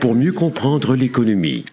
pour 0.00 0.14
mieux 0.14 0.32
comprendre 0.32 0.94
l'économie. 0.94 1.64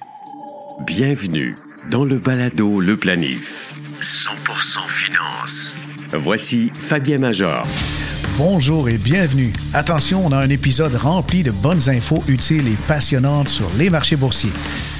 Bienvenue 0.85 1.56
dans 1.90 2.03
le 2.03 2.17
balado 2.17 2.79
Le 2.79 2.98
Planif. 2.98 3.73
100% 4.02 4.88
finance. 4.88 5.75
Voici 6.13 6.71
Fabien 6.73 7.20
Major. 7.20 7.65
Bonjour 8.38 8.89
et 8.89 8.97
bienvenue. 8.97 9.54
Attention, 9.73 10.26
on 10.26 10.31
a 10.31 10.38
un 10.38 10.50
épisode 10.50 10.96
rempli 10.96 11.44
de 11.44 11.52
bonnes 11.52 11.89
infos 11.89 12.23
utiles 12.28 12.68
et 12.68 12.78
passionnantes 12.88 13.50
sur 13.50 13.70
les 13.77 13.89
marchés 13.89 14.16
boursiers. 14.16 14.52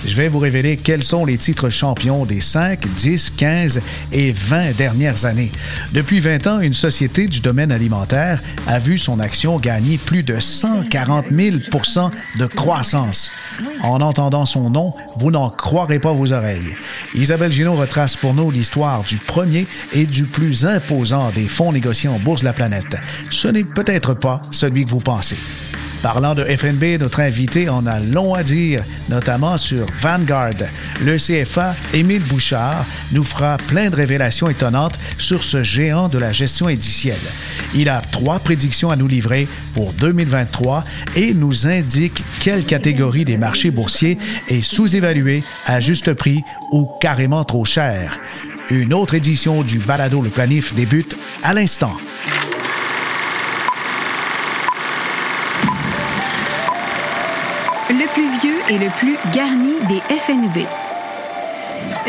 Je 0.06 0.16
vais 0.16 0.28
vous 0.28 0.40
révéler 0.40 0.78
quels 0.78 1.04
sont 1.04 1.26
les 1.26 1.38
titres 1.38 1.70
champions 1.70 2.26
des 2.26 2.40
5, 2.40 2.80
10, 2.80 3.32
15 3.32 3.82
et 4.12 4.32
20 4.32 4.78
dernières 4.78 5.26
années. 5.26 5.52
Depuis 5.94 6.20
20 6.20 6.48
ans, 6.48 6.60
une 6.62 6.74
société 6.74 7.28
du 7.28 7.42
domaine 7.42 7.72
alimentaire 7.72 8.42
a 8.68 8.80
vu 8.80 8.98
son 8.98 9.20
action 9.20 9.60
gagner 9.60 9.98
plus 9.98 10.24
de 10.24 10.40
140 10.40 11.32
000% 11.32 12.12
de 12.38 12.46
croissance. 12.46 13.32
En 13.84 14.02
entendant 14.02 14.46
son 14.46 14.70
nom, 14.70 14.94
vous 15.18 15.32
n'en 15.32 15.50
croirez 15.50 16.00
pas 16.00 16.14
vos 16.14 16.32
oreilles. 16.34 16.76
Isabelle 17.16 17.52
Gino 17.52 17.76
retrace 17.76 18.16
pour 18.16 18.34
nous 18.34 18.52
l'histoire 18.52 19.04
du 19.04 19.18
premier 19.18 19.66
et 19.94 20.06
du 20.06 20.24
plus 20.24 20.66
imposant 20.66 21.30
des 21.32 21.48
fonds 21.48 21.72
négociés 21.72 22.10
en 22.10 22.20
bourse 22.20 22.42
de 22.42 22.46
la 22.46 22.54
planète 22.54 22.70
ce 23.32 23.48
n'est 23.48 23.64
peut-être 23.64 24.14
pas 24.14 24.42
celui 24.52 24.86
que 24.86 24.90
vous 24.90 25.00
pensez. 25.00 25.69
Parlant 26.02 26.34
de 26.34 26.46
FNB, 26.46 26.98
notre 27.00 27.20
invité 27.20 27.68
en 27.68 27.86
a 27.86 28.00
long 28.00 28.34
à 28.34 28.42
dire, 28.42 28.84
notamment 29.10 29.58
sur 29.58 29.86
Vanguard. 30.00 30.54
Le 31.04 31.18
CFA, 31.18 31.76
Émile 31.94 32.24
Bouchard, 32.24 32.86
nous 33.12 33.24
fera 33.24 33.58
plein 33.68 33.90
de 33.90 33.98
révélations 33.98 34.48
étonnantes 34.48 34.98
sur 35.18 35.44
ce 35.44 35.62
géant 35.62 36.08
de 36.08 36.18
la 36.18 36.32
gestion 36.32 36.68
indicielle. 36.68 37.20
Il 37.76 37.90
a 37.90 38.00
trois 38.00 38.40
prédictions 38.40 38.90
à 38.92 38.96
nous 38.96 39.08
livrer 39.08 39.48
pour 39.76 39.92
2023 39.94 40.86
et 41.18 41.34
nous 41.34 41.68
indique 41.68 42.24
quelle 42.40 42.64
catégorie 42.64 43.26
des 43.26 43.38
marchés 43.38 43.72
boursiers 43.72 44.18
est 44.48 44.62
sous-évaluée, 44.62 45.44
à 45.66 45.82
juste 45.82 46.14
prix 46.14 46.44
ou 46.72 46.90
carrément 47.02 47.44
trop 47.44 47.66
cher. 47.66 48.18
Une 48.70 48.94
autre 48.94 49.16
édition 49.16 49.64
du 49.64 49.80
Balado 49.80 50.22
Le 50.22 50.30
Planif 50.30 50.74
débute 50.74 51.18
à 51.44 51.54
l'instant. 51.54 51.98
Et 58.70 58.78
le 58.78 58.90
plus 58.98 59.18
garni 59.34 59.74
des 59.88 60.00
FNB. 60.16 60.66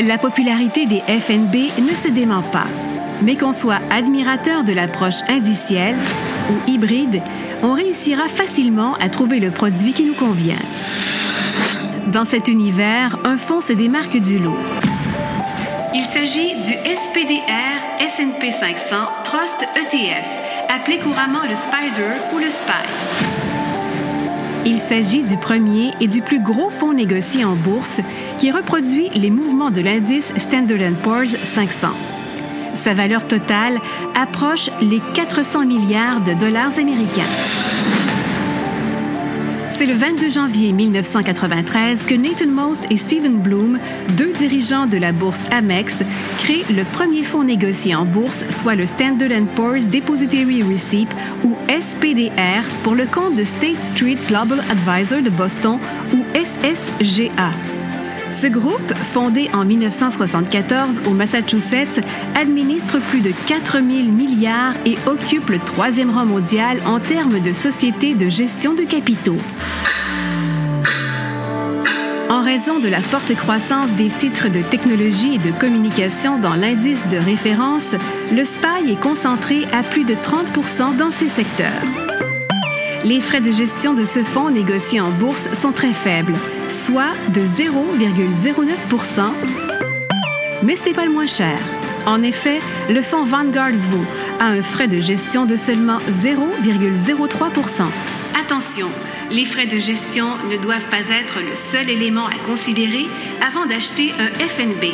La 0.06 0.18
popularité 0.18 0.86
des 0.86 1.00
FNB 1.00 1.54
ne 1.88 1.94
se 1.94 2.08
dément 2.08 2.42
pas, 2.42 2.66
mais 3.22 3.36
qu'on 3.36 3.52
soit 3.52 3.80
admirateur 3.90 4.64
de 4.64 4.72
l'approche 4.72 5.22
indicielle 5.28 5.96
ou 6.50 6.70
hybride, 6.70 7.22
on 7.62 7.72
réussira 7.72 8.28
facilement 8.28 8.94
à 9.00 9.08
trouver 9.08 9.40
le 9.40 9.50
produit 9.50 9.92
qui 9.92 10.04
nous 10.04 10.14
convient. 10.14 10.56
Dans 12.08 12.24
cet 12.24 12.48
univers, 12.48 13.16
un 13.24 13.36
fonds 13.36 13.60
se 13.60 13.72
démarque 13.72 14.16
du 14.16 14.38
lot. 14.38 14.56
Il 15.94 16.04
s'agit 16.04 16.54
du 16.54 16.72
SPDR 16.72 17.80
S&P 18.00 18.52
500 18.52 18.96
Trust 19.24 19.66
ETF, 19.76 20.26
appelé 20.68 20.98
couramment 20.98 21.42
le 21.48 21.56
Spider 21.56 22.12
ou 22.34 22.38
le 22.38 22.46
SPY. 22.46 23.29
Il 24.66 24.78
s'agit 24.78 25.22
du 25.22 25.38
premier 25.38 25.92
et 26.00 26.06
du 26.06 26.20
plus 26.20 26.40
gros 26.40 26.68
fonds 26.68 26.92
négocié 26.92 27.44
en 27.44 27.54
bourse 27.54 28.00
qui 28.38 28.50
reproduit 28.50 29.08
les 29.14 29.30
mouvements 29.30 29.70
de 29.70 29.80
l'indice 29.80 30.32
Standard 30.36 30.92
Poor's 31.02 31.34
500. 31.34 31.88
Sa 32.74 32.92
valeur 32.92 33.26
totale 33.26 33.78
approche 34.14 34.70
les 34.82 35.00
400 35.14 35.64
milliards 35.64 36.20
de 36.20 36.34
dollars 36.34 36.78
américains. 36.78 37.99
C'est 39.80 39.86
le 39.86 39.94
22 39.94 40.28
janvier 40.28 40.72
1993 40.72 42.04
que 42.04 42.14
Nathan 42.14 42.48
Most 42.48 42.84
et 42.90 42.98
Stephen 42.98 43.38
Bloom, 43.38 43.78
deux 44.10 44.30
dirigeants 44.34 44.84
de 44.84 44.98
la 44.98 45.10
bourse 45.10 45.46
Amex, 45.50 46.02
créent 46.40 46.70
le 46.70 46.84
premier 46.84 47.24
fonds 47.24 47.44
négocié 47.44 47.94
en 47.94 48.04
bourse, 48.04 48.44
soit 48.50 48.74
le 48.74 48.84
Standard 48.84 49.30
Poor's 49.56 49.86
Depository 49.86 50.62
Receipt 50.62 51.08
ou 51.44 51.56
SPDR 51.70 52.62
pour 52.82 52.94
le 52.94 53.06
compte 53.06 53.36
de 53.36 53.44
State 53.44 53.80
Street 53.94 54.18
Global 54.28 54.62
Advisor 54.70 55.22
de 55.22 55.30
Boston 55.30 55.78
ou 56.12 56.26
SSGA. 56.34 57.69
Ce 58.32 58.46
groupe, 58.46 58.94
fondé 58.94 59.50
en 59.52 59.64
1974 59.64 61.02
au 61.06 61.10
Massachusetts, 61.10 62.00
administre 62.36 62.98
plus 63.10 63.20
de 63.20 63.32
4 63.46 63.78
000 63.78 63.86
milliards 64.04 64.74
et 64.86 64.96
occupe 65.06 65.50
le 65.50 65.58
troisième 65.58 66.10
rang 66.10 66.26
mondial 66.26 66.78
en 66.86 67.00
termes 67.00 67.40
de 67.40 67.52
société 67.52 68.14
de 68.14 68.28
gestion 68.28 68.74
de 68.74 68.82
capitaux. 68.82 69.38
En 72.28 72.42
raison 72.42 72.78
de 72.78 72.88
la 72.88 73.00
forte 73.00 73.34
croissance 73.34 73.90
des 73.92 74.08
titres 74.08 74.48
de 74.48 74.62
technologie 74.62 75.34
et 75.34 75.38
de 75.38 75.50
communication 75.50 76.38
dans 76.38 76.54
l'indice 76.54 77.04
de 77.08 77.16
référence, 77.16 77.96
le 78.32 78.44
SPY 78.44 78.92
est 78.92 79.00
concentré 79.00 79.66
à 79.72 79.82
plus 79.82 80.04
de 80.04 80.14
30 80.14 80.96
dans 80.96 81.10
ces 81.10 81.28
secteurs. 81.28 81.82
Les 83.04 83.20
frais 83.20 83.40
de 83.40 83.50
gestion 83.50 83.94
de 83.94 84.04
ce 84.04 84.22
fonds 84.22 84.50
négocié 84.50 85.00
en 85.00 85.10
bourse 85.10 85.52
sont 85.52 85.72
très 85.72 85.92
faibles, 85.92 86.34
soit 86.70 87.12
de 87.28 87.40
0,09% 87.40 89.22
Mais 90.62 90.76
ce 90.76 90.84
n'est 90.86 90.92
pas 90.92 91.04
le 91.04 91.12
moins 91.12 91.26
cher. 91.26 91.58
En 92.06 92.22
effet, 92.22 92.60
le 92.88 93.02
fonds 93.02 93.24
Vanguard 93.24 93.72
vaut 93.72 94.04
a 94.40 94.46
un 94.46 94.62
frais 94.62 94.88
de 94.88 95.00
gestion 95.00 95.44
de 95.44 95.56
seulement 95.56 95.98
0,03% 96.22 97.82
Attention, 98.40 98.86
les 99.30 99.44
frais 99.44 99.66
de 99.66 99.78
gestion 99.78 100.26
ne 100.50 100.56
doivent 100.56 100.88
pas 100.88 101.08
être 101.10 101.40
le 101.40 101.54
seul 101.54 101.90
élément 101.90 102.26
à 102.26 102.34
considérer 102.46 103.06
avant 103.46 103.66
d'acheter 103.66 104.12
un 104.18 104.28
FNB. 104.48 104.92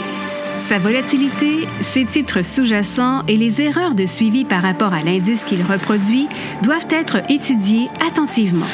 Sa 0.69 0.79
volatilité, 0.79 1.69
ses 1.81 2.05
titres 2.05 2.43
sous-jacents 2.43 3.23
et 3.29 3.37
les 3.37 3.61
erreurs 3.61 3.95
de 3.95 4.05
suivi 4.07 4.45
par 4.45 4.63
rapport 4.63 4.93
à 4.93 5.03
l'indice 5.03 5.45
qu'il 5.45 5.63
reproduit 5.63 6.29
doivent 6.63 6.89
être 6.91 7.19
étudiés 7.31 7.89
attentivement. 8.07 8.67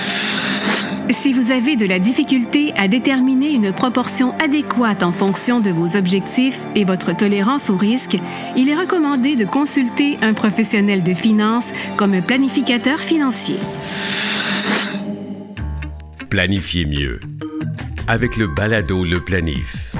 Si 1.10 1.32
vous 1.32 1.50
avez 1.50 1.76
de 1.76 1.86
la 1.86 1.98
difficulté 1.98 2.72
à 2.76 2.88
déterminer 2.88 3.50
une 3.50 3.72
proportion 3.72 4.32
adéquate 4.38 5.02
en 5.02 5.12
fonction 5.12 5.60
de 5.60 5.70
vos 5.70 5.96
objectifs 5.96 6.60
et 6.74 6.84
votre 6.84 7.14
tolérance 7.14 7.70
au 7.70 7.76
risque, 7.76 8.18
il 8.56 8.68
est 8.68 8.76
recommandé 8.76 9.36
de 9.36 9.44
consulter 9.44 10.16
un 10.22 10.32
professionnel 10.32 11.02
de 11.02 11.14
finance 11.14 11.70
comme 11.96 12.14
un 12.14 12.22
planificateur 12.22 12.98
financier. 12.98 13.56
Planifiez 16.30 16.86
mieux 16.86 17.20
avec 18.08 18.36
le 18.36 18.46
balado 18.46 19.04
Le 19.04 19.20
Planif. 19.20 19.91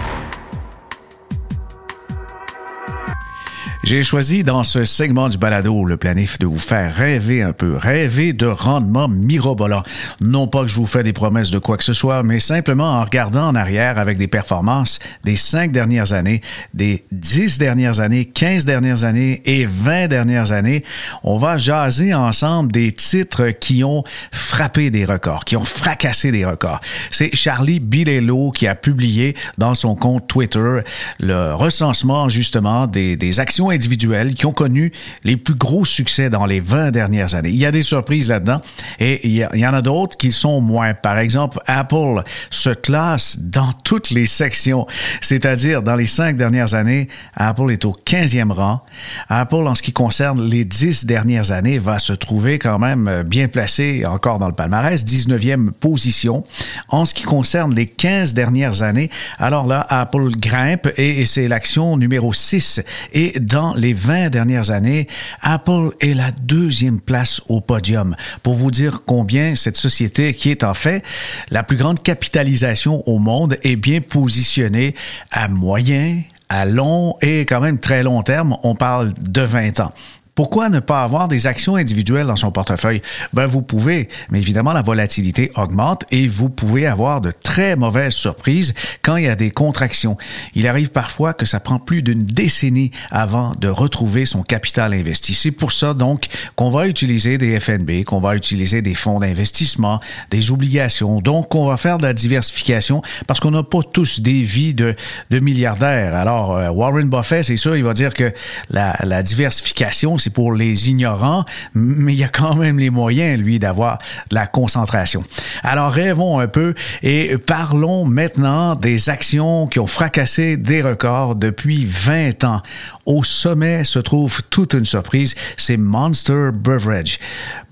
J'ai 3.93 4.03
choisi 4.03 4.43
dans 4.43 4.65
ce 4.65 4.87
segment 4.87 5.29
du 5.29 5.37
balado, 5.37 5.85
le 5.85 5.99
planif, 5.99 6.39
de 6.39 6.47
vous 6.47 6.59
faire 6.59 6.95
rêver 6.95 7.43
un 7.43 7.53
peu, 7.53 7.77
rêver 7.77 8.33
de 8.33 8.47
rendement 8.47 9.07
mirobolant. 9.07 9.83
Non 10.23 10.49
pas 10.49 10.63
que 10.63 10.69
je 10.69 10.77
vous 10.77 10.87
fais 10.87 11.03
des 11.03 11.13
promesses 11.13 11.51
de 11.51 11.59
quoi 11.59 11.77
que 11.77 11.85
ce 11.85 11.93
soit, 11.93 12.23
mais 12.23 12.41
simplement 12.41 12.87
en 12.87 13.05
regardant 13.05 13.49
en 13.49 13.55
arrière 13.55 13.99
avec 13.99 14.17
des 14.17 14.29
performances 14.29 14.99
des 15.25 15.37
cinq 15.37 15.73
dernières 15.73 16.15
années, 16.15 16.41
des 16.73 17.05
dix 17.13 17.59
dernières 17.59 18.01
années, 18.01 18.25
quinze 18.25 18.65
dernières 18.65 19.05
années 19.05 19.43
et 19.45 19.67
vingt 19.67 20.09
dernières 20.09 20.53
années. 20.53 20.85
On 21.23 21.37
va 21.37 21.59
jaser 21.59 22.15
ensemble 22.15 22.73
des 22.73 22.93
titres 22.93 23.51
qui 23.51 23.85
ont 23.85 24.05
frappé 24.31 24.91
des 24.91 25.05
records, 25.05 25.45
qui 25.45 25.55
ont 25.55 25.65
fracassé 25.65 26.31
des 26.31 26.47
records. 26.47 26.81
C'est 27.11 27.37
Charlie 27.37 27.79
Bilello 27.79 28.53
qui 28.53 28.67
a 28.67 28.75
publié 28.75 29.37
dans 29.59 29.75
son 29.75 29.97
compte 29.97 30.27
Twitter 30.29 30.81
le 31.21 31.53
recensement 31.53 32.31
justement 32.31 32.87
des, 32.87 33.19
des 33.19 33.39
actions 33.39 33.71
individuels 33.83 34.35
qui 34.35 34.47
ont 34.47 34.53
connu 34.53 34.93
les 35.25 35.37
plus 35.37 35.55
gros 35.55 35.85
succès 35.85 36.31
dans 36.31 36.47
les 36.47 36.61
20 36.61 36.93
dernières 36.93 37.35
années. 37.35 37.51
Il 37.51 37.57
y 37.57 37.67
a 37.67 37.73
des 37.73 37.83
surprises 37.83 38.29
là-dedans 38.29 38.61
et 39.01 39.27
il 39.27 39.33
y, 39.33 39.67
en 39.67 39.75
a 39.75 39.83
d'autres 39.83 40.17
qui 40.17 40.31
sont 40.31 40.61
moins. 40.61 40.95
Par 40.95 41.19
exemple, 41.19 41.59
Apple 41.67 42.23
se 42.51 42.71
classe 42.71 43.39
dans 43.41 43.73
toutes 43.85 44.11
les 44.11 44.27
sections, 44.27 44.87
c'est-à-dire 45.21 45.83
dans 45.83 45.97
les 45.97 46.07
cinq 46.07 46.37
dernières 46.37 46.75
années, 46.75 47.09
Apple 47.35 47.73
est 47.73 47.85
au 47.85 47.93
15e 47.93 48.53
rang. 48.53 48.83
Apple, 49.29 49.67
en 49.67 49.75
ce 49.75 49.83
qui 49.83 49.93
concerne 49.93 50.43
les 50.43 50.65
10 50.65 51.07
dernières 51.07 51.51
années, 51.51 51.79
va 51.79 51.99
se 51.99 52.13
trouver 52.13 52.59
quand 52.59 52.79
même 52.79 53.25
bien 53.27 53.49
placé 53.49 54.07
encore 54.07 54.39
dans 54.39 54.49
le 54.49 54.55
palmarès, 54.55 55.05
19e 55.05 55.73
position. 55.73 56.45
En 56.89 57.05
ce 57.05 57.15
qui 57.15 57.25
concerne 57.25 57.75
les 57.75 57.87
15 57.87 58.35
dernières 58.35 58.83
années, 58.83 59.11
alors 59.39 59.67
là, 59.67 59.85
Apple 59.89 60.31
grimpe 60.39 60.89
et, 60.97 61.21
et 61.21 61.27
c'est 61.27 61.49
l'action 61.49 61.97
numéro 61.97 62.33
6. 62.33 62.81
Et 63.13 63.41
dans 63.41 63.72
les 63.75 63.93
20 63.93 64.31
dernières 64.31 64.71
années, 64.71 65.07
Apple 65.41 65.91
est 66.01 66.15
la 66.15 66.31
deuxième 66.31 67.01
place 67.01 67.41
au 67.49 67.61
podium. 67.61 68.17
Pour 68.43 68.55
vous 68.55 68.71
dire 68.71 69.03
combien 69.07 69.55
cette 69.55 69.77
société, 69.77 70.35
qui 70.35 70.51
est 70.51 70.65
en 70.65 70.75
fait 70.75 71.05
la 71.51 71.63
plus 71.63 71.77
grande 71.77 72.03
capitalisation 72.03 73.03
au 73.09 73.19
monde, 73.19 73.57
est 73.63 73.77
bien 73.77 74.01
positionnée 74.01 74.95
à 75.31 75.49
moyen, 75.49 76.23
à 76.49 76.65
long 76.65 77.17
et 77.23 77.41
quand 77.41 77.61
même 77.61 77.79
très 77.79 78.03
long 78.03 78.23
terme. 78.23 78.57
On 78.63 78.75
parle 78.75 79.15
de 79.21 79.43
20 79.43 79.81
ans. 79.81 79.93
Pourquoi 80.35 80.71
ne 80.71 80.81
pas 80.81 81.03
avoir 81.03 81.29
des 81.29 81.47
actions 81.47 81.77
individuelles 81.77 82.27
dans 82.27 82.37
son 82.37 82.51
portefeuille? 82.51 83.03
Ben, 83.35 83.45
vous 83.45 83.61
pouvez, 83.61 84.09
mais 84.31 84.39
évidemment, 84.39 84.73
la 84.73 84.81
volatilité 84.81 85.53
augmente 85.57 86.05
et 86.11 86.27
vous 86.27 86.49
pouvez 86.49 86.87
avoir 86.87 87.21
de 87.21 87.31
très 87.31 87.77
mauvaises 87.77 88.15
surprises 88.15 88.73
quand 89.03 89.17
il 89.17 89.25
y 89.25 89.29
a 89.29 89.37
des 89.37 89.51
contractions. 89.51 90.17
Il 90.55 90.67
arrive 90.67 90.91
parfois 90.91 91.35
que 91.35 91.45
ça 91.45 91.61
prend 91.61 91.79
plus 91.79 92.03
d'une 92.03 92.23
décennie 92.23 92.93
avant 93.11 93.53
de 93.61 93.69
retrouver 93.69 94.25
son 94.25 94.43
capital 94.43 94.95
investi. 94.95 95.35
C'est 95.35 95.51
pour 95.51 95.71
ça, 95.71 95.93
donc, 95.93 96.29
qu'on 96.57 96.71
va 96.71 96.89
utiliser 96.89 97.37
des 97.37 97.61
FNB, 97.61 98.05
qu'on 98.05 98.21
va 98.21 98.35
utiliser 98.35 98.81
des 98.81 98.95
fonds 98.95 99.21
d'investissement, 99.21 100.01
des 100.31 100.51
obligations. 100.51 101.21
Donc, 101.21 101.55
on 101.55 101.67
va 101.67 101.77
faire 101.77 101.99
de 101.99 102.05
la 102.05 102.15
diversification 102.15 103.03
parce 103.27 103.39
qu'on 103.39 103.51
n'a 103.51 103.65
pas 103.65 103.83
tous 103.83 104.21
des 104.21 104.43
vies 104.43 104.73
de, 104.73 104.97
milliardaires. 105.31 106.15
Alors, 106.15 106.57
euh, 106.57 106.71
Warren 106.71 107.11
Buffett, 107.11 107.45
c'est 107.45 107.59
sûr, 107.59 107.77
il 107.77 107.85
va 107.85 107.93
dire 107.93 108.15
que 108.15 108.33
la 108.71 109.23
diversification, 109.23 110.17
c'est 110.23 110.31
pour 110.31 110.53
les 110.53 110.91
ignorants, 110.91 111.45
mais 111.75 112.13
il 112.13 112.19
y 112.19 112.25
a 112.25 112.29
quand 112.29 112.55
même 112.55 112.79
les 112.79 112.91
moyens, 112.91 113.41
lui, 113.41 113.59
d'avoir 113.59 113.99
la 114.31 114.47
concentration. 114.47 115.23
Alors, 115.63 115.91
rêvons 115.91 116.39
un 116.39 116.49
peu 116.49 116.75
et 117.03 117.37
parlons 117.39 118.05
maintenant 118.05 118.75
des 118.75 119.11
actions 119.11 119.67
qui 119.67 119.81
ont 119.81 119.87
fracassé 119.87 120.57
des 120.57 120.83
records 120.83 121.35
depuis 121.35 121.85
20 121.85 122.45
ans. 122.45 122.63
Au 123.05 123.25
sommet 123.25 123.85
se 123.85 123.99
trouve 123.99 124.43
toute 124.51 124.75
une 124.75 124.85
surprise, 124.85 125.35
c'est 125.57 125.77
Monster 125.77 126.51
Beverage. 126.53 127.19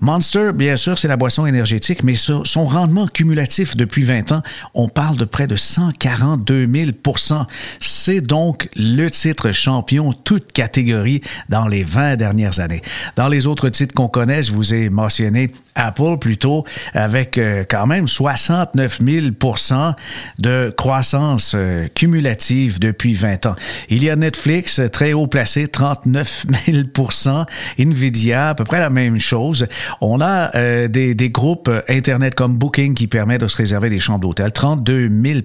Monster, 0.01 0.51
bien 0.53 0.75
sûr, 0.75 0.97
c'est 0.97 1.07
la 1.07 1.15
boisson 1.15 1.45
énergétique, 1.45 2.03
mais 2.03 2.15
son 2.15 2.65
rendement 2.65 3.07
cumulatif 3.07 3.77
depuis 3.77 4.03
20 4.03 4.31
ans, 4.33 4.41
on 4.73 4.89
parle 4.89 5.15
de 5.15 5.25
près 5.25 5.47
de 5.47 5.55
142 5.55 6.67
000% 6.67 7.45
C'est 7.79 8.21
donc 8.21 8.67
le 8.75 9.07
titre 9.09 9.51
champion, 9.51 10.11
toute 10.11 10.51
catégorie, 10.51 11.21
dans 11.49 11.67
les 11.67 11.83
20 11.83 12.17
dernières 12.17 12.59
années. 12.59 12.81
Dans 13.15 13.29
les 13.29 13.47
autres 13.47 13.69
titres 13.69 13.93
qu'on 13.93 14.07
connaît, 14.07 14.43
je 14.43 14.51
vous 14.51 14.73
ai 14.73 14.89
mentionné 14.89 15.51
Apple 15.75 16.17
plutôt, 16.19 16.65
avec 16.93 17.37
euh, 17.37 17.63
quand 17.69 17.87
même 17.87 18.07
69 18.07 19.01
000% 19.01 19.93
de 20.39 20.73
croissance 20.75 21.53
euh, 21.55 21.87
cumulative 21.95 22.79
depuis 22.79 23.13
20 23.13 23.45
ans. 23.45 23.55
Il 23.89 24.03
y 24.03 24.09
a 24.09 24.15
Netflix, 24.15 24.81
très 24.91 25.13
haut 25.13 25.20
placé, 25.27 25.67
39 25.67 26.45
000% 26.67 27.45
Nvidia, 27.79 28.49
à 28.49 28.55
peu 28.55 28.63
près 28.63 28.79
la 28.79 28.89
même 28.89 29.19
chose. 29.19 29.67
On 30.01 30.21
a 30.21 30.55
euh, 30.55 30.87
des, 30.87 31.29
groupes 31.29 31.69
Internet 31.87 32.35
comme 32.35 32.57
Booking 32.57 32.93
qui 32.93 33.07
permet 33.07 33.37
de 33.37 33.47
se 33.47 33.57
réserver 33.57 33.89
des 33.89 33.99
chambres 33.99 34.21
d'hôtel, 34.21 34.51
32 34.51 35.09
000 35.23 35.39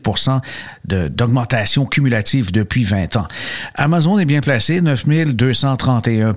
d'augmentation 0.85 1.87
cumulative 1.87 2.53
depuis 2.53 2.85
20 2.85 3.17
ans. 3.17 3.29
Amazon 3.75 4.19
est 4.19 4.25
bien 4.25 4.41
placé, 4.41 4.81
9 4.81 5.07
231 5.35 6.37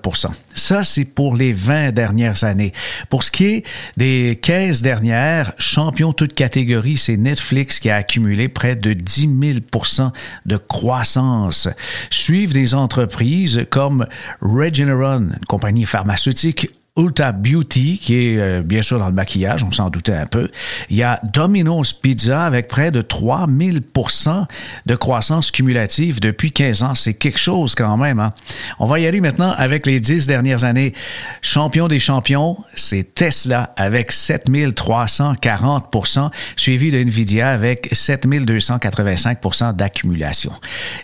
Ça, 0.54 0.84
c'est 0.84 1.06
pour 1.06 1.36
les 1.36 1.54
20 1.54 1.92
dernières 1.92 2.44
années. 2.44 2.74
Pour 3.10 3.24
ce 3.24 3.32
qui 3.32 3.46
est 3.46 3.64
des 3.98 4.40
15 4.42 4.82
dernières, 4.82 5.54
champion 5.58 6.14
toute 6.14 6.34
catégorie, 6.34 6.98
c'est 6.98 7.18
Netflix 7.18 7.80
qui 7.80 7.90
a 7.90 7.96
accumulé 7.96 8.48
près 8.48 8.76
de 8.76 8.94
10 8.94 9.28
000% 9.28 10.12
de 10.46 10.58
croissance. 10.58 11.70
Suivent 12.10 12.54
des 12.54 12.76
entreprises 12.76 13.29
comme 13.70 14.06
Regeneron, 14.42 15.30
une 15.32 15.46
compagnie 15.48 15.86
pharmaceutique, 15.86 16.70
Ulta 17.00 17.32
Beauty, 17.32 17.98
qui 17.98 18.16
est 18.16 18.38
euh, 18.38 18.62
bien 18.62 18.82
sûr 18.82 19.00
dans 19.00 19.08
le 19.08 19.14
maquillage, 19.14 19.64
on 19.64 19.72
s'en 19.72 19.90
doutait 19.90 20.12
un 20.14 20.26
peu. 20.26 20.50
Il 20.90 20.98
y 20.98 21.04
a 21.04 21.22
Domino's 21.24 21.94
Pizza 21.94 22.44
avec 22.44 22.68
près 22.68 22.92
de 22.92 23.02
3000% 23.02 24.46
de 24.86 24.96
croissance 24.96 25.52
cumulative 25.52 26.20
depuis 26.20 26.52
15 26.52 26.84
ans. 26.84 26.96
C'est 26.96 27.14
quelque 27.14 27.40
chose 27.40 27.76
quand 27.76 27.96
même. 27.96 28.20
Hein? 28.20 28.34
On 28.80 28.86
va 28.86 29.00
y 29.00 29.08
aller 29.08 29.22
maintenant 29.22 29.54
avec 29.58 29.88
les 29.88 30.02
10 30.02 30.28
dernières 30.28 30.66
années. 30.66 30.94
Champion 31.42 31.88
des 31.88 32.00
champions, 32.00 32.58
c'est 32.76 33.16
Tesla 33.16 33.72
avec 33.78 34.12
7340% 34.12 36.30
suivi 36.56 36.92
de 36.92 36.98
Nvidia 36.98 37.50
avec 37.50 37.92
7285% 37.94 39.76
d'accumulation. 39.76 40.52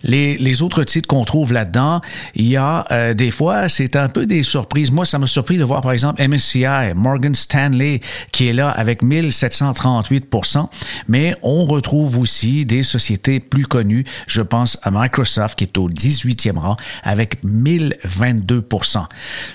Les, 0.03 0.61
autres 0.61 0.83
titres 0.83 1.07
qu'on 1.07 1.25
trouve 1.25 1.51
là-dedans, 1.53 2.01
il 2.35 2.47
y 2.47 2.55
a 2.55 2.85
euh, 2.91 3.13
des 3.13 3.29
fois, 3.31 3.69
c'est 3.69 3.95
un 3.95 4.09
peu 4.09 4.25
des 4.25 4.41
surprises. 4.43 4.91
Moi, 4.91 5.05
ça 5.05 5.19
m'a 5.19 5.27
surpris 5.27 5.57
de 5.57 5.63
voir 5.63 5.84
par 5.85 5.93
exemple 5.93 6.27
MSCI, 6.27 6.93
Morgan 6.95 7.35
Stanley, 7.35 8.01
qui 8.31 8.47
est 8.47 8.53
là 8.53 8.69
avec 8.69 9.03
1738% 9.03 10.65
mais 11.07 11.35
on 11.41 11.65
retrouve 11.65 12.17
aussi 12.17 12.65
des 12.65 12.83
sociétés 12.83 13.39
plus 13.39 13.65
connues. 13.65 14.05
Je 14.27 14.41
pense 14.41 14.77
à 14.83 14.91
Microsoft, 14.91 15.57
qui 15.57 15.65
est 15.65 15.77
au 15.77 15.89
18e 15.89 16.57
rang 16.57 16.75
avec 17.03 17.43
1022% 17.43 19.05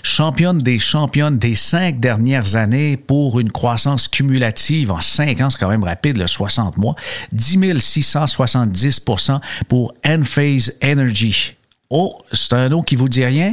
Championne 0.02 0.58
des 0.58 0.78
championnes 0.78 1.38
des 1.38 1.54
cinq 1.54 2.00
dernières 2.00 2.56
années 2.56 2.96
pour 2.96 3.40
une 3.40 3.50
croissance 3.50 4.08
cumulative 4.08 4.92
en 4.92 5.00
cinq 5.00 5.40
ans, 5.40 5.50
c'est 5.50 5.58
quand 5.58 5.68
même 5.68 5.84
rapide, 5.84 6.16
le 6.16 6.26
60 6.26 6.76
mois, 6.76 6.94
10 7.32 7.58
670% 7.58 9.40
pour 9.68 9.94
Enphase 10.06 10.74
Energy. 10.82 11.56
Oh, 11.92 12.16
c'est 12.30 12.52
un 12.52 12.68
nom 12.68 12.82
qui 12.82 12.94
vous 12.94 13.08
dit 13.08 13.24
rien? 13.24 13.52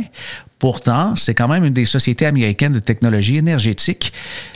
Pourtant, 0.59 1.15
c'est 1.15 1.33
quand 1.33 1.47
même 1.47 1.65
une 1.65 1.73
des 1.73 1.85
sociétés 1.85 2.27
américaines 2.27 2.73
de 2.73 2.79
technologie 2.79 3.37
énergétique. 3.37 4.13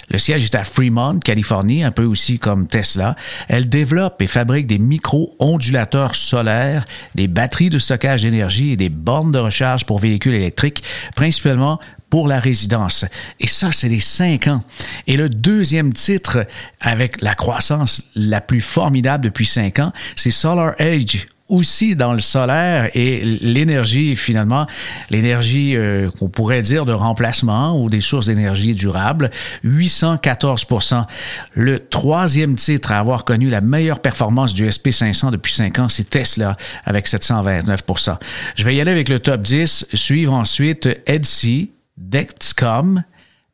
Le 0.10 0.19
siège 0.19 0.44
est 0.44 0.56
à 0.56 0.63
Fremont, 0.63 1.18
Californie, 1.18 1.83
un 1.83 1.92
peu 1.92 2.04
aussi 2.04 2.38
comme 2.38 2.68
Tesla. 2.68 3.16
Elle 3.48 3.69
développe 3.69 4.22
et 4.22 4.28
fabrique 4.28 4.68
des 4.68 4.78
micro-ondulateurs 4.78 6.13
solaires, 6.13 6.86
des 7.16 7.28
batteries 7.28 7.72
de 7.72 7.80
stockage 7.80 8.22
d'énergie 8.22 8.72
et 8.72 8.78
des 8.78 8.89
bornes 8.89 9.31
de 9.31 9.39
recharge 9.39 9.86
pour 9.86 9.98
véhicules 9.98 10.36
électriques, 10.36 10.84
principalement 11.16 11.80
pour 12.12 12.27
la 12.27 12.39
résidence. 12.39 13.06
Et 13.39 13.48
ça, 13.48 13.72
c'est 13.72 13.89
les 13.89 14.00
cinq 14.00 14.45
ans. 14.45 14.63
Et 15.07 15.18
le 15.18 15.27
deuxième 15.27 15.92
titre 15.92 16.45
avec 16.81 17.19
la 17.24 17.34
croissance 17.34 18.04
la 18.13 18.42
plus 18.42 18.62
formidable 18.62 19.24
depuis 19.24 19.48
cinq 19.48 19.80
ans, 19.80 19.92
c'est 20.16 20.30
Solar 20.30 20.80
Edge 20.80 21.25
aussi 21.51 21.95
dans 21.95 22.13
le 22.13 22.19
solaire 22.19 22.89
et 22.95 23.19
l'énergie, 23.42 24.15
finalement, 24.15 24.65
l'énergie 25.09 25.75
euh, 25.75 26.09
qu'on 26.18 26.30
pourrait 26.30 26.62
dire 26.62 26.86
de 26.86 26.94
remplacement 26.94 27.80
ou 27.80 27.89
des 27.89 28.00
sources 28.00 28.25
d'énergie 28.25 28.74
durables, 28.74 29.30
814% 29.65 31.06
Le 31.53 31.80
troisième 31.80 32.56
titre 32.56 32.94
à 32.94 33.00
avoir 33.00 33.25
connu 33.25 33.50
la 33.50 33.62
meilleure 33.62 34.00
performance 34.00 34.53
du 34.53 34.68
SP500 34.68 35.31
depuis 35.31 35.53
cinq 35.53 35.77
ans, 35.77 35.89
c'est 35.89 36.09
Tesla 36.09 36.56
avec 36.86 37.06
729% 37.07 38.18
Je 38.56 38.63
vais 38.63 38.75
y 38.75 38.81
aller 38.81 38.92
avec 38.92 39.09
le 39.09 39.19
top 39.19 39.42
10, 39.42 39.88
suivre 39.94 40.33
ensuite 40.33 40.88
Etsy, 41.06 41.71
Dexcom, 41.98 43.03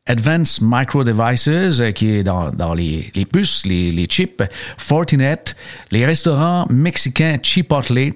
Advanced 0.08 0.60
Micro 0.62 1.04
Devices, 1.04 1.48
euh, 1.80 1.92
qui 1.92 2.10
est 2.16 2.24
dans, 2.24 2.50
dans 2.52 2.74
les, 2.74 3.12
les, 3.16 3.26
puces, 3.26 3.66
les, 3.66 3.92
les, 3.92 4.06
chips, 4.06 4.44
Fortinet, 4.78 5.56
les 5.92 6.06
restaurants 6.06 6.66
mexicains 6.70 7.38
Chipotle, 7.42 8.14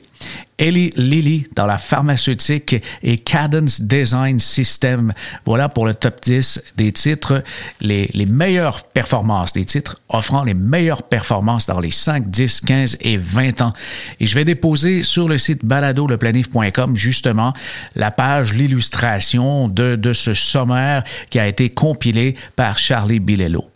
Eli 0.61 0.91
Lilly 0.95 1.47
dans 1.55 1.65
la 1.65 1.79
pharmaceutique 1.79 2.75
et 3.01 3.17
Cadence 3.17 3.81
Design 3.81 4.37
System. 4.37 5.11
Voilà 5.43 5.69
pour 5.69 5.87
le 5.87 5.95
top 5.95 6.21
10 6.23 6.61
des 6.77 6.91
titres, 6.91 7.43
les, 7.81 8.07
meilleures 8.27 8.83
performances, 8.83 9.53
des 9.53 9.65
titres 9.65 9.99
offrant 10.07 10.43
les 10.43 10.53
meilleures 10.53 11.01
performances 11.01 11.65
dans 11.65 11.79
les 11.79 11.89
5, 11.89 12.29
10, 12.29 12.61
15 12.61 12.97
et 13.01 13.17
20 13.17 13.61
ans. 13.63 13.73
Et 14.19 14.27
je 14.27 14.35
vais 14.35 14.45
déposer 14.45 15.01
sur 15.01 15.27
le 15.27 15.39
site 15.39 15.65
baladoleplanif.com 15.65 16.95
justement 16.95 17.53
la 17.95 18.11
page, 18.11 18.53
l'illustration 18.53 19.67
de, 19.67 19.95
de 19.95 20.13
ce 20.13 20.35
sommaire 20.35 21.03
qui 21.31 21.39
a 21.39 21.47
été 21.47 21.71
compilé 21.71 22.35
par 22.55 22.77
Charlie 22.77 23.19
Bilello. 23.19 23.67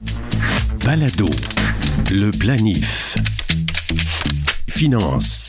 Balado, 0.84 1.26
le 2.12 2.30
planif. 2.30 3.18
Finance. 4.70 5.48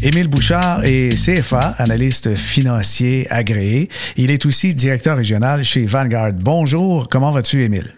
Émile 0.00 0.28
Bouchard 0.28 0.84
est 0.84 1.16
CFA, 1.16 1.74
analyste 1.78 2.36
financier 2.36 3.26
agréé. 3.30 3.88
Il 4.16 4.30
est 4.30 4.46
aussi 4.46 4.72
directeur 4.72 5.16
régional 5.16 5.64
chez 5.64 5.86
Vanguard. 5.86 6.32
Bonjour, 6.34 7.08
comment 7.08 7.32
vas-tu, 7.32 7.64
Émile? 7.64 7.94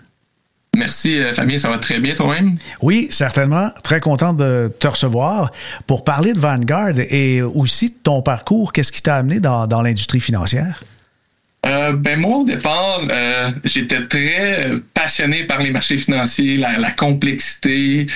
Merci, 0.75 1.19
euh, 1.19 1.35
Fabien, 1.35 1.59
ça 1.59 1.69
va 1.69 1.76
très 1.76 2.00
bien 2.00 2.14
toi-même? 2.14 2.57
Oui, 2.80 3.09
certainement. 3.11 3.69
Très 3.85 4.00
content 4.00 4.33
de 4.33 4.73
te 4.78 4.87
recevoir 4.87 5.52
pour 5.87 6.02
parler 6.04 6.33
de 6.33 6.40
Vanguard 6.40 6.99
et 6.99 7.42
aussi 7.42 7.87
de 7.87 7.99
ton 8.02 8.23
parcours. 8.23 8.73
Qu'est-ce 8.73 8.92
qui 8.92 9.02
t'a 9.02 9.16
amené 9.16 9.38
dans, 9.38 9.66
dans 9.66 9.83
l'industrie 9.83 10.21
financière? 10.21 10.83
Euh, 11.71 11.93
ben 11.93 12.19
moi, 12.19 12.39
au 12.39 12.45
départ, 12.45 13.03
euh, 13.11 13.50
j'étais 13.65 14.05
très 14.07 14.71
passionné 14.93 15.45
par 15.45 15.62
les 15.62 15.71
marchés 15.71 15.99
financiers, 15.99 16.57
la, 16.57 16.91
complexité, 16.91 18.07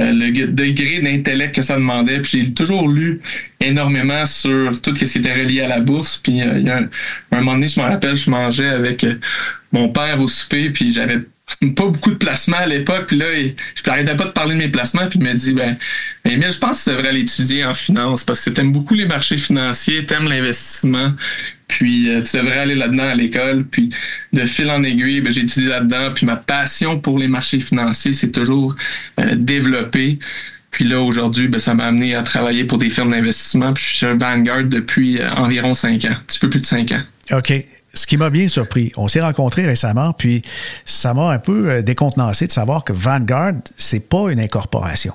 euh, 0.00 0.10
le 0.12 0.46
degré 0.48 1.00
d'intellect 1.00 1.54
que 1.54 1.62
ça 1.62 1.76
demandait. 1.76 2.20
Puis 2.20 2.40
j'ai 2.40 2.54
toujours 2.54 2.88
lu 2.88 3.20
énormément 3.60 4.26
sur 4.26 4.80
tout 4.82 4.96
ce 4.96 5.04
qui 5.04 5.18
était 5.18 5.32
relié 5.32 5.60
à 5.60 5.68
la 5.68 5.80
bourse. 5.80 6.18
Puis 6.18 6.32
il 6.32 6.66
y 6.66 6.70
a 6.70 6.78
un, 6.78 6.88
moment 7.30 7.52
donné, 7.52 7.68
je 7.68 7.78
me 7.78 7.86
rappelle, 7.86 8.16
je 8.16 8.28
mangeais 8.30 8.68
avec 8.68 9.06
mon 9.70 9.88
père 9.90 10.20
au 10.20 10.26
souper, 10.26 10.70
puis 10.70 10.92
j'avais 10.92 11.20
pas 11.76 11.86
beaucoup 11.86 12.10
de 12.10 12.16
placements 12.16 12.58
à 12.58 12.66
l'époque. 12.66 13.06
Puis 13.06 13.16
là, 13.16 13.26
je 13.34 13.82
n'arrêtais 13.88 14.16
pas 14.16 14.24
de 14.24 14.30
parler 14.30 14.54
de 14.54 14.58
mes 14.58 14.68
placements. 14.68 15.06
Puis 15.08 15.18
il 15.18 15.24
m'a 15.24 15.34
dit, 15.34 15.52
ben, 15.52 15.76
Emile, 16.24 16.52
je 16.52 16.58
pense 16.58 16.84
que 16.84 16.90
tu 16.90 16.96
devrais 16.96 17.12
l'étudier 17.12 17.64
en 17.64 17.74
finance 17.74 18.24
parce 18.24 18.44
que 18.44 18.50
tu 18.50 18.60
aimes 18.60 18.72
beaucoup 18.72 18.94
les 18.94 19.06
marchés 19.06 19.36
financiers, 19.36 20.04
tu 20.06 20.14
aimes 20.14 20.28
l'investissement. 20.28 21.12
Puis 21.68 22.10
euh, 22.10 22.22
tu 22.22 22.36
devrais 22.36 22.58
aller 22.58 22.74
là-dedans 22.74 23.08
à 23.08 23.14
l'école. 23.14 23.64
Puis 23.64 23.90
de 24.32 24.44
fil 24.44 24.70
en 24.70 24.82
aiguille, 24.82 25.20
ben, 25.20 25.32
j'ai 25.32 25.42
étudié 25.42 25.68
là-dedans. 25.68 26.12
Puis 26.14 26.26
ma 26.26 26.36
passion 26.36 26.98
pour 26.98 27.18
les 27.18 27.28
marchés 27.28 27.60
financiers 27.60 28.14
s'est 28.14 28.30
toujours 28.30 28.74
euh, 29.20 29.34
développée. 29.34 30.18
Puis 30.70 30.84
là, 30.84 31.00
aujourd'hui, 31.00 31.48
ben, 31.48 31.58
ça 31.58 31.74
m'a 31.74 31.86
amené 31.86 32.14
à 32.14 32.22
travailler 32.22 32.64
pour 32.64 32.78
des 32.78 32.90
firmes 32.90 33.10
d'investissement. 33.10 33.72
Puis 33.72 33.84
je 33.84 33.88
suis 33.88 33.98
chez 33.98 34.12
Vanguard 34.14 34.64
depuis 34.64 35.20
euh, 35.20 35.30
environ 35.36 35.74
cinq 35.74 36.04
ans, 36.06 36.12
un 36.12 36.22
petit 36.26 36.38
peu 36.38 36.48
plus 36.48 36.60
de 36.60 36.66
cinq 36.66 36.92
ans. 36.92 37.02
OK 37.32 37.64
ce 37.94 38.06
qui 38.06 38.16
m'a 38.16 38.30
bien 38.30 38.48
surpris, 38.48 38.92
on 38.96 39.08
s'est 39.08 39.20
rencontrés 39.20 39.66
récemment, 39.66 40.12
puis 40.12 40.42
ça 40.84 41.14
m'a 41.14 41.30
un 41.30 41.38
peu 41.38 41.70
euh, 41.70 41.82
décontenancé 41.82 42.46
de 42.46 42.52
savoir 42.52 42.84
que 42.84 42.92
Vanguard, 42.92 43.54
c'est 43.76 44.00
pas 44.00 44.30
une 44.30 44.40
incorporation. 44.40 45.14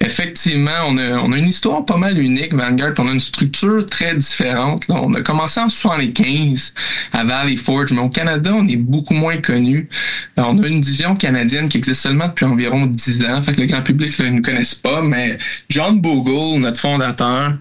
Effectivement, 0.00 0.86
on 0.86 0.96
a, 1.32 1.38
une 1.38 1.48
histoire 1.48 1.84
pas 1.84 1.96
mal 1.96 2.16
unique, 2.18 2.54
Vanguard. 2.54 2.92
On 2.98 3.08
a 3.08 3.12
une 3.12 3.18
structure 3.18 3.84
très 3.84 4.14
différente. 4.14 4.84
On 4.88 5.12
a 5.12 5.22
commencé 5.22 5.58
en 5.58 5.68
75 5.68 6.72
à 7.12 7.24
Valley 7.24 7.56
Forge, 7.56 7.90
mais 7.90 8.00
au 8.00 8.08
Canada, 8.08 8.54
on 8.54 8.68
est 8.68 8.76
beaucoup 8.76 9.14
moins 9.14 9.38
connu. 9.38 9.88
On 10.36 10.56
a 10.56 10.66
une 10.68 10.80
division 10.80 11.16
canadienne 11.16 11.68
qui 11.68 11.78
existe 11.78 12.02
seulement 12.02 12.28
depuis 12.28 12.44
environ 12.44 12.86
10 12.86 13.24
ans. 13.24 13.42
Fait 13.42 13.54
que 13.54 13.60
le 13.62 13.66
grand 13.66 13.82
public 13.82 14.16
ne 14.20 14.28
nous 14.28 14.42
connaisse 14.42 14.76
pas, 14.76 15.02
mais 15.02 15.36
John 15.68 16.00
Bogle, 16.00 16.60
notre 16.60 16.78
fondateur, 16.78 17.54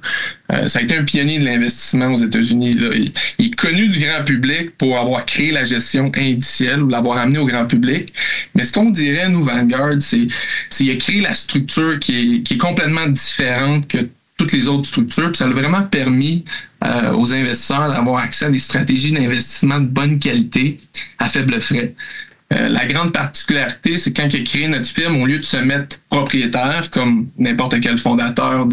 euh, 0.53 0.67
ça 0.67 0.79
a 0.79 0.81
été 0.81 0.95
un 0.95 1.03
pionnier 1.03 1.39
de 1.39 1.45
l'investissement 1.45 2.13
aux 2.13 2.17
États-Unis. 2.17 2.71
Il, 2.71 3.11
il, 3.39 3.45
est 3.47 3.55
connu 3.55 3.87
du 3.87 3.99
grand 3.99 4.23
public 4.23 4.77
pour 4.77 4.97
avoir 4.97 5.25
créé 5.25 5.51
la 5.51 5.65
gestion 5.65 6.11
indicielle 6.15 6.81
ou 6.81 6.87
l'avoir 6.87 7.17
amené 7.17 7.39
au 7.39 7.45
grand 7.45 7.65
public. 7.65 8.13
Mais 8.55 8.63
ce 8.63 8.71
qu'on 8.71 8.89
dirait, 8.89 9.27
nous, 9.29 9.43
Vanguard, 9.43 9.95
c'est 9.99 10.27
qu'il 10.69 10.91
a 10.91 10.95
créé 10.95 11.21
la 11.21 11.33
structure 11.33 11.99
qui 11.99 12.43
est, 12.49 12.57
complètement 12.57 13.07
différente 13.07 13.87
que 13.87 14.07
toutes 14.37 14.53
les 14.53 14.67
autres 14.67 14.87
structures. 14.87 15.35
Ça 15.35 15.45
a 15.45 15.49
vraiment 15.49 15.83
permis 15.83 16.45
euh, 16.85 17.11
aux 17.13 17.33
investisseurs 17.33 17.89
d'avoir 17.89 18.23
accès 18.23 18.45
à 18.45 18.49
des 18.49 18.59
stratégies 18.59 19.11
d'investissement 19.11 19.79
de 19.79 19.87
bonne 19.87 20.19
qualité 20.19 20.79
à 21.19 21.27
faible 21.27 21.59
frais. 21.59 21.93
Euh, 22.53 22.69
la 22.69 22.85
grande 22.85 23.11
particularité, 23.11 23.97
c'est 23.97 24.13
quand 24.13 24.33
il 24.33 24.41
a 24.41 24.43
créé 24.45 24.67
notre 24.69 24.87
firme, 24.87 25.21
au 25.21 25.25
lieu 25.25 25.39
de 25.39 25.43
se 25.43 25.57
mettre 25.57 25.97
propriétaire, 26.09 26.89
comme 26.91 27.27
n'importe 27.37 27.81
quel 27.81 27.97
fondateur 27.97 28.65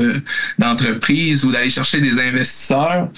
d'entreprise 0.59 1.45
ou 1.45 1.50
d'aller 1.50 1.71
chercher 1.71 2.00
des 2.00 2.21
investisseurs, 2.21 3.09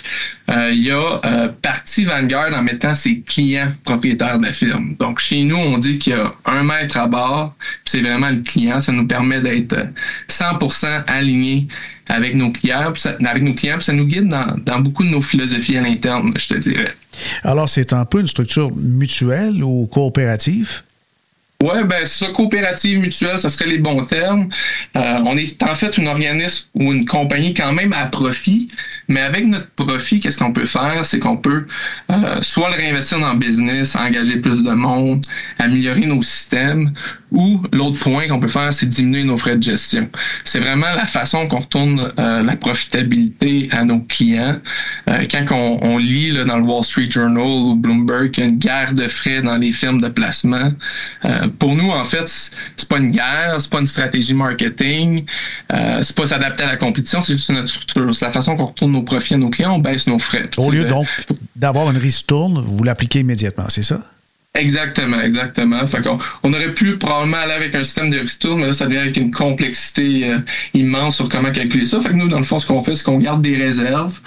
euh, 0.49 0.73
il 0.75 0.91
a 0.91 1.21
euh, 1.25 1.49
parti 1.61 2.07
Vanguard 2.07 2.55
en 2.55 2.63
mettant 2.63 2.95
ses 2.95 3.21
clients 3.21 3.71
propriétaires 3.85 4.39
de 4.39 4.47
la 4.47 4.53
firme. 4.53 4.97
Donc, 4.99 5.19
chez 5.19 5.43
nous, 5.43 5.57
on 5.57 5.77
dit 5.77 5.99
qu'il 5.99 6.15
y 6.15 6.17
a 6.17 6.33
un 6.47 6.63
maître 6.63 6.97
à 6.97 7.07
bord, 7.07 7.55
c'est 7.85 8.01
vraiment 8.01 8.31
le 8.31 8.39
client. 8.39 8.81
Ça 8.81 8.93
nous 8.93 9.07
permet 9.07 9.43
d'être 9.43 9.77
100% 10.29 11.05
alignés 11.07 11.69
avec 12.09 12.35
nos 12.35 12.51
clients, 12.51 12.93
avec 13.27 13.43
nos 13.43 13.53
clients, 13.53 13.77
puis 13.77 13.85
ça 13.85 13.93
nous 13.93 14.07
guide 14.07 14.29
dans, 14.29 14.47
dans 14.65 14.81
beaucoup 14.81 15.05
de 15.05 15.11
nos 15.11 15.21
philosophies 15.21 15.77
à 15.77 15.83
l'interne, 15.83 16.33
je 16.39 16.49
te 16.49 16.55
dirais. 16.55 16.95
Alors, 17.45 17.69
c'est 17.69 17.93
un 17.93 18.05
peu 18.05 18.21
une 18.21 18.27
structure 18.27 18.75
mutuelle 18.75 19.63
ou 19.63 19.87
coopérative? 19.87 20.83
Oui, 21.63 21.85
ben 21.87 22.05
ça, 22.05 22.27
coopérative 22.29 23.01
mutuelle, 23.01 23.39
ça 23.39 23.49
serait 23.49 23.67
les 23.67 23.79
bons 23.79 24.05
termes. 24.05 24.51
Euh, 24.95 25.21
on 25.25 25.39
est 25.39 25.63
en 25.63 25.75
fait 25.75 25.99
un 25.99 26.07
organisme 26.07 26.67
ou 26.75 26.93
une 26.93 27.07
compagnie 27.07 27.55
quand 27.55 27.73
même 27.73 27.95
à 27.95 28.07
profit, 28.07 28.69
mais 29.09 29.21
avec 29.21 29.47
notre 29.47 29.71
profit, 29.71 30.21
qu'est-ce 30.21 30.37
qu'on 30.37 30.53
peut 30.53 30.67
faire? 30.67 31.03
C'est 31.07 31.19
qu'on 31.19 31.39
peut 31.39 31.67
euh, 32.11 32.43
soit 32.43 32.69
le 32.69 32.77
réinvestir 32.77 33.21
dans 33.21 33.33
le 33.33 33.39
business, 33.39 33.97
engager 33.97 34.37
plus 34.37 34.63
de 34.63 34.71
monde, 34.73 35.25
améliorer 35.59 36.05
nos 36.05 36.21
systèmes, 36.21 36.93
ou 37.37 37.63
l'autre 37.73 37.99
point 38.01 38.27
qu'on 38.29 38.41
peut 38.41 38.49
faire, 38.49 38.73
c'est 38.75 38.87
diminuer 38.87 39.25
nos 39.25 39.37
frais 39.37 39.57
de 39.57 39.63
gestion. 39.63 40.09
C'est 40.45 40.59
vraiment 40.59 40.93
la 40.95 41.07
façon 41.07 41.47
qu'on 41.47 41.61
retourne 41.61 42.13
euh, 42.19 42.43
la 42.43 42.57
profitabilité 42.57 43.69
à 43.71 43.85
nos 43.85 44.01
clients. 44.01 44.59
quand 45.07 45.45
on, 45.53 45.79
on 45.83 45.99
lit 45.99 46.33
là, 46.33 46.45
dans 46.45 46.59
le 46.59 46.65
Wall 46.65 46.85
Street 46.85 47.11
Journal 47.11 47.45
ou 47.45 47.77
Bloomberg 47.77 48.31
qu'il 48.31 48.45
y 48.45 48.47
a 48.47 48.51
une 48.51 48.59
guerre 48.59 48.95
de 48.95 49.07
frais 49.07 49.43
dans 49.43 49.57
les 49.57 49.73
firmes 49.73 50.01
de 50.01 50.09
placement, 50.09 50.69
pour 51.59 51.75
nous, 51.75 51.91
en 51.91 52.05
fait, 52.05 52.29
c'est 52.77 52.89
pas 52.89 52.99
une 52.99 53.11
guerre, 53.11 53.57
c'est 53.59 53.71
pas 53.71 53.81
une 53.81 53.87
stratégie 53.87 54.35
marketing, 54.35 55.25
euh, 55.73 56.03
c'est 56.03 56.17
pas 56.17 56.27
s'adapter 56.27 56.65
à 56.65 56.67
la 56.67 56.77
compétition, 56.77 57.23
c'est 57.23 57.37
juste 57.37 57.51
notre 57.51 57.69
structure. 57.69 58.15
C'est 58.15 58.27
la 58.27 58.33
façon 58.33 58.57
qu'on 58.57 58.67
retourne 58.67 58.93
nos 58.93 59.03
profits 59.03 59.35
à 59.35 59.39
nos 59.39 59.51
clients, 59.51 59.75
on 59.75 59.79
baisse 59.79 60.07
nos 60.07 60.19
frais. 60.19 60.49
Au 60.57 60.71
lieu 60.71 60.85
donc 60.85 61.07
d'avoir 61.55 61.91
une 61.91 61.99
ristourne, 61.99 62.61
vous 62.61 62.83
l'appliquez 62.85 63.21
immédiatement, 63.21 63.67
c'est 63.69 63.83
ça? 63.83 64.01
Exactement, 64.57 65.21
exactement. 65.21 65.87
Fait 65.87 66.03
qu'on, 66.03 66.19
on 66.43 66.53
aurait 66.53 66.73
pu 66.73 66.97
probablement 66.97 67.37
aller 67.37 67.53
avec 67.53 67.75
un 67.75 67.85
système 67.85 68.11
de 68.11 68.19
retour, 68.19 68.57
mais 68.57 68.67
là, 68.67 68.73
ça 68.73 68.87
devient 68.87 68.99
avec 68.99 69.17
une 69.17 69.31
complexité 69.31 70.31
euh, 70.31 70.39
immense 70.73 71.17
sur 71.17 71.29
comment 71.29 71.51
calculer 71.51 71.85
ça. 71.85 72.01
Fait 72.01 72.09
que 72.09 72.15
nous, 72.15 72.29
dans 72.29 72.39
le 72.39 72.45
fond, 72.45 72.59
ce 72.59 72.67
qu'on 72.67 72.83
fait, 72.83 72.97
c'est 72.97 73.05
qu'on 73.05 73.19
garde 73.19 73.43
des 73.43 73.57
réserves. 73.57 74.19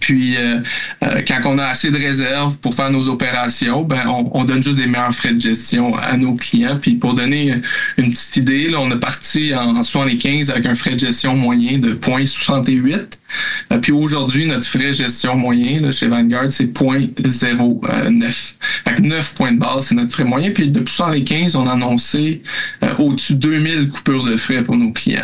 Puis, 0.00 0.36
euh, 0.36 0.58
euh, 1.04 1.22
quand 1.26 1.40
on 1.46 1.58
a 1.58 1.64
assez 1.64 1.90
de 1.90 1.96
réserves 1.96 2.58
pour 2.58 2.74
faire 2.74 2.90
nos 2.90 3.08
opérations, 3.08 3.82
ben, 3.82 4.06
on, 4.06 4.44
donne 4.44 4.62
juste 4.62 4.76
des 4.76 4.86
meilleurs 4.86 5.14
frais 5.14 5.32
de 5.32 5.40
gestion 5.40 5.96
à 5.96 6.16
nos 6.16 6.34
clients. 6.34 6.78
Puis, 6.80 6.96
pour 6.96 7.14
donner 7.14 7.54
une 7.96 8.10
petite 8.10 8.36
idée, 8.36 8.68
là, 8.68 8.78
on 8.80 8.90
est 8.90 9.00
parti 9.00 9.54
en 9.54 9.82
75 9.82 10.50
avec 10.50 10.66
un 10.66 10.74
frais 10.74 10.94
de 10.94 11.00
gestion 11.00 11.34
moyen 11.34 11.78
de 11.78 11.94
0.68. 11.94 13.18
Puis 13.82 13.92
aujourd'hui, 13.92 14.46
notre 14.46 14.64
frais 14.64 14.88
de 14.88 14.92
gestion 14.92 15.36
moyen 15.36 15.80
là, 15.80 15.92
chez 15.92 16.08
Vanguard, 16.08 16.50
c'est 16.50 16.72
0.09. 16.72 18.54
Fait 18.84 18.94
que 18.94 19.02
9 19.02 19.34
points 19.34 19.52
de 19.52 19.58
base 19.58 19.77
c'est 19.82 19.94
notre 19.94 20.12
frais 20.12 20.24
moyen. 20.24 20.50
Puis 20.50 20.70
depuis 20.70 20.94
115, 20.94 21.56
on 21.56 21.66
a 21.66 21.72
annoncé 21.72 22.42
euh, 22.82 22.88
au-dessus 22.98 23.34
de 23.34 23.40
2000 23.40 23.88
coupures 23.88 24.24
de 24.24 24.36
frais 24.36 24.62
pour 24.62 24.76
nos 24.76 24.92
clients. 24.92 25.22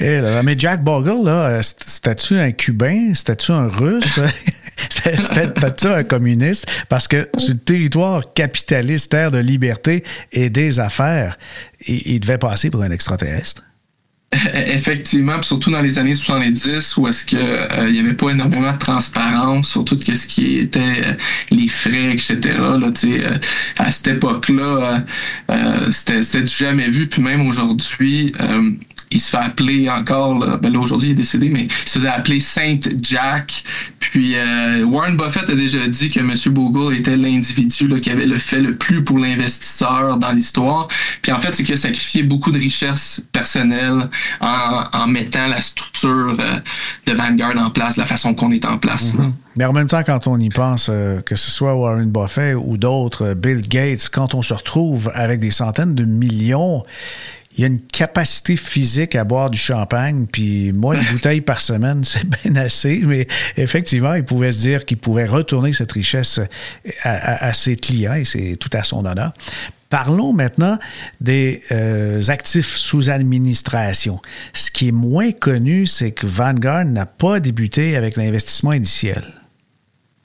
Eh 0.00 0.20
mais 0.44 0.54
Jack 0.58 0.82
Bogle, 0.82 1.28
euh, 1.28 1.60
c'était-tu 1.62 2.38
un 2.38 2.52
Cubain? 2.52 3.12
C'était-tu 3.14 3.52
un 3.52 3.66
Russe? 3.66 4.20
C'était-tu 5.04 5.86
un 5.86 6.04
communiste? 6.04 6.66
Parce 6.88 7.08
que 7.08 7.28
sur 7.36 7.54
le 7.54 7.60
territoire 7.60 8.32
capitaliste, 8.32 9.10
terre 9.10 9.30
de 9.30 9.38
liberté 9.38 10.04
et 10.32 10.50
des 10.50 10.80
affaires, 10.80 11.36
il 11.86 12.20
devait 12.20 12.38
passer 12.38 12.70
pour 12.70 12.82
un 12.82 12.90
extraterrestre. 12.90 13.64
Effectivement, 14.54 15.42
surtout 15.42 15.72
dans 15.72 15.80
les 15.80 15.98
années 15.98 16.14
70, 16.14 16.96
où 16.98 17.08
est-ce 17.08 17.24
que 17.24 17.36
euh, 17.36 17.88
il 17.88 17.96
y 17.96 17.98
avait 17.98 18.14
pas 18.14 18.30
énormément 18.30 18.72
de 18.72 18.78
transparence 18.78 19.70
sur 19.70 19.84
tout 19.84 19.98
ce 19.98 20.26
qui 20.26 20.58
était 20.58 20.80
euh, 20.80 21.14
les 21.50 21.66
frais, 21.66 22.12
etc. 22.12 22.38
Là, 22.44 22.92
euh, 23.04 23.38
à 23.78 23.90
cette 23.90 24.06
époque-là, 24.08 25.04
c'était 25.90 26.20
du 26.20 26.54
jamais 26.54 26.88
vu. 26.88 27.08
Puis 27.08 27.22
même 27.22 27.44
aujourd'hui, 27.46 28.32
il 29.10 29.20
se 29.20 29.30
fait 29.30 29.42
appeler 29.42 29.88
encore, 29.90 30.38
là, 30.38 30.56
ben 30.56 30.72
là 30.72 30.78
aujourd'hui 30.78 31.08
il 31.08 31.12
est 31.12 31.16
décédé, 31.16 31.48
mais 31.48 31.62
il 31.62 31.88
se 31.88 31.98
faisait 31.98 32.08
appeler 32.08 32.40
Saint 32.40 32.78
Jack. 33.02 33.64
Puis 33.98 34.34
euh, 34.36 34.84
Warren 34.84 35.16
Buffett 35.16 35.48
a 35.48 35.54
déjà 35.54 35.86
dit 35.86 36.08
que 36.08 36.20
M. 36.20 36.34
Bogle 36.54 36.96
était 36.96 37.16
l'individu 37.16 38.00
qui 38.00 38.10
avait 38.10 38.26
le 38.26 38.38
fait 38.38 38.60
le 38.60 38.76
plus 38.76 39.04
pour 39.04 39.18
l'investisseur 39.18 40.16
dans 40.16 40.32
l'histoire. 40.32 40.88
Puis 41.22 41.32
en 41.32 41.40
fait, 41.40 41.54
c'est 41.54 41.62
qu'il 41.62 41.74
a 41.74 41.76
sacrifié 41.76 42.22
beaucoup 42.22 42.50
de 42.50 42.58
richesses 42.58 43.22
personnelles 43.32 44.08
en, 44.40 44.84
en 44.92 45.06
mettant 45.06 45.46
la 45.46 45.60
structure 45.60 46.36
euh, 46.38 46.58
de 47.06 47.12
Vanguard 47.12 47.56
en 47.58 47.70
place, 47.70 47.96
la 47.96 48.06
façon 48.06 48.34
qu'on 48.34 48.50
est 48.50 48.64
en 48.64 48.78
place. 48.78 49.14
Mm-hmm. 49.14 49.32
Mais 49.56 49.64
en 49.64 49.72
même 49.72 49.88
temps, 49.88 50.02
quand 50.04 50.26
on 50.26 50.38
y 50.38 50.48
pense, 50.48 50.88
euh, 50.90 51.20
que 51.20 51.34
ce 51.34 51.50
soit 51.50 51.74
Warren 51.74 52.10
Buffett 52.10 52.56
ou 52.56 52.76
d'autres, 52.76 53.34
Bill 53.34 53.60
Gates, 53.60 54.08
quand 54.10 54.34
on 54.34 54.42
se 54.42 54.54
retrouve 54.54 55.10
avec 55.14 55.40
des 55.40 55.50
centaines 55.50 55.94
de 55.94 56.04
millions, 56.04 56.84
il 57.56 57.62
y 57.62 57.64
a 57.64 57.66
une 57.66 57.80
capacité 57.80 58.56
physique 58.56 59.16
à 59.16 59.24
boire 59.24 59.50
du 59.50 59.58
champagne, 59.58 60.26
puis 60.30 60.72
moi, 60.72 60.96
une 60.96 61.04
bouteille 61.12 61.40
par 61.40 61.60
semaine, 61.60 62.04
c'est 62.04 62.26
bien 62.26 62.56
assez, 62.56 63.02
mais 63.04 63.26
effectivement, 63.56 64.14
il 64.14 64.24
pouvait 64.24 64.52
se 64.52 64.60
dire 64.60 64.84
qu'il 64.84 64.98
pouvait 64.98 65.26
retourner 65.26 65.72
cette 65.72 65.92
richesse 65.92 66.40
à, 67.02 67.52
ses 67.52 67.76
clients, 67.76 68.14
et 68.14 68.24
c'est 68.24 68.56
tout 68.56 68.70
à 68.72 68.82
son 68.82 69.04
honneur. 69.04 69.32
Parlons 69.88 70.32
maintenant 70.32 70.78
des 71.20 71.62
euh, 71.72 72.22
actifs 72.28 72.76
sous 72.76 73.10
administration. 73.10 74.20
Ce 74.52 74.70
qui 74.70 74.88
est 74.88 74.92
moins 74.92 75.32
connu, 75.32 75.88
c'est 75.88 76.12
que 76.12 76.28
Vanguard 76.28 76.84
n'a 76.84 77.06
pas 77.06 77.40
débuté 77.40 77.96
avec 77.96 78.16
l'investissement 78.16 78.72
initial. 78.72 79.39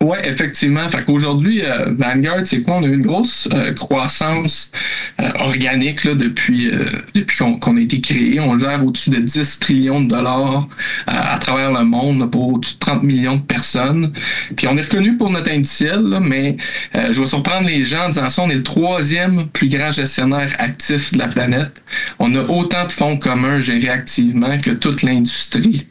Oui, 0.05 0.19
effectivement. 0.23 0.87
Fait 0.87 1.03
qu'aujourd'hui, 1.03 1.63
euh, 1.65 1.87
Vanguard, 1.97 2.41
c'est 2.43 2.61
quoi? 2.61 2.75
On 2.75 2.83
a 2.83 2.85
eu 2.85 2.93
une 2.93 3.01
grosse 3.01 3.49
euh, 3.55 3.73
croissance 3.73 4.71
euh, 5.19 5.31
organique 5.39 6.03
là, 6.03 6.13
depuis, 6.13 6.69
depuis 7.15 7.37
qu'on 7.59 7.77
a 7.77 7.79
été 7.79 7.99
créé. 8.01 8.39
On 8.39 8.55
gère 8.55 8.85
au-dessus 8.85 9.09
de 9.09 9.17
10 9.17 9.59
trillions 9.59 10.01
de 10.01 10.09
dollars 10.09 10.67
à 11.07 11.39
travers 11.39 11.71
le 11.71 11.83
monde 11.85 12.29
pour 12.29 12.53
au-dessus 12.53 12.75
de 12.75 12.79
30 12.79 13.01
millions 13.01 13.37
de 13.37 13.41
personnes. 13.41 14.13
Puis 14.55 14.67
on 14.67 14.77
est 14.77 14.83
reconnu 14.83 15.17
pour 15.17 15.31
notre 15.31 15.49
indiciel, 15.49 16.03
mais 16.21 16.57
je 16.93 17.19
vais 17.19 17.27
surprendre 17.27 17.67
les 17.67 17.83
gens 17.83 18.05
en 18.05 18.09
disant 18.09 18.29
ça, 18.29 18.43
on 18.43 18.49
est 18.51 18.55
le 18.55 18.63
troisième 18.63 19.47
plus 19.47 19.69
grand 19.69 19.91
gestionnaire 19.91 20.53
actif 20.59 21.13
de 21.13 21.17
la 21.17 21.27
planète. 21.27 21.81
On 22.19 22.35
a 22.35 22.43
autant 22.43 22.85
de 22.85 22.91
fonds 22.91 23.17
communs 23.17 23.59
gérés 23.59 23.89
activement 23.89 24.57
que 24.59 24.71
toute 24.71 25.01
l'industrie 25.01 25.87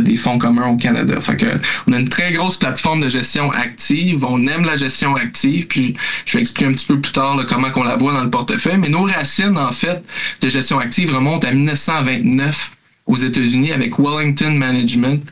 des 0.00 0.16
fonds 0.16 0.38
communs 0.38 0.68
au 0.68 0.76
Canada. 0.76 1.20
Fait 1.20 1.36
que, 1.36 1.46
on 1.86 1.92
a 1.92 1.98
une 1.98 2.08
très 2.08 2.32
grosse 2.32 2.56
plateforme 2.56 3.02
de 3.02 3.08
gestion 3.08 3.50
on 4.24 4.46
aime 4.46 4.64
la 4.64 4.76
gestion 4.76 5.16
active, 5.16 5.66
puis 5.66 5.96
je 6.26 6.36
vais 6.36 6.42
expliquer 6.42 6.70
un 6.70 6.72
petit 6.72 6.86
peu 6.86 7.00
plus 7.00 7.12
tard 7.12 7.36
comment 7.48 7.68
on 7.76 7.82
la 7.82 7.96
voit 7.96 8.12
dans 8.12 8.22
le 8.22 8.30
portefeuille, 8.30 8.78
mais 8.78 8.88
nos 8.88 9.02
racines, 9.02 9.56
en 9.56 9.72
fait, 9.72 10.02
de 10.40 10.48
gestion 10.48 10.78
active 10.78 11.14
remontent 11.14 11.46
à 11.46 11.52
1929 11.52 12.72
aux 13.08 13.16
États-Unis 13.16 13.72
avec 13.72 13.98
Wellington 13.98 14.52
Management. 14.52 15.22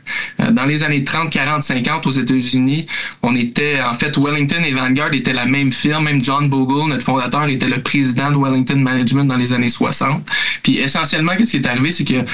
Euh, 0.41 0.51
dans 0.51 0.65
les 0.65 0.83
années 0.83 1.03
30, 1.03 1.29
40, 1.29 1.63
50 1.63 2.07
aux 2.07 2.11
États-Unis, 2.11 2.87
on 3.21 3.35
était, 3.35 3.79
en 3.81 3.93
fait, 3.93 4.17
Wellington 4.17 4.63
et 4.65 4.73
Vanguard 4.73 5.13
étaient 5.13 5.33
la 5.33 5.45
même 5.45 5.71
firme. 5.71 6.05
Même 6.05 6.23
John 6.23 6.49
Bogle, 6.49 6.89
notre 6.89 7.05
fondateur, 7.05 7.47
était 7.47 7.69
le 7.69 7.81
président 7.81 8.31
de 8.31 8.37
Wellington 8.37 8.77
Management 8.77 9.25
dans 9.25 9.37
les 9.37 9.53
années 9.53 9.69
60. 9.69 10.27
Puis 10.63 10.77
essentiellement, 10.79 11.33
qu'est-ce 11.37 11.51
qui 11.51 11.57
est 11.57 11.67
arrivé, 11.67 11.91
c'est 11.91 12.03
qu'il 12.03 12.25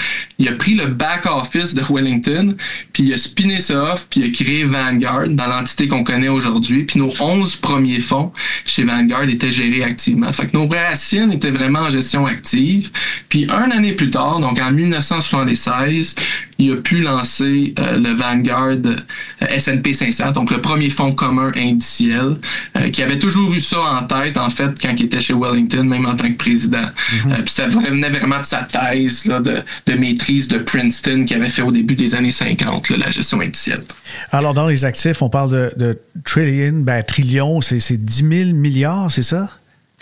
a, 0.48 0.52
pris 0.54 0.76
le 0.76 0.88
back-office 0.88 1.76
de 1.76 1.82
Wellington, 1.90 2.56
puis 2.94 3.04
il 3.04 3.14
a 3.14 3.18
spiné 3.18 3.60
ça 3.60 3.94
off, 3.94 4.08
puis 4.10 4.22
il 4.22 4.30
a 4.30 4.32
créé 4.32 4.64
Vanguard 4.64 5.28
dans 5.28 5.48
l'entité 5.48 5.88
qu'on 5.88 6.04
connaît 6.04 6.30
aujourd'hui. 6.30 6.86
Puis 6.86 7.00
nos 7.00 7.14
11 7.20 7.58
premiers 7.58 8.00
fonds 8.00 8.32
chez 8.66 8.86
Vanguard 8.86 9.24
étaient 9.24 9.52
gérés 9.52 9.84
activement. 9.84 10.32
Fait 10.32 10.48
que 10.48 10.56
nos 10.56 10.68
racines 10.68 11.32
étaient 11.34 11.52
vraiment 11.52 11.80
en 11.80 11.90
gestion 11.90 12.26
active. 12.26 12.92
Puis 13.28 13.46
un 13.50 13.72
année 13.72 13.92
plus 13.92 14.10
tard, 14.10 14.40
donc 14.40 14.60
en 14.62 14.72
1960, 14.72 15.33
il 16.60 16.72
a 16.72 16.76
pu 16.78 17.02
lancer 17.02 17.74
euh, 17.80 17.96
le 17.98 18.14
Vanguard 18.14 18.78
euh, 18.86 19.48
S&P 19.50 19.94
500, 19.94 20.32
donc 20.32 20.52
le 20.52 20.62
premier 20.62 20.90
fonds 20.90 21.14
commun 21.14 21.52
indiciel, 21.56 22.36
euh, 22.78 22.90
qui 22.90 23.02
avait 23.02 23.20
toujours 23.20 23.54
eu 23.54 23.60
ça 23.60 23.80
en 23.82 24.04
tête, 24.04 24.38
en 24.38 24.50
fait, 24.50 24.80
quand 24.82 24.94
il 24.98 25.06
était 25.06 25.22
chez 25.22 25.34
Wellington, 25.34 25.84
même 25.84 26.06
en 26.06 26.16
tant 26.16 26.30
que 26.30 26.38
président. 26.38 26.84
Mm-hmm. 26.84 27.44
puis 27.44 27.54
ça 27.54 27.68
venait 27.68 28.10
vraiment 28.10 28.40
de 28.40 28.46
sa 28.46 28.64
thèse 28.64 29.26
de, 29.26 29.94
maîtrise 29.94 30.48
de 30.48 30.58
Princeton 30.60 31.26
qu'il 31.26 31.38
avait 31.38 31.50
fait 31.50 31.62
au 31.62 31.72
début 31.72 31.96
des 31.96 32.16
années 32.16 32.32
50, 32.32 32.90
la 32.90 33.10
gestion 33.10 33.42
indicielle. 33.42 33.84
Alors, 34.32 34.54
dans 34.54 34.68
les 34.68 34.86
actifs, 34.86 35.22
on 35.22 35.30
parle 35.30 35.52
de, 35.52 35.74
de 35.78 36.00
trillion, 36.24 36.80
ben, 36.80 37.04
trillion, 37.04 37.62
c'est 37.62 37.94
10 37.94 38.16
000 38.46 38.54
milliards, 38.54 39.12
c'est 39.12 39.24
ça? 39.24 39.50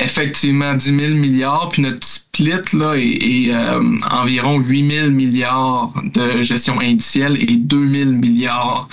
Effectivement 0.02 0.74
10 0.74 0.98
000 1.00 1.14
milliards, 1.14 1.70
puis 1.70 1.82
notre 1.82 2.06
split 2.06 2.62
là, 2.74 2.96
est, 2.96 3.54
euh, 3.54 4.00
environ 4.10 4.60
8 4.60 4.92
000 4.92 5.10
milliards 5.12 5.94
de 6.14 6.42
gestion 6.42 6.80
indicielle 6.80 7.38
et 7.42 7.56
2 7.56 7.88
000 7.88 8.12
milliards, 8.12 8.90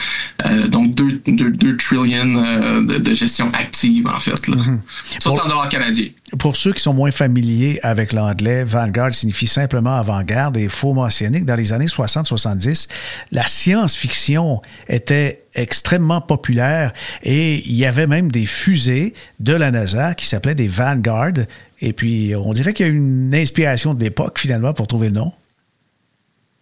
euh, 0.46 0.66
donc 0.68 0.94
2, 0.94 1.22
2, 1.26 1.76
trillions 1.76 2.42
euh, 2.44 2.82
de, 2.82 3.14
gestion 3.14 3.48
active, 3.54 4.06
en 4.06 4.18
fait. 4.18 4.46
Là. 4.48 4.56
Mm-hmm. 4.56 4.78
Ça, 5.18 5.30
c'est 5.30 5.40
en 5.40 5.48
dollars 5.48 5.68
canadiens. 5.68 6.08
Pour 6.38 6.56
ceux 6.56 6.74
qui 6.74 6.82
sont 6.82 6.92
moins 6.92 7.10
familiers 7.10 7.80
avec 7.82 8.12
l'anglais, 8.12 8.62
Vanguard 8.62 9.14
signifie 9.14 9.46
simplement 9.46 9.96
avant-garde 9.96 10.58
et 10.58 10.64
il 10.64 10.68
faut 10.68 10.92
mentionner 10.92 11.40
que 11.40 11.46
dans 11.46 11.56
les 11.56 11.72
années 11.72 11.86
60-70, 11.86 12.86
la 13.32 13.46
science-fiction 13.46 14.60
était 14.88 15.44
extrêmement 15.54 16.20
populaire 16.20 16.92
et 17.22 17.66
il 17.66 17.74
y 17.74 17.86
avait 17.86 18.06
même 18.06 18.30
des 18.30 18.44
fusées 18.44 19.14
de 19.40 19.54
la 19.54 19.70
NASA 19.70 20.14
qui 20.14 20.26
s'appelaient 20.26 20.54
des 20.54 20.68
Vanguard. 20.68 21.32
Et 21.80 21.94
puis, 21.94 22.34
on 22.36 22.52
dirait 22.52 22.74
qu'il 22.74 22.86
y 22.86 22.88
a 22.90 22.92
une 22.92 23.34
inspiration 23.34 23.94
de 23.94 24.04
l'époque 24.04 24.38
finalement 24.38 24.74
pour 24.74 24.86
trouver 24.86 25.08
le 25.08 25.14
nom. 25.14 25.32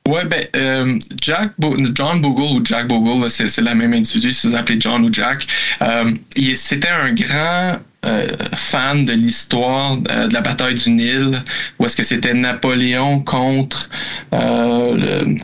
Oui, 0.07 0.21
ben, 0.31 0.47
euh, 0.55 0.99
John 1.21 2.21
Bogle 2.21 2.57
ou 2.57 2.65
Jack 2.65 2.87
Bogle, 2.87 3.29
c'est 3.29 3.61
la 3.61 3.75
même 3.75 3.93
individu, 3.93 4.31
si 4.31 4.47
vous 4.47 4.55
appelez 4.55 4.81
John 4.81 5.05
ou 5.05 5.13
Jack. 5.13 5.47
Euh, 5.83 6.13
c'était 6.55 6.89
un 6.89 7.13
grand 7.13 7.79
euh, 8.07 8.27
fan 8.55 9.05
de 9.05 9.13
l'histoire 9.13 9.97
de 9.99 10.33
la 10.33 10.41
bataille 10.41 10.75
du 10.75 10.91
Nil, 10.91 11.43
où 11.79 11.87
est-ce 11.87 11.97
que 11.97 12.03
c'était 12.03 12.35
Napoléon 12.35 13.21
contre 13.21 13.89
le, 14.33 15.37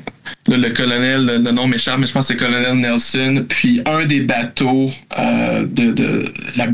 le, 0.49 0.71
colonel, 0.71 1.27
le, 1.27 1.51
nom 1.51 1.67
m'échappe, 1.67 1.99
mais 1.99 2.07
je 2.07 2.13
pense 2.13 2.29
que 2.29 2.35
c'est 2.35 2.41
colonel 2.41 2.75
Nelson, 2.75 3.45
puis 3.49 3.83
un 3.87 4.05
des 4.05 4.21
bateaux 4.21 4.91
de, 5.19 5.93
de 5.93 6.33
la 6.57 6.67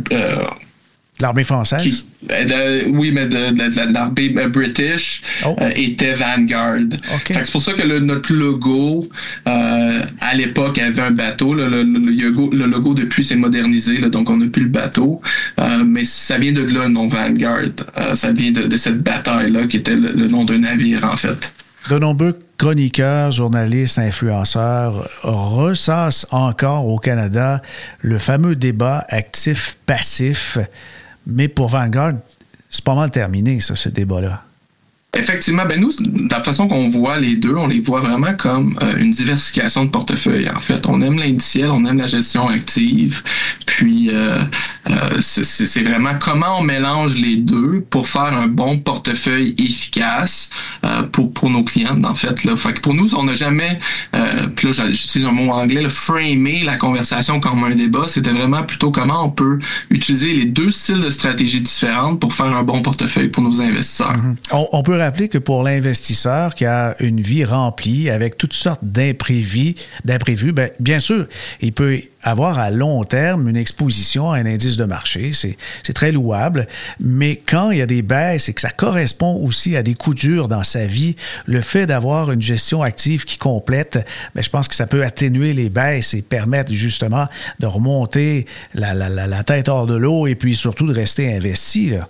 L'armée 1.20 1.42
française? 1.42 2.06
Euh, 2.30 2.82
oui, 2.90 3.10
mais 3.12 3.26
de, 3.26 3.92
l'armée 3.92 4.34
euh, 4.36 4.48
british 4.48 5.22
oh. 5.44 5.56
euh, 5.60 5.70
était 5.74 6.14
Vanguard. 6.14 6.78
C'est 7.28 7.50
pour 7.50 7.60
ça 7.60 7.72
que 7.72 7.98
notre 7.98 8.32
logo, 8.32 9.08
à 9.44 10.34
l'époque, 10.34 10.78
avait 10.78 11.02
un 11.02 11.10
bateau. 11.10 11.54
Le, 11.54 11.68
le, 11.68 12.66
logo, 12.66 12.94
depuis, 12.94 13.24
s'est 13.24 13.36
modernisé, 13.36 13.98
donc 14.10 14.30
on 14.30 14.36
n'a 14.36 14.46
plus 14.46 14.64
le 14.64 14.68
bateau. 14.68 15.20
mais 15.86 16.04
ça 16.04 16.38
vient 16.38 16.52
de 16.52 16.62
là, 16.72 16.84
le 16.84 16.88
nom 16.88 17.08
Vanguard. 17.08 17.64
ça 18.14 18.30
vient 18.32 18.52
de, 18.52 18.76
cette 18.76 19.02
bataille-là, 19.02 19.66
qui 19.66 19.78
était 19.78 19.96
le, 19.96 20.28
nom 20.28 20.44
d'un 20.44 20.58
navire, 20.58 21.04
en 21.04 21.16
fait. 21.16 21.52
De 21.90 21.98
nombreux 21.98 22.38
chroniqueurs, 22.58 23.32
journalistes, 23.32 23.98
influenceurs 23.98 25.08
ressassent 25.22 26.26
encore 26.30 26.86
au 26.86 26.98
Canada 26.98 27.62
le 28.02 28.18
fameux 28.18 28.56
débat 28.56 29.04
actif-passif 29.08 30.58
mais 31.28 31.48
pour 31.48 31.68
Vanguard, 31.68 32.14
c'est 32.70 32.84
pas 32.84 32.94
mal 32.94 33.10
terminé, 33.10 33.60
ça, 33.60 33.76
ce 33.76 33.88
débat-là. 33.88 34.42
Effectivement, 35.14 35.64
ben 35.64 35.80
nous, 35.80 35.90
de 35.98 36.30
la 36.30 36.40
façon 36.40 36.68
qu'on 36.68 36.88
voit 36.88 37.18
les 37.18 37.36
deux, 37.36 37.54
on 37.56 37.66
les 37.66 37.80
voit 37.80 38.00
vraiment 38.00 38.34
comme 38.34 38.78
euh, 38.82 38.96
une 38.98 39.10
diversification 39.10 39.86
de 39.86 39.90
portefeuille. 39.90 40.48
En 40.50 40.58
fait, 40.58 40.86
on 40.86 41.00
aime 41.00 41.18
l'indiciel, 41.18 41.70
on 41.70 41.84
aime 41.86 41.98
la 41.98 42.06
gestion 42.06 42.48
active, 42.48 43.22
puis 43.78 44.10
euh, 44.12 44.40
euh, 44.90 45.20
c'est 45.20 45.82
vraiment 45.82 46.14
comment 46.18 46.58
on 46.58 46.62
mélange 46.62 47.16
les 47.16 47.36
deux 47.36 47.86
pour 47.90 48.08
faire 48.08 48.36
un 48.36 48.48
bon 48.48 48.80
portefeuille 48.80 49.54
efficace 49.56 50.50
pour, 51.12 51.32
pour 51.32 51.48
nos 51.48 51.62
clients, 51.62 52.02
en 52.02 52.14
fait. 52.16 52.42
Là. 52.42 52.56
Fait 52.56 52.72
que 52.72 52.80
pour 52.80 52.94
nous, 52.94 53.14
on 53.14 53.22
n'a 53.22 53.34
jamais, 53.34 53.78
là 54.12 54.46
j'utilise 54.90 55.28
un 55.28 55.30
mot 55.30 55.52
anglais, 55.52 55.80
le 55.80 55.88
framer 55.88 56.64
la 56.64 56.76
conversation 56.76 57.38
comme 57.38 57.62
un 57.62 57.70
débat. 57.70 58.08
C'était 58.08 58.32
vraiment 58.32 58.64
plutôt 58.64 58.90
comment 58.90 59.24
on 59.24 59.30
peut 59.30 59.60
utiliser 59.90 60.32
les 60.32 60.46
deux 60.46 60.72
styles 60.72 61.02
de 61.02 61.10
stratégie 61.10 61.60
différentes 61.60 62.18
pour 62.18 62.32
faire 62.32 62.46
un 62.46 62.64
bon 62.64 62.82
portefeuille 62.82 63.28
pour 63.28 63.44
nos 63.44 63.62
investisseurs. 63.62 64.16
Mm-hmm. 64.16 64.66
on 64.72 64.82
peut 64.82 64.98
rappeler 64.98 65.28
que 65.28 65.38
pour 65.38 65.62
l'investisseur 65.62 66.56
qui 66.56 66.64
a 66.64 66.96
une 66.98 67.20
vie 67.20 67.44
remplie 67.44 68.10
avec 68.10 68.38
toutes 68.38 68.54
sortes 68.54 68.80
d'imprévus, 68.82 69.76
d'imprévus, 70.04 70.52
ben, 70.52 70.70
bien 70.80 70.98
sûr, 70.98 71.26
il 71.60 71.72
peut 71.72 72.00
avoir 72.22 72.58
à 72.58 72.70
long 72.70 73.04
terme 73.04 73.48
une 73.48 73.56
exposition 73.56 74.32
à 74.32 74.38
un 74.38 74.46
indice 74.46 74.76
de 74.76 74.84
marché. 74.84 75.32
C'est 75.32 75.92
très 75.92 76.12
louable. 76.12 76.66
Mais 77.00 77.36
quand 77.36 77.70
il 77.70 77.78
y 77.78 77.82
a 77.82 77.86
des 77.86 78.02
baisses 78.02 78.48
et 78.48 78.54
que 78.54 78.60
ça 78.60 78.70
correspond 78.70 79.36
aussi 79.42 79.76
à 79.76 79.82
des 79.82 79.94
coups 79.94 80.16
durs 80.16 80.48
dans 80.48 80.62
sa 80.62 80.86
vie, 80.86 81.16
le 81.46 81.60
fait 81.60 81.86
d'avoir 81.86 82.32
une 82.32 82.42
gestion 82.42 82.82
active 82.82 83.24
qui 83.24 83.38
complète, 83.38 84.04
ben, 84.34 84.42
je 84.42 84.50
pense 84.50 84.68
que 84.68 84.74
ça 84.74 84.86
peut 84.86 85.04
atténuer 85.04 85.52
les 85.52 85.68
baisses 85.68 86.14
et 86.14 86.22
permettre 86.22 86.72
justement 86.72 87.26
de 87.60 87.66
remonter 87.66 88.46
la, 88.74 88.94
la, 88.94 89.08
la 89.08 89.44
tête 89.44 89.68
hors 89.68 89.86
de 89.86 89.94
l'eau 89.94 90.26
et 90.26 90.34
puis 90.34 90.56
surtout 90.56 90.86
de 90.86 90.94
rester 90.94 91.34
investi. 91.34 91.90
Là. 91.90 92.08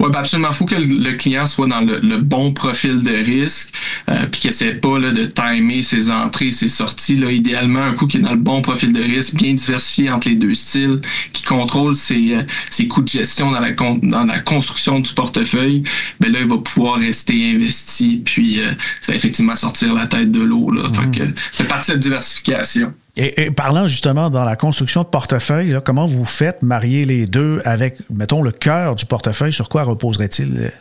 Oui, 0.00 0.10
ben 0.10 0.18
absolument. 0.18 0.48
Il 0.50 0.54
faut 0.54 0.64
que 0.64 0.74
le 0.74 1.12
client 1.12 1.46
soit 1.46 1.68
dans 1.68 1.80
le, 1.80 2.16
bon 2.18 2.52
profil 2.52 3.02
de 3.04 3.12
risque, 3.12 3.72
euh, 4.08 4.26
puis 4.26 4.40
qu'il 4.40 4.50
n'essaie 4.50 4.74
pas 4.74 4.98
là, 4.98 5.12
de 5.12 5.26
timer 5.26 5.82
ses 5.82 6.10
entrées, 6.10 6.50
ses 6.50 6.66
sorties. 6.68 7.16
Là. 7.16 7.30
Idéalement, 7.30 7.80
un 7.80 7.92
coup 7.92 8.08
qui 8.08 8.16
est 8.16 8.20
dans 8.20 8.32
le 8.32 8.36
bon 8.36 8.60
profil 8.60 8.92
de 8.92 9.00
risque, 9.00 9.34
bien 9.34 9.54
diversifié 9.54 10.10
entre 10.10 10.28
les 10.28 10.34
deux 10.34 10.54
styles, 10.54 11.00
qui 11.32 11.44
contrôle 11.44 11.94
ses, 11.94 12.34
euh, 12.34 12.42
ses 12.70 12.88
coûts 12.88 13.02
de 13.02 13.08
gestion 13.08 13.52
dans 13.52 13.60
la, 13.60 13.70
dans 13.70 14.24
la 14.24 14.40
construction 14.40 14.98
du 14.98 15.12
portefeuille, 15.12 15.84
ben 16.18 16.32
là, 16.32 16.40
il 16.40 16.48
va 16.48 16.58
pouvoir 16.58 16.98
rester 16.98 17.52
investi, 17.52 18.20
puis 18.24 18.60
euh, 18.60 18.72
ça 19.00 19.12
va 19.12 19.16
effectivement 19.16 19.54
sortir 19.54 19.94
la 19.94 20.08
tête 20.08 20.32
de 20.32 20.42
l'eau. 20.42 20.72
Là. 20.72 20.90
Fait 20.92 21.18
que, 21.18 21.24
c'est 21.52 21.68
partie 21.68 21.92
de 21.92 21.96
la 21.96 22.00
diversification. 22.00 22.92
Et, 23.16 23.50
parlant 23.52 23.86
justement 23.86 24.28
dans 24.28 24.44
la 24.44 24.56
construction 24.56 25.02
de 25.02 25.06
portefeuille, 25.06 25.78
comment 25.84 26.06
vous 26.06 26.24
faites 26.24 26.62
marier 26.62 27.04
les 27.04 27.26
deux 27.26 27.62
avec, 27.64 27.98
mettons, 28.10 28.42
le 28.42 28.50
cœur 28.50 28.96
du 28.96 29.06
portefeuille, 29.06 29.52
sur 29.52 29.68
quoi 29.68 29.84
reposerait-il? 29.84 30.72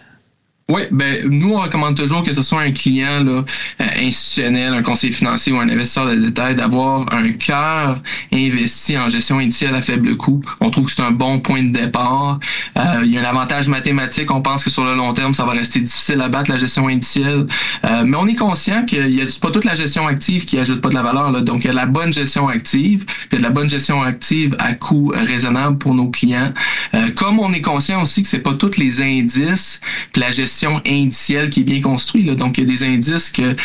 Oui, 0.69 0.83
ben 0.91 1.27
nous, 1.29 1.55
on 1.55 1.59
recommande 1.59 1.97
toujours 1.97 2.23
que 2.23 2.31
ce 2.31 2.41
soit 2.41 2.61
un 2.61 2.71
client 2.71 3.21
là, 3.21 3.43
euh, 3.81 3.85
institutionnel, 3.97 4.73
un 4.73 4.81
conseiller 4.81 5.11
financier 5.11 5.51
ou 5.51 5.57
un 5.57 5.67
investisseur 5.67 6.07
de 6.07 6.15
détail, 6.15 6.55
d'avoir 6.55 7.05
un 7.13 7.33
cœur 7.33 8.01
investi 8.31 8.97
en 8.97 9.09
gestion 9.09 9.39
indicielle 9.39 9.75
à 9.75 9.81
faible 9.81 10.15
coût. 10.15 10.39
On 10.61 10.69
trouve 10.69 10.85
que 10.85 10.93
c'est 10.93 11.01
un 11.01 11.11
bon 11.11 11.41
point 11.41 11.63
de 11.63 11.73
départ. 11.73 12.39
Euh, 12.77 13.01
il 13.03 13.11
y 13.11 13.17
a 13.17 13.21
un 13.21 13.25
avantage 13.25 13.67
mathématique. 13.67 14.31
On 14.31 14.41
pense 14.41 14.63
que 14.63 14.69
sur 14.69 14.85
le 14.85 14.95
long 14.95 15.13
terme, 15.13 15.33
ça 15.33 15.43
va 15.43 15.51
rester 15.51 15.81
difficile 15.81 16.21
à 16.21 16.29
battre 16.29 16.49
la 16.49 16.57
gestion 16.57 16.87
indicielle. 16.87 17.45
Euh, 17.83 18.03
mais 18.05 18.15
on 18.15 18.25
est 18.25 18.35
conscient 18.35 18.85
qu'il 18.85 19.13
y 19.13 19.21
a 19.21 19.25
pas 19.41 19.51
toute 19.51 19.65
la 19.65 19.75
gestion 19.75 20.07
active 20.07 20.45
qui 20.45 20.57
ajoute 20.59 20.79
pas 20.79 20.87
de 20.87 20.95
la 20.95 21.03
valeur. 21.03 21.29
Là. 21.31 21.41
Donc, 21.41 21.65
il 21.65 21.67
y 21.67 21.71
a 21.71 21.73
la 21.73 21.87
bonne 21.87 22.13
gestion 22.13 22.47
active, 22.47 23.03
puis 23.05 23.27
il 23.33 23.35
y 23.35 23.35
a 23.35 23.39
de 23.39 23.43
la 23.43 23.49
bonne 23.49 23.67
gestion 23.67 24.01
active 24.01 24.55
à 24.59 24.73
coût 24.75 25.11
raisonnable 25.13 25.77
pour 25.77 25.93
nos 25.93 26.09
clients. 26.09 26.53
comme 27.17 27.39
on 27.39 27.51
est 27.51 27.61
conscient 27.61 28.01
aussi 28.01 28.21
que 28.21 28.29
c'est 28.29 28.39
pas 28.39 28.53
tous 28.53 28.77
les 28.77 29.01
indices, 29.01 29.81
puis 30.13 30.21
la 30.21 30.31
gestion 30.31 30.52
indicielle 30.85 31.49
qui 31.49 31.61
est 31.61 31.63
bien 31.63 31.81
construite. 31.81 32.29
Donc, 32.35 32.57
il 32.57 32.63
y 32.63 32.67
a 32.67 32.69
des 32.69 32.83
indices 32.83 33.29
que 33.29 33.55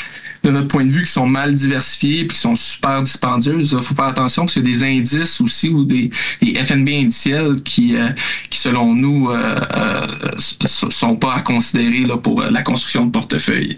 de 0.42 0.50
notre 0.50 0.68
point 0.68 0.84
de 0.84 0.90
vue, 0.90 1.02
qui 1.02 1.10
sont 1.10 1.26
mal 1.26 1.54
diversifiés 1.54 2.20
et 2.20 2.26
qui 2.26 2.36
sont 2.36 2.56
super 2.56 3.02
dispendieuses. 3.02 3.72
Il 3.72 3.82
faut 3.82 3.94
faire 3.94 4.06
attention 4.06 4.42
parce 4.42 4.54
qu'il 4.54 4.66
y 4.66 4.74
a 4.74 4.78
des 4.78 4.98
indices 4.98 5.40
aussi 5.40 5.68
ou 5.68 5.84
des, 5.84 6.10
des 6.42 6.54
FNB 6.54 6.88
indiciels 6.88 7.62
qui, 7.64 7.96
euh, 7.96 8.08
qui 8.50 8.58
selon 8.58 8.94
nous, 8.94 9.30
euh, 9.30 9.56
euh, 9.76 10.06
sont 10.38 11.16
pas 11.16 11.34
à 11.34 11.40
considérer 11.40 12.04
là, 12.06 12.16
pour 12.16 12.42
la 12.42 12.62
construction 12.62 13.06
de 13.06 13.10
portefeuille. 13.10 13.76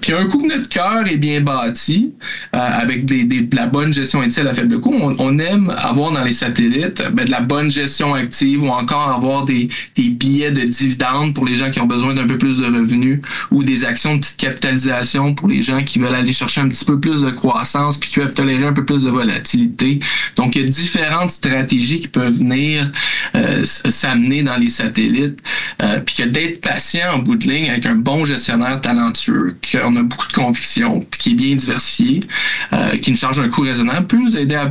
puis 0.00 0.12
un 0.12 0.24
coup 0.26 0.42
que 0.42 0.48
notre 0.48 0.68
cœur 0.68 1.06
est 1.06 1.16
bien 1.16 1.40
bâti, 1.40 2.14
avec 2.52 3.04
des, 3.04 3.24
des, 3.24 3.42
de 3.42 3.56
la 3.56 3.66
bonne 3.66 3.92
gestion 3.92 4.20
indicielle 4.20 4.48
à 4.48 4.54
faible 4.54 4.80
coût, 4.80 4.94
on, 4.94 5.14
on 5.18 5.38
aime 5.38 5.74
avoir 5.78 6.12
dans 6.12 6.24
les 6.24 6.32
satellites 6.32 7.02
ben, 7.12 7.24
de 7.24 7.30
la 7.30 7.40
bonne 7.40 7.70
gestion 7.70 8.14
active 8.14 8.62
ou 8.62 8.68
encore 8.68 9.10
avoir 9.10 9.44
des, 9.44 9.68
des 9.96 10.10
billets 10.10 10.50
de 10.50 10.62
dividendes 10.62 11.34
pour 11.34 11.46
les 11.46 11.56
gens 11.56 11.70
qui 11.70 11.80
ont 11.80 11.86
besoin 11.86 12.14
d'un 12.14 12.26
peu 12.26 12.38
plus 12.38 12.58
de 12.58 12.66
revenus 12.66 13.20
ou 13.50 13.64
des 13.64 13.84
actions 13.84 14.14
de 14.16 14.20
petite 14.20 14.38
capitalisation 14.38 15.34
pour 15.34 15.48
les 15.48 15.62
gens 15.62 15.67
qui 15.84 15.98
veulent 15.98 16.14
aller 16.14 16.32
chercher 16.32 16.60
un 16.60 16.68
petit 16.68 16.84
peu 16.84 16.98
plus 16.98 17.22
de 17.22 17.30
croissance 17.30 17.98
puis 17.98 18.10
qui 18.10 18.16
peuvent 18.16 18.34
tolérer 18.34 18.66
un 18.66 18.72
peu 18.72 18.84
plus 18.84 19.04
de 19.04 19.10
volatilité. 19.10 20.00
Donc, 20.36 20.56
il 20.56 20.62
y 20.62 20.64
a 20.64 20.68
différentes 20.68 21.30
stratégies 21.30 22.00
qui 22.00 22.08
peuvent 22.08 22.38
venir 22.38 22.90
euh, 23.36 23.64
s'amener 23.64 24.42
dans 24.42 24.56
les 24.56 24.68
satellites. 24.68 25.40
Euh, 25.82 26.00
puis 26.00 26.16
que 26.16 26.22
d'être 26.24 26.60
patient 26.60 27.14
en 27.14 27.18
bout 27.18 27.36
de 27.36 27.46
ligne 27.46 27.70
avec 27.70 27.86
un 27.86 27.94
bon 27.94 28.24
gestionnaire 28.24 28.80
talentueux, 28.80 29.56
qu'on 29.70 29.96
a 29.96 30.02
beaucoup 30.02 30.28
de 30.28 30.32
conviction, 30.32 31.00
puis 31.00 31.18
qui 31.18 31.30
est 31.30 31.34
bien 31.34 31.54
diversifié, 31.54 32.20
euh, 32.72 32.96
qui 32.96 33.10
nous 33.10 33.16
charge 33.16 33.38
un 33.40 33.48
coût 33.48 33.62
raisonnable, 33.62 34.06
peut 34.06 34.18
nous 34.18 34.36
aider 34.36 34.54
à, 34.54 34.68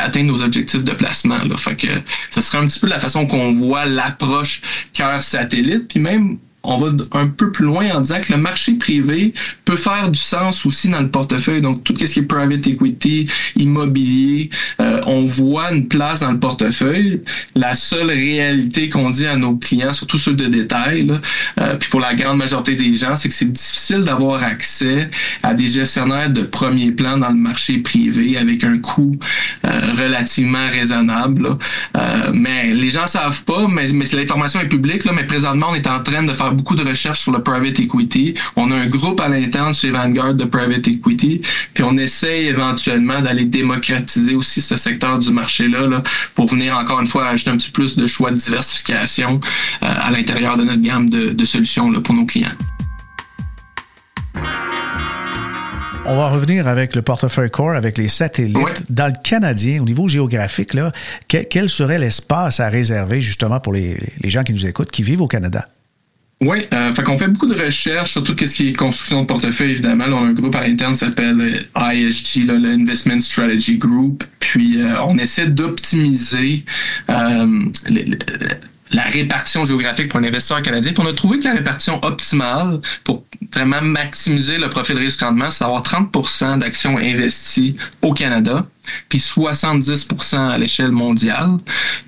atteindre 0.00 0.32
nos 0.32 0.42
objectifs 0.42 0.82
de 0.82 0.92
placement. 0.92 1.38
Là. 1.48 1.56
Fait 1.56 1.76
que 1.76 1.88
ce 2.30 2.40
serait 2.40 2.58
un 2.58 2.66
petit 2.66 2.80
peu 2.80 2.88
la 2.88 2.98
façon 2.98 3.26
qu'on 3.26 3.54
voit 3.54 3.86
l'approche 3.86 4.62
cœur 4.92 5.22
satellite, 5.22 5.88
puis 5.88 6.00
même 6.00 6.38
on 6.64 6.76
va 6.76 6.88
un 7.12 7.28
peu 7.28 7.52
plus 7.52 7.66
loin 7.66 7.86
en 7.94 8.00
disant 8.00 8.20
que 8.20 8.32
le 8.32 8.38
marché 8.38 8.74
privé 8.74 9.32
peut 9.64 9.76
faire 9.76 10.10
du 10.10 10.18
sens 10.18 10.66
aussi 10.66 10.88
dans 10.88 11.00
le 11.00 11.10
portefeuille. 11.10 11.62
Donc, 11.62 11.84
tout 11.84 11.94
ce 11.96 12.04
qui 12.04 12.18
est 12.18 12.22
private 12.22 12.66
equity, 12.66 13.28
immobilier, 13.56 14.50
euh, 14.80 15.00
on 15.06 15.24
voit 15.24 15.72
une 15.72 15.86
place 15.86 16.20
dans 16.20 16.32
le 16.32 16.40
portefeuille. 16.40 17.22
La 17.54 17.74
seule 17.74 18.10
réalité 18.10 18.88
qu'on 18.88 19.10
dit 19.10 19.26
à 19.26 19.36
nos 19.36 19.56
clients, 19.56 19.92
surtout 19.92 20.18
ceux 20.18 20.34
de 20.34 20.46
détail, 20.46 21.08
euh, 21.60 21.76
puis 21.76 21.88
pour 21.90 22.00
la 22.00 22.14
grande 22.14 22.38
majorité 22.38 22.74
des 22.74 22.96
gens, 22.96 23.14
c'est 23.16 23.28
que 23.28 23.34
c'est 23.34 23.52
difficile 23.52 24.00
d'avoir 24.00 24.42
accès 24.42 25.08
à 25.42 25.54
des 25.54 25.68
gestionnaires 25.68 26.30
de 26.30 26.42
premier 26.42 26.90
plan 26.90 27.18
dans 27.18 27.30
le 27.30 27.34
marché 27.34 27.78
privé 27.78 28.36
avec 28.36 28.64
un 28.64 28.78
coût 28.78 29.16
euh, 29.64 29.80
relativement 29.96 30.68
raisonnable. 30.68 31.56
mais 32.32 32.74
les 32.74 32.90
gens 32.90 33.06
savent 33.06 33.44
pas, 33.44 33.66
mais, 33.68 33.88
mais 33.92 34.04
l'information 34.12 34.60
est 34.60 34.68
publique, 34.68 35.04
là, 35.04 35.12
mais 35.14 35.24
présentement, 35.24 35.68
on 35.70 35.74
est 35.74 35.86
en 35.86 36.02
train 36.02 36.22
de 36.22 36.32
faire 36.32 36.47
beaucoup 36.52 36.74
de 36.74 36.82
recherches 36.82 37.20
sur 37.20 37.32
le 37.32 37.42
private 37.42 37.78
equity. 37.78 38.34
On 38.56 38.70
a 38.70 38.76
un 38.76 38.86
groupe 38.86 39.20
à 39.20 39.28
l'interne 39.28 39.74
chez 39.74 39.90
Vanguard 39.90 40.34
de 40.34 40.44
private 40.44 40.86
equity, 40.86 41.42
puis 41.74 41.84
on 41.84 41.96
essaye 41.96 42.46
éventuellement 42.46 43.20
d'aller 43.20 43.44
démocratiser 43.44 44.34
aussi 44.34 44.60
ce 44.60 44.76
secteur 44.76 45.18
du 45.18 45.32
marché-là 45.32 45.86
là, 45.86 46.02
pour 46.34 46.48
venir 46.48 46.76
encore 46.76 47.00
une 47.00 47.06
fois 47.06 47.28
ajouter 47.28 47.50
un 47.50 47.56
petit 47.56 47.70
peu 47.70 47.82
plus 47.82 47.96
de 47.96 48.06
choix 48.06 48.30
de 48.30 48.36
diversification 48.36 49.40
euh, 49.82 49.86
à 49.86 50.10
l'intérieur 50.10 50.56
de 50.56 50.64
notre 50.64 50.82
gamme 50.82 51.08
de, 51.10 51.30
de 51.30 51.44
solutions 51.44 51.90
là, 51.90 52.00
pour 52.00 52.14
nos 52.14 52.24
clients. 52.24 52.52
On 56.10 56.16
va 56.16 56.30
revenir 56.30 56.66
avec 56.66 56.94
le 56.94 57.02
portefeuille 57.02 57.50
core, 57.50 57.72
avec 57.72 57.98
les 57.98 58.08
satellites. 58.08 58.84
Dans 58.88 59.08
le 59.08 59.22
Canadien, 59.22 59.82
au 59.82 59.84
niveau 59.84 60.08
géographique, 60.08 60.72
là, 60.72 60.90
quel 61.28 61.68
serait 61.68 61.98
l'espace 61.98 62.60
à 62.60 62.70
réserver 62.70 63.20
justement 63.20 63.60
pour 63.60 63.74
les, 63.74 63.98
les 64.22 64.30
gens 64.30 64.42
qui 64.42 64.54
nous 64.54 64.64
écoutent, 64.64 64.90
qui 64.90 65.02
vivent 65.02 65.20
au 65.20 65.28
Canada? 65.28 65.68
Oui, 66.40 66.58
euh, 66.72 66.92
fait 66.92 67.02
qu'on 67.02 67.18
fait 67.18 67.26
beaucoup 67.26 67.46
de 67.46 67.60
recherches 67.60 68.12
sur 68.12 68.22
tout 68.22 68.36
ce 68.38 68.54
qui 68.54 68.68
est 68.68 68.72
construction 68.72 69.22
de 69.22 69.26
portefeuille, 69.26 69.72
évidemment. 69.72 70.04
on 70.08 70.24
a 70.24 70.28
un 70.28 70.32
groupe 70.32 70.54
à 70.54 70.66
l'interne 70.66 70.92
qui 70.92 71.00
s'appelle 71.00 71.66
ISG, 71.74 72.46
là, 72.46 72.54
le 72.54 72.68
Investment 72.70 73.18
Strategy 73.18 73.76
Group. 73.76 74.22
Puis 74.38 74.80
euh, 74.80 75.02
on 75.02 75.18
essaie 75.18 75.48
d'optimiser 75.48 76.64
euh, 77.10 77.64
la 78.92 79.02
répartition 79.02 79.64
géographique 79.64 80.08
pour 80.08 80.20
un 80.20 80.24
investisseur 80.24 80.62
canadien. 80.62 80.92
Puis 80.92 81.02
on 81.04 81.08
a 81.08 81.12
trouvé 81.12 81.40
que 81.40 81.44
la 81.44 81.54
répartition 81.54 81.98
optimale 82.04 82.80
pour 83.02 83.24
vraiment 83.52 83.82
maximiser 83.82 84.58
le 84.58 84.68
profil 84.68 84.96
risque-rendement, 84.96 85.50
c'est 85.50 85.64
d'avoir 85.64 85.82
30% 85.82 86.60
d'actions 86.60 86.98
investies 86.98 87.76
au 88.00 88.12
Canada, 88.12 88.64
puis 89.08 89.18
70% 89.18 90.36
à 90.36 90.58
l'échelle 90.58 90.92
mondiale. 90.92 91.58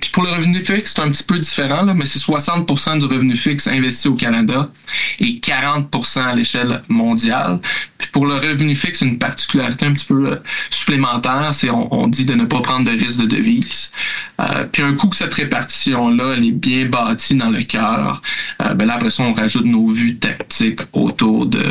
Puis 0.01 0.11
pour 0.11 0.25
le 0.25 0.31
revenu 0.31 0.59
fixe, 0.59 0.95
c'est 0.95 1.03
un 1.03 1.11
petit 1.11 1.23
peu 1.23 1.39
différent, 1.39 1.83
là, 1.83 1.95
mais 1.95 2.07
c'est 2.07 2.19
60% 2.19 2.99
du 2.99 3.07
revenu 3.07 3.37
fixe 3.37 3.67
investi 3.67 4.09
au 4.09 4.15
Canada 4.15 4.71
et 5.19 5.41
40% 5.41 6.21
à 6.21 6.35
l'échelle 6.35 6.83
mondiale. 6.89 7.59
Puis 7.99 8.09
pour 8.13 8.27
le 8.27 8.35
revenu 8.35 8.75
fixe, 8.75 9.03
une 9.03 9.19
particularité 9.19 9.87
un 9.87 9.93
petit 9.93 10.07
peu 10.07 10.27
euh, 10.27 10.37
supplémentaire, 10.71 11.53
c'est 11.53 11.71
on, 11.71 12.09
dit 12.09 12.25
de 12.25 12.35
ne 12.35 12.45
pas 12.45 12.61
prendre 12.61 12.87
de 12.87 12.91
risque 12.91 13.21
de 13.21 13.27
devise. 13.27 13.93
Euh, 14.41 14.65
puis 14.73 14.83
un 14.83 14.95
coup 14.95 15.09
que 15.09 15.17
cette 15.17 15.35
répartition-là, 15.35 16.35
elle 16.37 16.45
est 16.45 16.53
bien 16.53 16.87
bâtie 16.87 17.35
dans 17.35 17.51
le 17.51 17.63
cœur, 17.63 18.23
euh, 18.63 18.75
ben 18.75 18.87
là, 18.87 18.95
après 18.95 19.11
ça, 19.11 19.23
on 19.23 19.33
rajoute 19.33 19.67
nos 19.67 19.89
vues 19.89 20.17
tactiques 20.17 20.81
autour 20.93 21.47
de, 21.47 21.63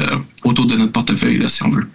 autour 0.44 0.66
de 0.66 0.76
notre 0.76 0.92
portefeuille, 0.92 1.40
là, 1.40 1.50
si 1.50 1.64
on 1.64 1.70
veut. 1.70 1.88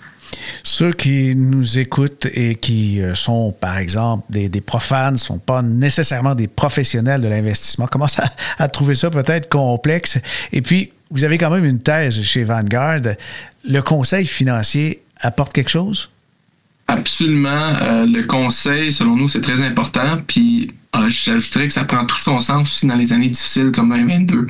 Ceux 0.62 0.92
qui 0.92 1.34
nous 1.36 1.78
écoutent 1.78 2.26
et 2.32 2.54
qui 2.54 3.00
euh, 3.00 3.14
sont, 3.14 3.54
par 3.58 3.78
exemple, 3.78 4.24
des, 4.30 4.48
profanes, 4.60 5.14
ne 5.14 5.18
sont 5.18 5.38
pas 5.38 5.62
nécessairement 5.62 6.34
des 6.34 6.48
professionnels 6.48 7.20
de 7.20 7.28
l'investissement, 7.28 7.86
commencent 7.86 8.20
à, 8.58 8.68
trouver 8.68 8.94
ça 8.94 9.10
peut-être 9.10 9.48
complexe? 9.48 10.18
Et 10.52 10.62
puis, 10.62 10.90
vous 11.10 11.24
avez 11.24 11.38
quand 11.38 11.50
même 11.50 11.64
une 11.64 11.80
thèse 11.80 12.20
chez 12.22 12.44
Vanguard. 12.44 13.00
Le 13.64 13.80
conseil 13.80 14.26
financier 14.26 15.02
apporte 15.20 15.52
quelque 15.52 15.70
chose? 15.70 16.10
Absolument. 16.88 17.72
Euh, 17.80 18.06
le 18.06 18.22
conseil, 18.24 18.92
selon 18.92 19.16
nous, 19.16 19.28
c'est 19.28 19.40
très 19.40 19.60
important. 19.60 20.18
Puis 20.26 20.72
j'ajouterais 21.08 21.66
que 21.66 21.72
ça 21.72 21.84
prend 21.84 22.04
tout 22.04 22.18
son 22.18 22.40
sens 22.40 22.62
aussi 22.62 22.86
dans 22.86 22.96
les 22.96 23.12
années 23.12 23.28
difficiles 23.28 23.70
comme 23.72 23.90
2022. 23.90 24.46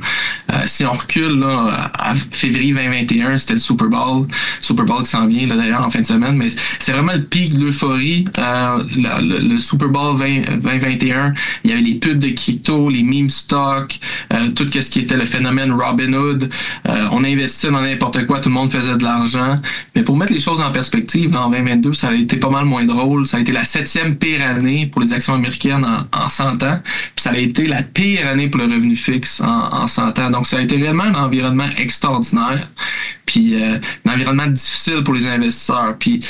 Euh, 0.52 0.54
si 0.66 0.84
on 0.84 0.92
recule 0.92 1.40
là, 1.40 1.90
à 1.98 2.14
février 2.14 2.72
2021, 2.72 3.38
c'était 3.38 3.54
le 3.54 3.58
Super 3.58 3.88
Bowl. 3.88 4.26
Super 4.60 4.84
Bowl 4.84 5.02
qui 5.02 5.10
s'en 5.10 5.26
vient 5.26 5.46
d'ailleurs 5.46 5.82
en 5.82 5.90
fin 5.90 6.00
de 6.00 6.06
semaine, 6.06 6.36
mais 6.36 6.48
c'est 6.78 6.92
vraiment 6.92 7.12
le 7.12 7.22
pic 7.22 7.54
de 7.54 7.64
l'euphorie. 7.64 8.24
Euh, 8.38 8.82
le, 8.96 9.58
Super 9.58 9.88
Bowl 9.88 10.18
2021, 10.18 11.32
il 11.64 11.70
y 11.70 11.72
avait 11.72 11.82
les 11.82 11.94
pubs 11.94 12.18
de 12.18 12.28
crypto, 12.28 12.88
les 12.88 13.02
meme 13.02 13.30
stocks, 13.30 13.98
euh, 14.32 14.50
tout 14.50 14.66
ce 14.68 14.90
qui 14.90 15.00
était 15.00 15.16
le 15.16 15.24
phénomène 15.24 15.72
Robin 15.72 16.12
Hood. 16.12 16.50
Euh, 16.88 17.08
on 17.12 17.24
investit 17.24 17.66
dans 17.66 17.80
n'importe 17.80 18.26
quoi, 18.26 18.40
tout 18.40 18.48
le 18.48 18.54
monde 18.54 18.70
faisait 18.70 18.96
de 18.96 19.04
l'argent. 19.04 19.54
Mais 19.94 20.02
pour 20.02 20.16
mettre 20.16 20.32
les 20.32 20.40
choses 20.40 20.60
en 20.60 20.70
perspective, 20.72 21.32
là, 21.32 21.46
en 21.46 21.50
2022, 21.50 21.92
ça 21.92 22.08
a 22.08 22.14
été 22.14 22.36
pas 22.36 22.50
mal 22.50 22.64
moins 22.64 22.84
drôle. 22.84 23.26
Ça 23.26 23.38
a 23.38 23.40
été 23.40 23.52
la 23.52 23.64
septième 23.64 24.16
pire 24.16 24.42
année 24.42 24.86
pour 24.86 25.00
les 25.00 25.12
actions 25.12 25.34
américaines 25.34 25.84
en, 25.84 26.24
en 26.24 26.28
100 26.34 26.62
ans. 26.62 26.80
Puis 26.84 27.22
ça 27.22 27.30
a 27.30 27.36
été 27.36 27.66
la 27.66 27.82
pire 27.82 28.26
année 28.28 28.48
pour 28.48 28.60
le 28.60 28.66
revenu 28.66 28.96
fixe 28.96 29.40
en, 29.40 29.46
en 29.46 29.86
100 29.86 30.18
ans. 30.18 30.30
Donc 30.30 30.46
ça 30.46 30.58
a 30.58 30.60
été 30.60 30.76
réellement 30.76 31.04
un 31.04 31.14
environnement 31.14 31.68
extraordinaire. 31.78 32.68
Puis 33.26 33.54
euh, 33.54 33.78
un 34.06 34.12
environnement 34.12 34.46
difficile 34.46 35.02
pour 35.04 35.14
les 35.14 35.26
investisseurs. 35.26 35.96
Puis 35.98 36.20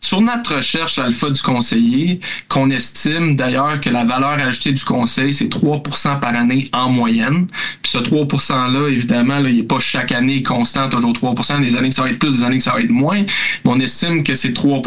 sur 0.00 0.22
notre 0.22 0.56
recherche 0.56 0.98
alpha 0.98 1.28
du 1.28 1.42
conseiller, 1.42 2.20
qu'on 2.48 2.70
estime 2.70 3.36
d'ailleurs 3.36 3.78
que 3.80 3.90
la 3.90 4.04
valeur 4.04 4.32
ajoutée 4.32 4.72
du 4.72 4.82
conseil, 4.82 5.34
c'est 5.34 5.50
3 5.50 5.82
par 6.20 6.34
année 6.34 6.68
en 6.72 6.88
moyenne. 6.88 7.46
Puis 7.82 7.92
ce 7.92 7.98
3 7.98 8.24
%-là, 8.24 8.88
évidemment, 8.88 9.38
là, 9.38 9.50
il 9.50 9.58
n'est 9.58 9.62
pas 9.62 9.78
chaque 9.78 10.12
année 10.12 10.42
constant, 10.42 10.88
toujours 10.88 11.12
3 11.12 11.34
Des 11.60 11.76
années 11.76 11.90
que 11.90 11.94
ça 11.94 12.02
va 12.02 12.10
être 12.10 12.18
plus, 12.18 12.38
des 12.38 12.44
années 12.44 12.58
que 12.58 12.64
ça 12.64 12.72
va 12.72 12.80
être 12.80 12.90
moins. 12.90 13.20
Mais 13.20 13.70
on 13.70 13.78
estime 13.78 14.24
que 14.24 14.34
c'est 14.34 14.54
3 14.54 14.80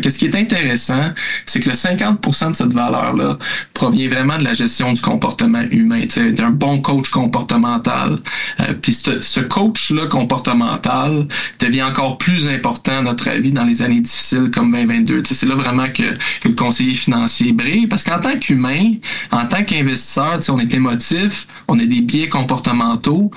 Qu'est-ce 0.00 0.18
qui 0.18 0.26
est 0.26 0.36
intéressant, 0.36 1.12
c'est 1.46 1.60
que 1.60 1.68
le 1.68 1.74
50% 1.74 2.50
de 2.50 2.56
cette 2.56 2.72
valeur-là 2.72 3.38
provient 3.74 4.08
vraiment 4.08 4.38
de 4.38 4.44
la 4.44 4.54
gestion 4.54 4.92
du 4.92 5.00
comportement 5.00 5.62
humain, 5.72 6.04
d'un 6.32 6.50
bon 6.50 6.80
coach 6.80 7.08
comportemental. 7.10 8.18
Euh, 8.60 8.74
puis 8.80 8.94
ce, 8.94 9.20
ce 9.20 9.40
coach-là 9.40 10.06
comportemental 10.06 11.26
devient 11.58 11.82
encore 11.82 12.18
plus 12.18 12.48
important, 12.48 12.98
à 12.98 13.02
notre 13.02 13.28
avis, 13.28 13.50
dans 13.50 13.64
les 13.64 13.82
années 13.82 14.00
difficiles 14.00 14.50
comme 14.60 14.72
2022. 14.72 15.22
C'est 15.24 15.46
là 15.46 15.54
vraiment 15.54 15.88
que, 15.88 16.14
le 16.44 16.52
conseiller 16.52 16.94
financier 16.94 17.52
brille. 17.52 17.86
Parce 17.86 18.04
qu'en 18.04 18.20
tant 18.20 18.38
qu'humain, 18.38 18.94
en 19.30 19.46
tant 19.46 19.64
qu'investisseur, 19.64 20.38
on 20.50 20.58
est 20.58 20.72
émotif, 20.74 21.46
on 21.68 21.78
a 21.78 21.84
des 21.84 22.00
biais 22.02 22.28
comportementaux. 22.28 23.30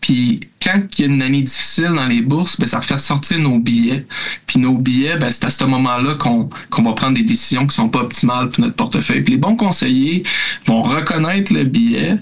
Puis 0.00 0.40
quand 0.62 0.82
il 0.98 1.00
y 1.00 1.08
a 1.08 1.10
une 1.10 1.22
année 1.22 1.42
difficile 1.42 1.92
dans 1.94 2.06
les 2.06 2.20
bourses, 2.20 2.58
ben, 2.58 2.66
ça 2.66 2.82
fait 2.82 2.98
sortir 2.98 3.38
nos 3.38 3.58
billets. 3.58 4.04
Puis 4.46 4.58
nos 4.58 4.76
billets, 4.76 5.16
ben, 5.16 5.30
c'est 5.30 5.44
à 5.44 5.50
ce 5.50 5.64
moment-là 5.64 6.14
qu'on 6.16 6.82
va 6.82 6.92
prendre 6.92 7.14
des 7.14 7.22
décisions 7.22 7.66
qui 7.66 7.74
sont 7.74 7.88
pas 7.88 8.00
optimales 8.00 8.50
pour 8.50 8.64
notre 8.64 8.76
portefeuille. 8.76 9.22
Puis 9.22 9.32
les 9.32 9.38
bons 9.38 9.56
conseillers 9.56 10.24
vont 10.66 10.82
reconnaître 10.82 11.54
le 11.54 11.64
billet, 11.64 12.18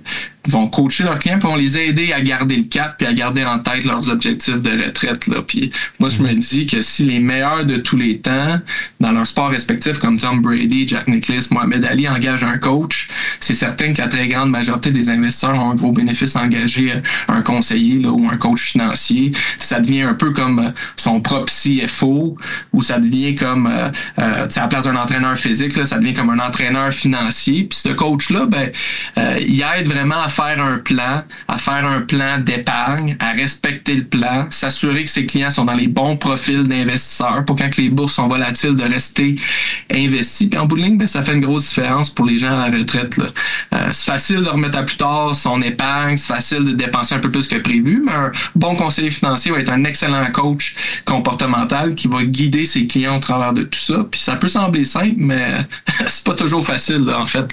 vont 0.48 0.66
coacher 0.66 1.04
leurs 1.04 1.18
clients, 1.18 1.38
puis 1.38 1.48
vont 1.48 1.56
les 1.56 1.78
aider 1.78 2.12
à 2.12 2.20
garder 2.20 2.56
le 2.56 2.64
cap, 2.64 2.96
puis 2.98 3.06
à 3.06 3.14
garder 3.14 3.44
en 3.44 3.58
tête 3.58 3.84
leurs 3.84 4.10
objectifs 4.10 4.60
de 4.60 4.70
retraite. 4.86 5.26
Là. 5.26 5.42
Puis 5.46 5.70
moi, 5.98 6.08
je 6.08 6.22
me 6.22 6.32
dis 6.34 6.66
que 6.66 6.80
si 6.80 7.04
les 7.04 7.20
meilleurs 7.20 7.64
de 7.64 7.76
tous 7.76 7.96
les 7.96 8.18
temps, 8.18 8.58
dans 9.00 9.12
leur 9.12 9.26
sport 9.26 9.50
respectif, 9.50 9.98
comme 9.98 10.18
Tom 10.18 10.40
Brady, 10.42 10.86
Jack 10.88 11.06
Nicklaus, 11.06 11.50
Mohamed 11.50 11.84
Ali, 11.84 12.08
engagent 12.08 12.44
un 12.44 12.58
coach, 12.58 13.08
c'est 13.40 13.54
certain 13.54 13.92
que 13.92 14.00
la 14.00 14.08
très 14.08 14.28
grande 14.28 14.50
majorité 14.50 14.90
des 14.90 15.08
investisseurs 15.10 15.54
ont 15.54 15.70
un 15.70 15.74
gros 15.74 15.92
bénéfice 15.92 16.36
à 16.36 16.42
engager 16.42 16.92
un 17.28 17.42
conseiller 17.42 18.00
là, 18.00 18.10
ou 18.10 18.28
un 18.28 18.36
coach 18.36 18.60
financier. 18.60 19.32
Ça 19.58 19.80
devient 19.80 20.02
un 20.02 20.14
peu 20.14 20.30
comme 20.30 20.58
euh, 20.58 20.70
son 20.96 21.20
propre 21.20 21.52
CFO, 21.52 22.36
ou 22.72 22.82
ça 22.82 22.98
devient 22.98 23.34
comme, 23.34 23.66
euh, 23.66 23.90
euh, 24.18 24.48
à 24.54 24.60
la 24.60 24.68
place 24.68 24.84
d'un 24.84 24.96
entraîneur 24.96 25.36
physique, 25.36 25.76
là, 25.76 25.84
ça 25.84 25.98
devient 25.98 26.14
comme 26.14 26.30
un 26.30 26.38
entraîneur 26.38 26.92
financier. 26.92 27.64
Puis 27.64 27.78
ce 27.84 27.90
coach-là, 27.90 28.46
ben, 28.46 28.70
il 29.40 29.64
aide 29.76 29.88
vraiment 29.88 30.20
à 30.20 30.28
faire 30.32 30.62
un 30.62 30.78
plan, 30.78 31.22
à 31.48 31.58
faire 31.58 31.86
un 31.86 32.00
plan 32.00 32.38
d'épargne, 32.38 33.16
à 33.20 33.32
respecter 33.32 33.96
le 33.96 34.04
plan, 34.04 34.46
s'assurer 34.50 35.04
que 35.04 35.10
ses 35.10 35.26
clients 35.26 35.50
sont 35.50 35.64
dans 35.64 35.74
les 35.74 35.88
bons 35.88 36.16
profils 36.16 36.64
d'investisseurs 36.64 37.44
pour 37.44 37.56
quand 37.56 37.76
les 37.76 37.90
bourses 37.90 38.14
sont 38.14 38.28
volatiles 38.28 38.74
de 38.74 38.84
rester 38.84 39.36
investis. 39.92 40.48
Puis 40.48 40.58
en 40.58 40.66
bout 40.66 40.76
de 40.76 40.82
ligne, 40.82 40.98
ben, 40.98 41.06
ça 41.06 41.22
fait 41.22 41.34
une 41.34 41.40
grosse 41.40 41.68
différence 41.68 42.10
pour 42.10 42.26
les 42.26 42.38
gens 42.38 42.58
à 42.60 42.70
la 42.70 42.78
retraite. 42.78 43.18
Euh, 43.18 43.88
c'est 43.92 44.10
facile 44.10 44.42
de 44.42 44.48
remettre 44.48 44.78
à 44.78 44.82
plus 44.82 44.96
tard 44.96 45.36
son 45.36 45.60
épargne, 45.60 46.16
c'est 46.16 46.32
facile 46.32 46.64
de 46.64 46.72
dépenser 46.72 47.14
un 47.14 47.18
peu 47.18 47.30
plus 47.30 47.46
que 47.46 47.56
prévu, 47.56 48.02
mais 48.04 48.12
un 48.12 48.32
bon 48.54 48.74
conseiller 48.74 49.10
financier 49.10 49.52
va 49.52 49.58
être 49.58 49.72
un 49.72 49.84
excellent 49.84 50.24
coach 50.32 50.74
comportemental 51.04 51.94
qui 51.94 52.08
va 52.08 52.22
guider 52.24 52.64
ses 52.64 52.86
clients 52.86 53.16
au 53.16 53.20
travers 53.20 53.52
de 53.52 53.62
tout 53.64 53.78
ça. 53.78 54.06
Puis 54.10 54.20
ça 54.20 54.36
peut 54.36 54.48
sembler 54.48 54.84
simple, 54.84 55.16
mais 55.18 55.58
c'est 56.08 56.24
pas 56.24 56.34
toujours 56.34 56.66
facile 56.66 57.06
en 57.14 57.26
fait. 57.26 57.46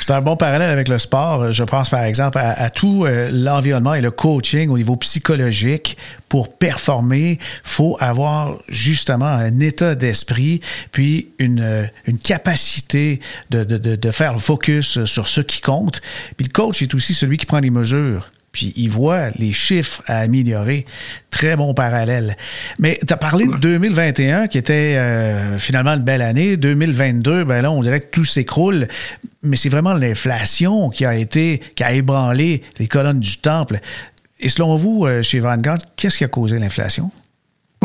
C'est 0.00 0.10
un 0.10 0.20
bon 0.20 0.36
parallèle 0.36 0.70
avec 0.70 0.88
le 0.88 0.98
sport. 0.98 1.52
Je 1.52 1.62
pense 1.62 1.88
par 1.88 2.02
exemple 2.02 2.15
à, 2.20 2.70
tout 2.70 3.04
euh, 3.04 3.30
l'environnement 3.32 3.94
et 3.94 4.00
le 4.00 4.10
coaching 4.10 4.68
au 4.70 4.78
niveau 4.78 4.96
psychologique. 4.96 5.96
Pour 6.28 6.52
performer, 6.52 7.38
faut 7.62 7.96
avoir 8.00 8.58
justement 8.68 9.26
un 9.26 9.60
état 9.60 9.94
d'esprit, 9.94 10.60
puis 10.90 11.28
une, 11.38 11.60
euh, 11.60 11.84
une 12.06 12.18
capacité 12.18 13.20
de, 13.50 13.62
de, 13.64 13.76
de 13.78 14.10
faire 14.10 14.32
le 14.32 14.40
focus 14.40 15.04
sur 15.04 15.28
ce 15.28 15.40
qui 15.40 15.60
compte. 15.60 16.00
Puis 16.36 16.46
le 16.46 16.52
coach 16.52 16.82
est 16.82 16.94
aussi 16.94 17.14
celui 17.14 17.36
qui 17.36 17.46
prend 17.46 17.60
les 17.60 17.70
mesures 17.70 18.30
puis 18.56 18.72
il 18.74 18.88
voit 18.88 19.28
les 19.38 19.52
chiffres 19.52 20.02
à 20.06 20.20
améliorer. 20.20 20.86
Très 21.28 21.56
bon 21.56 21.74
parallèle. 21.74 22.38
Mais 22.78 22.98
tu 23.06 23.12
as 23.12 23.18
parlé 23.18 23.46
de 23.46 23.54
2021 23.56 24.46
qui 24.48 24.56
était 24.56 24.94
euh, 24.96 25.58
finalement 25.58 25.90
une 25.90 26.02
belle 26.02 26.22
année. 26.22 26.56
2022, 26.56 27.44
ben 27.44 27.60
là, 27.60 27.70
on 27.70 27.82
dirait 27.82 28.00
que 28.00 28.10
tout 28.10 28.24
s'écroule. 28.24 28.88
Mais 29.42 29.56
c'est 29.56 29.68
vraiment 29.68 29.92
l'inflation 29.92 30.88
qui 30.88 31.04
a 31.04 31.14
été, 31.14 31.60
qui 31.74 31.84
a 31.84 31.92
ébranlé 31.92 32.62
les 32.78 32.88
colonnes 32.88 33.20
du 33.20 33.36
temple. 33.36 33.78
Et 34.40 34.48
selon 34.48 34.74
vous, 34.76 35.04
euh, 35.04 35.20
chez 35.20 35.38
Vanguard, 35.38 35.76
qu'est-ce 35.94 36.16
qui 36.16 36.24
a 36.24 36.28
causé 36.28 36.58
l'inflation? 36.58 37.10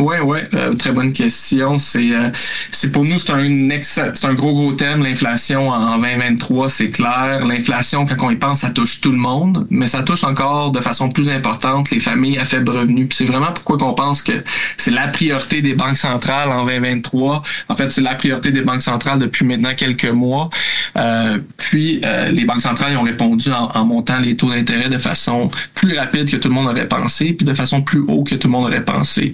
Oui, 0.01 0.15
oui, 0.23 0.39
euh, 0.55 0.73
très 0.73 0.91
bonne 0.91 1.13
question. 1.13 1.77
C'est 1.77 2.11
euh, 2.11 2.31
c'est 2.71 2.91
pour 2.91 3.05
nous, 3.05 3.19
c'est 3.19 3.33
un, 3.33 3.69
c'est 3.83 4.25
un 4.25 4.33
gros, 4.33 4.51
gros 4.53 4.71
thème, 4.71 5.03
l'inflation 5.03 5.69
en 5.69 5.99
2023, 5.99 6.69
c'est 6.69 6.89
clair. 6.89 7.45
L'inflation, 7.45 8.07
quand 8.07 8.15
on 8.25 8.31
y 8.31 8.35
pense, 8.35 8.61
ça 8.61 8.71
touche 8.71 8.99
tout 8.99 9.11
le 9.11 9.17
monde, 9.17 9.67
mais 9.69 9.87
ça 9.87 10.01
touche 10.01 10.23
encore 10.23 10.71
de 10.71 10.81
façon 10.81 11.09
plus 11.09 11.29
importante 11.29 11.91
les 11.91 11.99
familles 11.99 12.39
à 12.39 12.45
faible 12.45 12.71
revenu. 12.71 13.07
c'est 13.11 13.25
vraiment 13.25 13.51
pourquoi 13.53 13.77
qu'on 13.77 13.93
pense 13.93 14.23
que 14.23 14.43
c'est 14.75 14.89
la 14.89 15.07
priorité 15.07 15.61
des 15.61 15.75
banques 15.75 15.97
centrales 15.97 16.49
en 16.49 16.65
2023. 16.65 17.43
En 17.69 17.75
fait, 17.75 17.91
c'est 17.91 18.01
la 18.01 18.15
priorité 18.15 18.51
des 18.51 18.61
banques 18.61 18.81
centrales 18.81 19.19
depuis 19.19 19.45
maintenant 19.45 19.75
quelques 19.77 20.09
mois. 20.09 20.49
Euh, 20.97 21.37
puis, 21.57 22.01
les 22.31 22.45
banques 22.45 22.61
centrales 22.61 22.97
ont 22.97 23.03
répondu 23.03 23.51
en, 23.51 23.69
en 23.69 23.85
montant 23.85 24.17
les 24.17 24.35
taux 24.35 24.49
d'intérêt 24.49 24.89
de 24.89 24.97
façon 24.97 25.51
plus 25.75 25.95
rapide 25.95 26.29
que 26.29 26.37
tout 26.37 26.47
le 26.47 26.55
monde 26.55 26.67
aurait 26.67 26.87
pensé, 26.87 27.33
puis 27.33 27.45
de 27.45 27.53
façon 27.53 27.83
plus 27.83 27.99
haut 27.99 28.23
que 28.23 28.35
tout 28.35 28.47
le 28.47 28.53
monde 28.53 28.65
aurait 28.65 28.83
pensé 28.83 29.31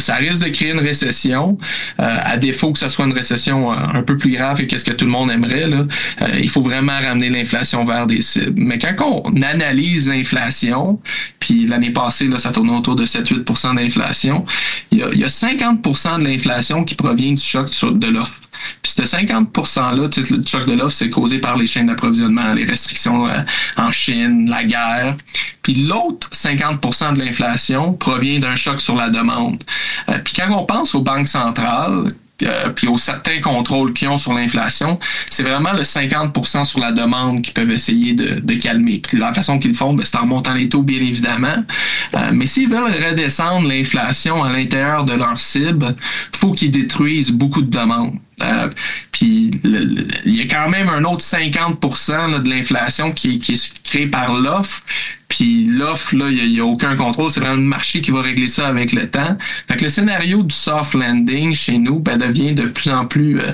ça 0.00 0.16
risque 0.16 0.44
de 0.44 0.48
créer 0.48 0.72
une 0.72 0.80
récession, 0.80 1.56
euh, 2.00 2.16
à 2.22 2.36
défaut 2.36 2.72
que 2.72 2.78
ce 2.78 2.88
soit 2.88 3.06
une 3.06 3.12
récession 3.12 3.72
euh, 3.72 3.76
un 3.94 4.02
peu 4.02 4.16
plus 4.16 4.32
grave 4.32 4.64
que 4.66 4.78
ce 4.78 4.84
que 4.84 4.92
tout 4.92 5.04
le 5.04 5.10
monde 5.10 5.30
aimerait. 5.30 5.66
Là, 5.66 5.86
euh, 6.22 6.26
il 6.40 6.48
faut 6.48 6.62
vraiment 6.62 6.98
ramener 6.98 7.30
l'inflation 7.30 7.84
vers 7.84 8.06
des 8.06 8.20
cibles. 8.20 8.54
Mais 8.56 8.78
quand 8.78 9.22
on 9.24 9.42
analyse 9.42 10.08
l'inflation, 10.08 11.00
puis 11.38 11.66
l'année 11.66 11.90
passée, 11.90 12.28
là, 12.28 12.38
ça 12.38 12.50
tournait 12.50 12.72
autour 12.72 12.96
de 12.96 13.06
7-8% 13.06 13.76
d'inflation, 13.76 14.44
il 14.90 14.98
y 14.98 15.24
a 15.24 15.28
50% 15.28 16.18
de 16.18 16.24
l'inflation 16.24 16.84
qui 16.84 16.94
provient 16.94 17.32
du 17.32 17.42
choc 17.42 17.70
de 17.98 18.08
l'offre. 18.08 18.40
Puis 18.82 18.92
ce 18.96 19.04
50 19.04 19.52
%-là, 19.52 19.94
le 19.96 20.44
choc 20.46 20.66
de 20.66 20.72
l'offre, 20.72 20.94
c'est 20.94 21.10
causé 21.10 21.38
par 21.38 21.56
les 21.56 21.66
chaînes 21.66 21.86
d'approvisionnement, 21.86 22.52
les 22.52 22.64
restrictions 22.64 23.28
euh, 23.28 23.40
en 23.76 23.90
Chine, 23.90 24.48
la 24.48 24.64
guerre. 24.64 25.16
Puis 25.62 25.74
l'autre 25.74 26.28
50% 26.32 27.14
de 27.14 27.20
l'inflation 27.20 27.92
provient 27.92 28.38
d'un 28.38 28.56
choc 28.56 28.80
sur 28.80 28.96
la 28.96 29.10
demande. 29.10 29.62
Euh, 30.08 30.18
puis 30.18 30.34
quand 30.36 30.50
on 30.50 30.64
pense 30.64 30.94
aux 30.94 31.02
banques 31.02 31.28
centrales, 31.28 32.08
euh, 32.42 32.68
puis 32.70 32.88
aux 32.88 32.98
certains 32.98 33.40
contrôles 33.40 33.92
qu'ils 33.92 34.08
ont 34.08 34.16
sur 34.16 34.32
l'inflation, 34.34 34.98
c'est 35.30 35.42
vraiment 35.42 35.72
le 35.72 35.82
50% 35.82 36.64
sur 36.64 36.80
la 36.80 36.92
demande 36.92 37.42
qu'ils 37.42 37.54
peuvent 37.54 37.70
essayer 37.70 38.14
de, 38.14 38.54
calmer. 38.54 39.00
La 39.12 39.32
façon 39.32 39.58
qu'ils 39.58 39.74
font, 39.74 39.94
ben, 39.94 40.04
c'est 40.04 40.18
en 40.18 40.26
montant 40.26 40.54
les 40.54 40.68
taux, 40.68 40.82
bien 40.82 41.00
évidemment. 41.00 41.64
Euh, 42.16 42.30
mais 42.32 42.46
s'ils 42.46 42.68
veulent 42.68 42.92
redescendre 42.92 43.68
l'inflation 43.68 44.42
à 44.42 44.52
l'intérieur 44.52 45.04
de 45.04 45.14
leur 45.14 45.38
cible, 45.38 45.94
faut 46.36 46.52
qu'ils 46.52 46.70
détruisent 46.70 47.30
beaucoup 47.30 47.62
de 47.62 47.70
demandes. 47.70 48.14
Euh, 48.42 48.68
puis 49.12 49.50
il 49.64 50.34
y 50.34 50.40
a 50.40 50.46
quand 50.46 50.70
même 50.70 50.88
un 50.88 51.04
autre 51.04 51.22
50% 51.22 52.42
de 52.42 52.48
l'inflation 52.48 53.12
qui, 53.12 53.38
qui, 53.38 53.52
est 53.52 53.82
créé 53.82 54.06
par 54.06 54.34
l'offre. 54.34 54.82
Puis 55.40 55.64
l'offre, 55.64 56.14
là, 56.16 56.26
il 56.28 56.52
n'y 56.52 56.60
a, 56.60 56.66
aucun 56.66 56.96
contrôle. 56.96 57.30
C'est 57.30 57.40
vraiment 57.40 57.56
le 57.56 57.62
marché 57.62 58.02
qui 58.02 58.10
va 58.10 58.20
régler 58.20 58.50
ça 58.50 58.68
avec 58.68 58.92
le 58.92 59.08
temps. 59.08 59.38
Fait 59.68 59.76
que 59.76 59.84
le 59.84 59.88
scénario 59.88 60.42
du 60.42 60.54
soft 60.54 60.92
landing 60.92 61.54
chez 61.54 61.78
nous 61.78 61.98
ben, 61.98 62.18
devient 62.18 62.52
de 62.52 62.66
plus 62.66 62.90
en 62.90 63.06
plus 63.06 63.40
euh, 63.40 63.50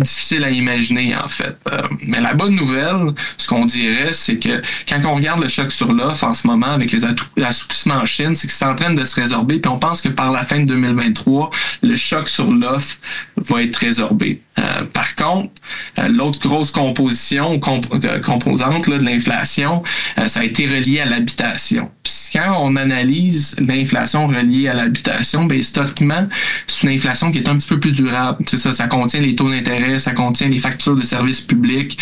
difficile 0.00 0.42
à 0.42 0.50
imaginer, 0.50 1.14
en 1.14 1.28
fait. 1.28 1.56
Euh, 1.72 1.80
mais 2.04 2.20
la 2.20 2.34
bonne 2.34 2.56
nouvelle, 2.56 3.12
ce 3.36 3.46
qu'on 3.46 3.66
dirait, 3.66 4.12
c'est 4.12 4.40
que 4.40 4.60
quand 4.88 5.00
on 5.04 5.14
regarde 5.14 5.40
le 5.40 5.48
choc 5.48 5.70
sur 5.70 5.92
l'offre 5.92 6.24
en 6.24 6.34
ce 6.34 6.44
moment 6.44 6.72
avec 6.72 6.90
les 6.90 7.04
assouplissements 7.04 7.98
en 7.98 8.06
Chine, 8.06 8.34
c'est 8.34 8.48
que 8.48 8.52
c'est 8.52 8.64
en 8.64 8.74
train 8.74 8.92
de 8.92 9.04
se 9.04 9.20
résorber. 9.20 9.60
Puis 9.60 9.70
on 9.70 9.78
pense 9.78 10.00
que 10.00 10.08
par 10.08 10.32
la 10.32 10.44
fin 10.44 10.58
de 10.58 10.64
2023, 10.64 11.50
le 11.84 11.94
choc 11.94 12.28
sur 12.28 12.50
l'offre 12.50 12.96
va 13.36 13.62
être 13.62 13.76
résorbé. 13.76 14.40
Euh, 14.58 14.84
par 14.92 15.14
contre, 15.14 15.50
euh, 15.98 16.08
l'autre 16.08 16.40
grosse 16.40 16.70
composition 16.70 17.52
euh, 17.54 18.20
composante 18.20 18.88
de 18.88 19.04
l'inflation, 19.04 19.82
ça 20.26 20.40
a 20.40 20.44
été 20.44 20.66
relié 20.66 21.00
à 21.00 21.06
l'habitation. 21.06 21.90
Quand 22.32 22.56
on 22.60 22.76
analyse 22.76 23.56
l'inflation 23.58 24.26
reliée 24.26 24.68
à 24.68 24.74
l'habitation, 24.74 25.44
ben, 25.44 25.58
historiquement, 25.58 26.26
c'est 26.66 26.86
une 26.86 26.94
inflation 26.94 27.30
qui 27.30 27.38
est 27.38 27.48
un 27.48 27.56
petit 27.56 27.68
peu 27.68 27.78
plus 27.78 27.92
durable. 27.92 28.44
Ça, 28.46 28.72
ça 28.72 28.86
contient 28.86 29.20
les 29.20 29.34
taux 29.34 29.48
d'intérêt, 29.48 29.98
ça 29.98 30.12
contient 30.12 30.48
les 30.48 30.58
factures 30.58 30.96
de 30.96 31.04
services 31.04 31.40
publics. 31.40 31.98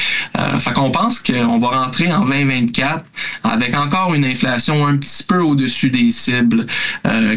fait 0.58 0.72
qu'on 0.72 0.90
pense 0.90 1.20
qu'on 1.20 1.58
va 1.58 1.68
rentrer 1.68 2.12
en 2.12 2.20
2024 2.20 3.04
avec 3.44 3.76
encore 3.76 4.14
une 4.14 4.24
inflation 4.24 4.86
un 4.86 4.96
petit 4.96 5.24
peu 5.24 5.40
au-dessus 5.40 5.90
des 5.90 6.10
cibles 6.10 6.66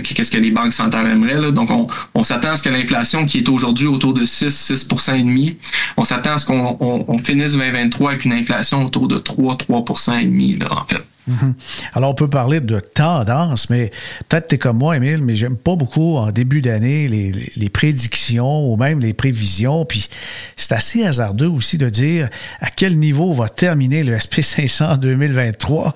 qu'est-ce 0.04 0.32
que 0.32 0.38
les 0.38 0.52
banques 0.52 0.74
centrales 0.74 1.08
aimeraient. 1.08 1.52
Donc, 1.52 1.72
on, 1.72 1.88
on 2.14 2.24
s'attend 2.24 2.52
à 2.52 2.56
ce 2.56 2.64
que 2.64 2.70
l'inflation 2.70 3.26
qui 3.26 3.40
est 3.40 3.50
aujourd'hui 3.50 3.88
autour 3.88 4.14
de 4.14 4.26
6, 4.26 4.88
6 5.14 5.20
et 5.20 5.24
demi. 5.24 5.58
On 5.98 6.04
s'attend 6.04 6.34
à 6.34 6.38
ce 6.38 6.46
qu'on 6.46 7.18
finisse 7.24 7.54
2023 7.54 8.12
avec 8.12 8.26
une 8.26 8.34
inflation 8.34 8.86
autour 8.86 9.08
de 9.08 9.18
3, 9.18 9.58
3 9.58 9.84
et 10.20 10.26
demi, 10.26 10.58
là, 10.58 10.68
en 10.72 10.86
fait. 10.86 11.04
Mhm. 11.28 11.54
Alors, 11.94 12.10
on 12.10 12.16
peut 12.16 12.30
parler 12.30 12.60
de 12.60 12.80
tendance, 12.80 13.70
mais 13.70 13.92
peut-être 14.28 14.48
tu 14.48 14.56
es 14.56 14.58
comme 14.58 14.78
moi, 14.78 14.98
Émile, 14.98 15.22
mais 15.22 15.36
j'aime 15.36 15.58
pas 15.58 15.76
beaucoup 15.76 16.16
en 16.16 16.32
début 16.32 16.62
d'année 16.62 17.08
les, 17.08 17.70
prédictions 17.70 18.72
ou 18.72 18.78
même 18.78 19.00
les 19.00 19.14
prévisions. 19.14 19.86
Puis 19.86 20.08
c'est 20.56 20.72
assez 20.72 21.04
hasardeux 21.04 21.48
aussi 21.48 21.78
de 21.78 21.88
dire 21.88 22.30
à 22.60 22.70
quel 22.70 22.98
niveau 22.98 23.34
va 23.34 23.48
terminer 23.48 24.04
le 24.04 24.18
SP500 24.18 24.98
2023. 24.98 25.96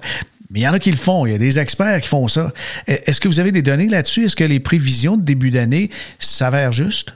Mais 0.51 0.59
il 0.59 0.63
y 0.63 0.67
en 0.67 0.73
a 0.73 0.79
qui 0.79 0.91
le 0.91 0.97
font. 0.97 1.25
Il 1.25 1.31
y 1.31 1.35
a 1.35 1.39
des 1.39 1.57
experts 1.57 1.99
qui 2.01 2.07
font 2.07 2.27
ça. 2.27 2.53
Est-ce 2.85 3.19
que 3.19 3.27
vous 3.27 3.39
avez 3.39 3.51
des 3.51 3.63
données 3.63 3.87
là-dessus? 3.87 4.25
Est-ce 4.25 4.35
que 4.35 4.43
les 4.43 4.59
prévisions 4.59 5.17
de 5.17 5.23
début 5.23 5.49
d'année 5.49 5.89
s'avèrent 6.19 6.71
justes? 6.71 7.13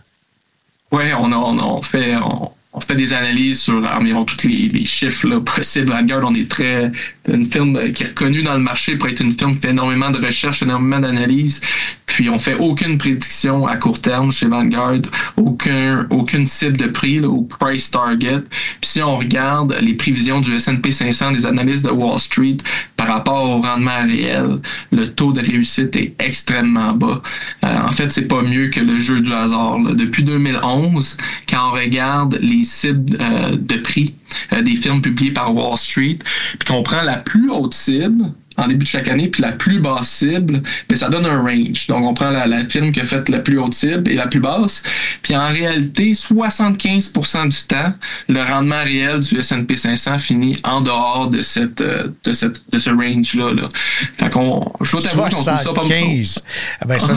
Oui, 0.92 1.04
on, 1.18 1.32
on, 1.32 1.60
on, 1.60 1.82
fait 1.82 2.16
on, 2.16 2.80
fait 2.80 2.96
des 2.96 3.14
analyses 3.14 3.62
sur 3.62 3.86
environ 3.86 4.24
tous 4.24 4.48
les, 4.48 4.86
chiffres 4.86 5.28
là, 5.28 5.40
possibles. 5.42 5.90
Vanguard, 5.90 6.22
on 6.24 6.34
est 6.36 6.50
très 6.50 6.92
une 7.28 7.46
firme 7.46 7.92
qui 7.92 8.04
est 8.04 8.08
reconnue 8.08 8.44
dans 8.44 8.54
le 8.54 8.60
marché 8.60 8.96
pour 8.96 9.10
être 9.10 9.22
une 9.22 9.32
firme 9.32 9.54
qui 9.54 9.62
fait 9.62 9.70
énormément 9.70 10.10
de 10.10 10.24
recherches, 10.26 10.62
énormément 10.62 11.00
d'analyses. 11.00 11.62
Puis 12.06 12.30
on 12.30 12.40
fait 12.40 12.56
aucune 12.56 12.98
prédiction 12.98 13.68
à 13.68 13.76
court 13.76 14.02
terme 14.02 14.32
chez 14.32 14.48
Vanguard, 14.48 15.02
aucun, 15.36 16.08
aucune 16.10 16.46
cible 16.46 16.78
de 16.78 16.88
prix 16.88 17.20
ou 17.20 17.44
price 17.44 17.92
target. 17.92 18.42
Puis 18.82 18.90
si 18.90 19.02
on 19.04 19.18
regarde 19.18 19.78
les 19.82 19.94
prévisions 19.94 20.40
du 20.40 20.56
S&P 20.56 20.92
500, 20.92 21.34
des 21.34 21.46
analyses 21.46 21.84
de 21.84 21.90
Wall 21.90 22.20
Street 22.20 22.58
par 22.96 23.08
rapport 23.08 23.50
au 23.50 23.62
rendement 23.62 24.04
réel, 24.04 24.56
le 24.92 25.08
taux 25.14 25.32
de 25.32 25.42
réussite 25.42 25.96
est 25.96 26.16
extrêmement 26.20 26.94
bas. 26.94 27.22
Euh, 27.64 27.78
en 27.82 27.92
fait, 27.92 28.12
c'est 28.12 28.28
pas 28.28 28.42
mieux 28.42 28.70
que 28.70 28.80
le 28.80 28.98
jeu 28.98 29.20
du 29.22 29.32
hasard. 29.32 29.78
Depuis 29.80 30.24
2011, 30.24 31.18
quand 31.48 31.70
on 31.70 31.76
regarde 31.76 32.40
les 32.42 32.64
cibles 32.64 33.18
euh, 33.20 33.56
de 33.56 33.76
prix 33.78 34.16
euh, 34.16 34.27
des 34.64 34.76
films 34.76 35.02
publiés 35.02 35.32
par 35.32 35.56
Wall 35.56 35.78
Street, 35.78 36.20
puis 36.60 36.68
qu'on 36.68 36.84
prend 36.84 37.02
la 37.02 37.18
plus 37.18 37.50
haute 37.50 37.74
cible, 37.74 38.32
en 38.58 38.68
début 38.68 38.84
de 38.84 38.90
chaque 38.90 39.08
année, 39.08 39.28
puis 39.28 39.44
la 39.44 39.52
plus 39.52 39.80
basse 39.80 40.10
cible, 40.10 40.62
ben, 40.90 40.98
ça 40.98 41.10
donne 41.10 41.26
un 41.26 41.42
range. 41.42 41.88
Donc, 41.88 42.04
on 42.04 42.14
prend 42.14 42.32
la, 42.32 42.48
la 42.48 42.68
firme 42.68 42.92
qui 42.92 43.00
a 43.00 43.04
fait 43.04 43.30
la 43.30 43.40
plus 43.40 43.60
haute 43.60 43.74
cible 43.74 44.10
et 44.10 44.16
la 44.16 44.28
plus 44.28 44.40
basse. 44.40 44.84
Puis 45.22 45.36
en 45.36 45.50
réalité, 45.50 46.14
75% 46.14 47.50
du 47.50 47.68
temps, 47.68 47.94
le 48.28 48.42
rendement 48.42 48.84
réel 48.84 49.20
du 49.20 49.38
S&P 49.38 49.78
500 49.78 50.18
finit 50.18 50.60
en 50.64 50.82
dehors 50.82 51.30
de 51.30 51.42
cette 51.42 51.82
euh, 51.82 52.08
de 52.24 52.34
cette 52.34 52.62
de 52.72 52.80
ce 52.80 52.90
range-là. 52.90 53.54
Là. 53.54 53.70
Fait 54.18 54.32
qu'on, 54.32 54.72
je 54.82 54.92
dois 54.92 55.02
t'avouer 55.02 55.30
qu'on 55.30 55.44
trouve 55.44 55.62
ça 55.62 55.74
pas 55.74 55.88
15. 55.88 56.42
Ah 56.82 56.86
ben 56.86 57.00
ça, 57.00 57.14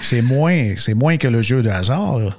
c'est 0.00 0.22
moins, 0.22 0.74
moins 0.96 1.16
que 1.18 1.28
le 1.28 1.42
jeu 1.42 1.62
de 1.62 1.68
hasard. 1.68 2.18
Là. 2.18 2.36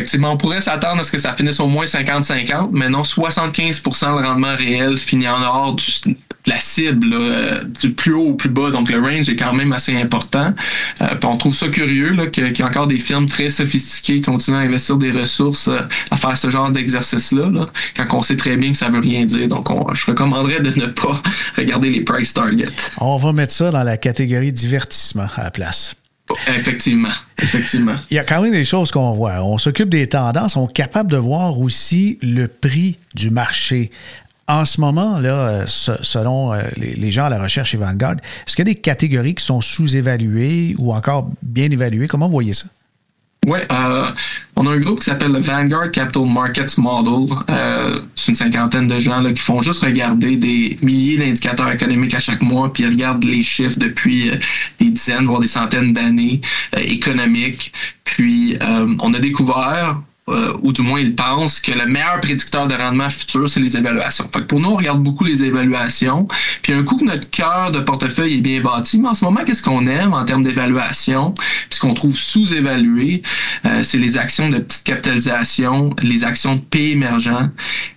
Effectivement, 0.00 0.32
on 0.32 0.38
pourrait 0.38 0.62
s'attendre 0.62 1.00
à 1.00 1.04
ce 1.04 1.12
que 1.12 1.18
ça 1.18 1.34
finisse 1.34 1.60
au 1.60 1.66
moins 1.66 1.84
50-50, 1.84 2.70
mais 2.72 2.88
non, 2.88 3.02
75% 3.02 4.18
le 4.18 4.26
rendement 4.26 4.56
réel 4.56 4.96
finit 4.96 5.28
en 5.28 5.38
dehors 5.40 5.74
du, 5.74 6.16
la 6.46 6.58
cible 6.58 7.14
du 7.82 7.92
plus 7.92 8.14
haut 8.14 8.28
au 8.28 8.34
plus 8.34 8.48
bas. 8.48 8.70
Donc, 8.70 8.88
le 8.90 8.98
range 8.98 9.28
est 9.28 9.36
quand 9.36 9.52
même 9.52 9.74
assez 9.74 9.94
important. 9.94 10.54
on 11.22 11.36
trouve 11.36 11.54
ça 11.54 11.68
curieux 11.68 12.16
qu'il 12.32 12.58
y 12.58 12.62
a 12.62 12.66
encore 12.66 12.86
des 12.86 12.98
firmes 12.98 13.26
très 13.26 13.50
sophistiquées 13.50 14.22
qui 14.22 14.22
continuent 14.22 14.56
à 14.56 14.60
investir 14.60 14.96
des 14.96 15.10
ressources 15.10 15.68
à 16.10 16.16
faire 16.16 16.34
ce 16.34 16.48
genre 16.48 16.70
d'exercice-là, 16.70 17.50
là, 17.50 17.66
quand 17.94 18.06
on 18.16 18.22
sait 18.22 18.36
très 18.36 18.56
bien 18.56 18.72
que 18.72 18.78
ça 18.78 18.88
veut 18.88 19.00
rien 19.00 19.26
dire. 19.26 19.48
Donc, 19.48 19.68
je 19.94 20.06
recommanderais 20.06 20.60
de 20.60 20.80
ne 20.80 20.86
pas 20.86 21.22
regarder 21.58 21.90
les 21.90 22.00
price 22.00 22.32
targets. 22.32 22.68
On 22.96 23.18
va 23.18 23.34
mettre 23.34 23.52
ça 23.52 23.70
dans 23.70 23.82
la 23.82 23.98
catégorie 23.98 24.50
divertissement 24.50 25.26
à 25.36 25.44
la 25.44 25.50
place. 25.50 25.94
Effectivement, 26.48 27.12
effectivement. 27.40 27.94
Il 28.10 28.14
y 28.14 28.18
a 28.18 28.24
quand 28.24 28.40
même 28.42 28.52
des 28.52 28.64
choses 28.64 28.90
qu'on 28.90 29.12
voit. 29.12 29.42
On 29.42 29.58
s'occupe 29.58 29.88
des 29.88 30.06
tendances, 30.06 30.56
on 30.56 30.68
est 30.68 30.72
capable 30.72 31.10
de 31.10 31.16
voir 31.16 31.58
aussi 31.58 32.18
le 32.22 32.48
prix 32.48 32.98
du 33.14 33.30
marché. 33.30 33.90
En 34.48 34.64
ce 34.64 34.80
moment, 34.80 35.20
là, 35.20 35.48
euh, 35.48 35.66
selon 35.66 36.52
euh, 36.52 36.62
les 36.76 37.10
gens 37.12 37.26
à 37.26 37.30
la 37.30 37.40
recherche 37.40 37.72
et 37.74 37.76
Vanguard, 37.76 38.16
est-ce 38.46 38.56
qu'il 38.56 38.66
y 38.66 38.70
a 38.70 38.74
des 38.74 38.80
catégories 38.80 39.34
qui 39.34 39.44
sont 39.44 39.60
sous-évaluées 39.60 40.74
ou 40.78 40.92
encore 40.92 41.30
bien 41.42 41.70
évaluées? 41.70 42.08
Comment 42.08 42.26
vous 42.26 42.32
voyez 42.32 42.54
ça? 42.54 42.66
Oui, 43.46 43.58
euh, 43.72 44.06
on 44.56 44.66
a 44.66 44.70
un 44.70 44.78
groupe 44.78 44.98
qui 44.98 45.06
s'appelle 45.06 45.32
le 45.32 45.40
Vanguard 45.40 45.90
Capital 45.90 46.26
Markets 46.26 46.76
Model. 46.76 47.34
Euh, 47.48 48.00
c'est 48.14 48.32
une 48.32 48.34
cinquantaine 48.34 48.86
de 48.86 49.00
gens 49.00 49.22
là, 49.22 49.32
qui 49.32 49.40
font 49.40 49.62
juste 49.62 49.82
regarder 49.82 50.36
des 50.36 50.78
milliers 50.82 51.16
d'indicateurs 51.16 51.70
économiques 51.70 52.14
à 52.14 52.20
chaque 52.20 52.42
mois, 52.42 52.70
puis 52.70 52.82
ils 52.82 52.90
regardent 52.90 53.24
les 53.24 53.42
chiffres 53.42 53.78
depuis 53.78 54.30
euh, 54.30 54.36
des 54.78 54.90
dizaines, 54.90 55.24
voire 55.24 55.40
des 55.40 55.46
centaines 55.46 55.94
d'années 55.94 56.42
économiques. 56.76 57.72
Puis 58.04 58.58
on 58.60 59.14
a 59.14 59.18
découvert 59.20 60.00
euh, 60.30 60.52
ou 60.62 60.72
du 60.72 60.82
moins 60.82 61.00
ils 61.00 61.14
pensent 61.14 61.60
que 61.60 61.72
le 61.72 61.86
meilleur 61.86 62.20
prédicteur 62.20 62.68
de 62.68 62.74
rendement 62.74 63.10
futur, 63.10 63.48
c'est 63.48 63.60
les 63.60 63.76
évaluations. 63.76 64.28
Fait 64.32 64.40
que 64.40 64.44
pour 64.44 64.60
nous, 64.60 64.70
on 64.70 64.76
regarde 64.76 65.02
beaucoup 65.02 65.24
les 65.24 65.42
évaluations. 65.42 66.26
Puis 66.62 66.72
un 66.72 66.82
coup 66.84 66.96
que 66.96 67.04
notre 67.04 67.28
cœur 67.30 67.70
de 67.72 67.80
portefeuille 67.80 68.38
est 68.38 68.40
bien 68.40 68.60
bâti, 68.60 68.98
mais 68.98 69.08
en 69.08 69.14
ce 69.14 69.24
moment, 69.24 69.40
qu'est-ce 69.44 69.62
qu'on 69.62 69.86
aime 69.86 70.14
en 70.14 70.24
termes 70.24 70.42
d'évaluation? 70.42 71.32
Puis 71.32 71.66
ce 71.70 71.80
qu'on 71.80 71.94
trouve 71.94 72.16
sous-évalué, 72.16 73.22
euh, 73.66 73.82
c'est 73.82 73.98
les 73.98 74.18
actions 74.18 74.48
de 74.48 74.58
petite 74.58 74.84
capitalisation, 74.84 75.94
les 76.02 76.24
actions 76.24 76.56
de 76.56 76.60
pays 76.60 76.92
émergents, 76.92 77.48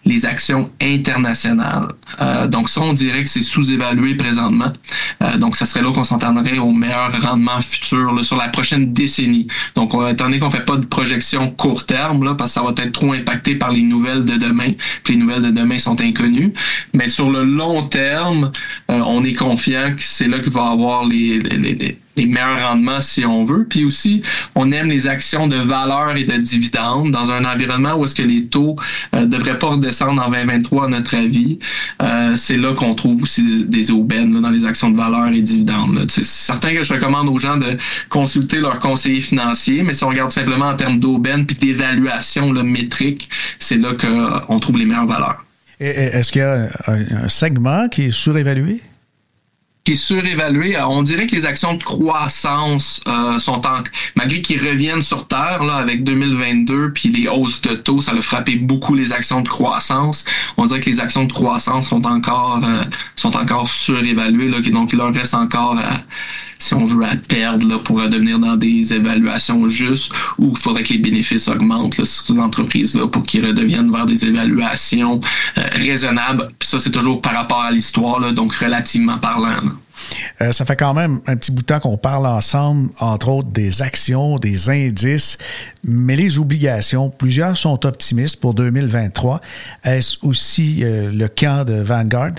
les 0.06 0.26
actions 0.26 0.70
internationales. 0.82 1.90
Euh, 2.22 2.48
donc 2.48 2.70
ça, 2.70 2.82
on 2.82 2.94
dirait 2.94 3.24
que 3.24 3.30
c'est 3.30 3.44
sous-évalué 3.44 4.16
présentement. 4.16 4.72
donc 5.38 5.56
ça 5.56 5.66
serait 5.66 5.82
là 5.82 5.92
qu'on 5.92 6.04
s'entendrait 6.04 6.58
au 6.58 6.72
meilleur 6.72 7.12
rendement 7.22 7.60
futur 7.62 8.24
sur 8.24 8.38
la 8.38 8.50
prochaine 8.50 8.94
décennie. 8.94 9.48
Donc 9.76 9.94
étant 10.10 10.26
donné 10.26 10.40
qu'on 10.40 10.50
fait 10.50 10.66
pas 10.66 10.78
de 10.78 10.86
projection 10.86 11.52
court 11.52 11.86
terme, 11.86 12.23
parce 12.36 12.52
que 12.52 12.54
ça 12.56 12.64
va 12.64 12.72
être 12.72 12.92
trop 12.92 13.14
impacté 13.14 13.56
par 13.56 13.72
les 13.72 13.82
nouvelles 13.82 14.26
de 14.26 14.36
demain. 14.36 14.72
Puis 15.04 15.14
les 15.16 15.20
nouvelles 15.20 15.44
de 15.44 15.52
demain 15.52 15.78
sont 15.78 16.00
inconnues. 16.02 16.54
Mais 16.94 17.08
sur 17.08 17.30
le 17.30 17.44
long 17.44 17.84
terme, 17.88 18.52
euh, 18.90 19.02
on 19.06 19.24
est 19.24 19.34
confiant 19.34 19.94
que 19.96 20.02
c'est 20.02 20.28
là 20.28 20.40
qu'il 20.40 20.52
va 20.54 20.70
y 20.70 20.74
avoir 20.74 21.06
les, 21.06 21.40
les, 21.40 21.98
meilleurs 22.18 22.70
rendements 22.70 23.02
si 23.02 23.26
on 23.26 23.44
veut. 23.44 23.66
Puis 23.70 23.86
aussi, 23.86 24.22
on 24.56 24.72
aime 24.72 24.88
les 24.88 25.08
actions 25.08 25.48
de 25.48 25.56
valeur 25.56 26.16
et 26.16 26.24
de 26.24 26.38
dividendes 26.38 27.12
dans 27.12 27.32
un 27.32 27.46
environnement 27.46 27.96
où 27.96 28.06
est-ce 28.06 28.16
que 28.16 28.24
les 28.24 28.46
taux 28.46 28.76
ne 29.14 29.20
euh, 29.20 29.26
devraient 29.26 29.60
pas 29.60 29.68
redescendre 29.68 30.22
en 30.22 30.30
2023 30.30 30.86
à 30.86 30.88
notre 30.90 31.16
avis. 31.16 31.60
Euh, 32.02 32.36
c'est 32.36 32.58
là 32.58 32.74
qu'on 32.74 32.96
trouve 32.96 33.24
aussi 33.24 33.66
des, 33.66 33.92
aubaines 33.92 34.40
dans 34.40 34.50
les 34.50 34.66
actions 34.66 34.90
de 34.90 34.98
valeur 34.98 35.28
et 35.28 35.42
dividendes. 35.42 36.06
C'est 36.10 36.24
certain 36.24 36.74
que 36.74 36.84
je 36.84 36.94
recommande 36.94 37.30
aux 37.30 37.40
gens 37.40 37.58
de 37.58 37.78
consulter 38.10 38.60
leur 38.60 38.80
conseiller 38.80 39.20
financier, 39.20 39.84
mais 39.84 39.94
si 39.94 40.04
on 40.04 40.10
regarde 40.10 40.32
simplement 40.32 40.68
en 40.68 40.76
termes 40.76 41.00
d'aubaine 41.00 41.46
puis 41.46 41.56
d'évaluation 41.56 42.52
métrique, 42.64 43.30
c'est 43.60 43.78
là 43.78 43.90
qu'on 43.94 44.60
trouve 44.60 44.78
les 44.78 44.86
meilleures 44.86 45.06
valeurs. 45.06 45.44
Est-ce 45.80 46.32
qu'il 46.32 46.42
y 46.42 46.46
a 46.46 46.70
un 46.88 47.28
segment 47.28 47.90
qui 47.90 48.04
est 48.04 48.12
surévalué? 48.12 48.82
Qui 49.84 49.94
est 49.94 49.96
surévalué. 49.96 50.78
on 50.80 51.04
dirait 51.04 51.28
que 51.28 51.36
les 51.36 51.46
actions 51.46 51.74
de 51.74 51.84
croissance 51.84 53.02
euh, 53.08 53.38
sont 53.38 53.68
en 53.68 53.84
malgré 54.16 54.42
qu'ils 54.42 54.62
reviennent 54.62 55.02
sur 55.02 55.28
terre 55.28 55.64
là 55.64 55.76
avec 55.76 56.04
2022 56.06 56.94
puis 56.94 57.10
les 57.10 57.28
hausses 57.28 57.62
de 57.62 57.74
taux, 57.74 58.02
ça 58.02 58.14
a 58.14 58.22
frappé 58.22 58.56
beaucoup 58.56 58.96
les 58.96 59.12
actions 59.12 59.42
de 59.42 59.50
croissance. 59.50 60.24
On 60.56 60.66
dirait 60.66 60.80
que 60.80 60.90
les 60.90 61.02
actions 61.02 61.26
de 61.26 61.34
croissance 61.34 61.90
sont 61.90 62.06
encore 62.08 62.62
euh, 62.64 62.84
sont 63.18 63.36
encore 63.36 63.68
surévaluées 63.68 64.48
là, 64.48 64.62
donc 64.62 64.94
il 64.94 65.00
leur 65.00 65.14
reste 65.14 65.34
encore 65.34 65.78
si 66.64 66.74
on 66.74 66.84
veut 66.84 67.06
à 67.06 67.16
perdre 67.16 67.68
là, 67.68 67.80
pour 67.80 68.02
devenir 68.08 68.40
dans 68.40 68.56
des 68.56 68.94
évaluations 68.94 69.68
justes 69.68 70.14
ou 70.38 70.54
il 70.56 70.60
faudrait 70.60 70.84
que 70.84 70.94
les 70.94 71.00
bénéfices 71.00 71.48
augmentent 71.48 71.98
là, 71.98 72.06
sur 72.06 72.36
l'entreprise 72.36 72.96
là, 72.96 73.08
pour 73.08 73.24
qu'ils 73.24 73.46
redeviennent 73.46 73.92
vers 73.92 74.06
des 74.06 74.26
évaluations 74.26 75.20
euh, 75.58 75.62
raisonnables. 75.74 76.50
Puis 76.58 76.70
ça, 76.70 76.80
c'est 76.80 76.92
toujours 76.92 77.22
par 77.22 77.34
rapport 77.34 77.62
à 77.62 77.72
l'histoire, 77.72 78.32
donc 78.34 78.54
relativement 78.54 79.18
parlant. 79.18 79.74
Euh, 80.42 80.52
ça 80.52 80.66
fait 80.66 80.76
quand 80.76 80.94
même 80.94 81.22
un 81.28 81.36
petit 81.36 81.52
bout 81.52 81.62
de 81.62 81.68
temps 81.68 81.80
qu'on 81.80 81.98
parle 81.98 82.26
ensemble, 82.26 82.90
entre 83.00 83.30
autres, 83.30 83.50
des 83.50 83.82
actions, 83.82 84.38
des 84.38 84.70
indices, 84.70 85.38
mais 85.84 86.16
les 86.16 86.40
obligations, 86.40 87.10
plusieurs 87.10 87.58
sont 87.58 87.86
optimistes 87.86 88.40
pour 88.40 88.54
2023. 88.54 89.42
Est-ce 89.84 90.18
aussi 90.22 90.80
euh, 90.84 91.12
le 91.12 91.28
camp 91.28 91.66
de 91.66 91.82
Vanguard? 91.82 92.36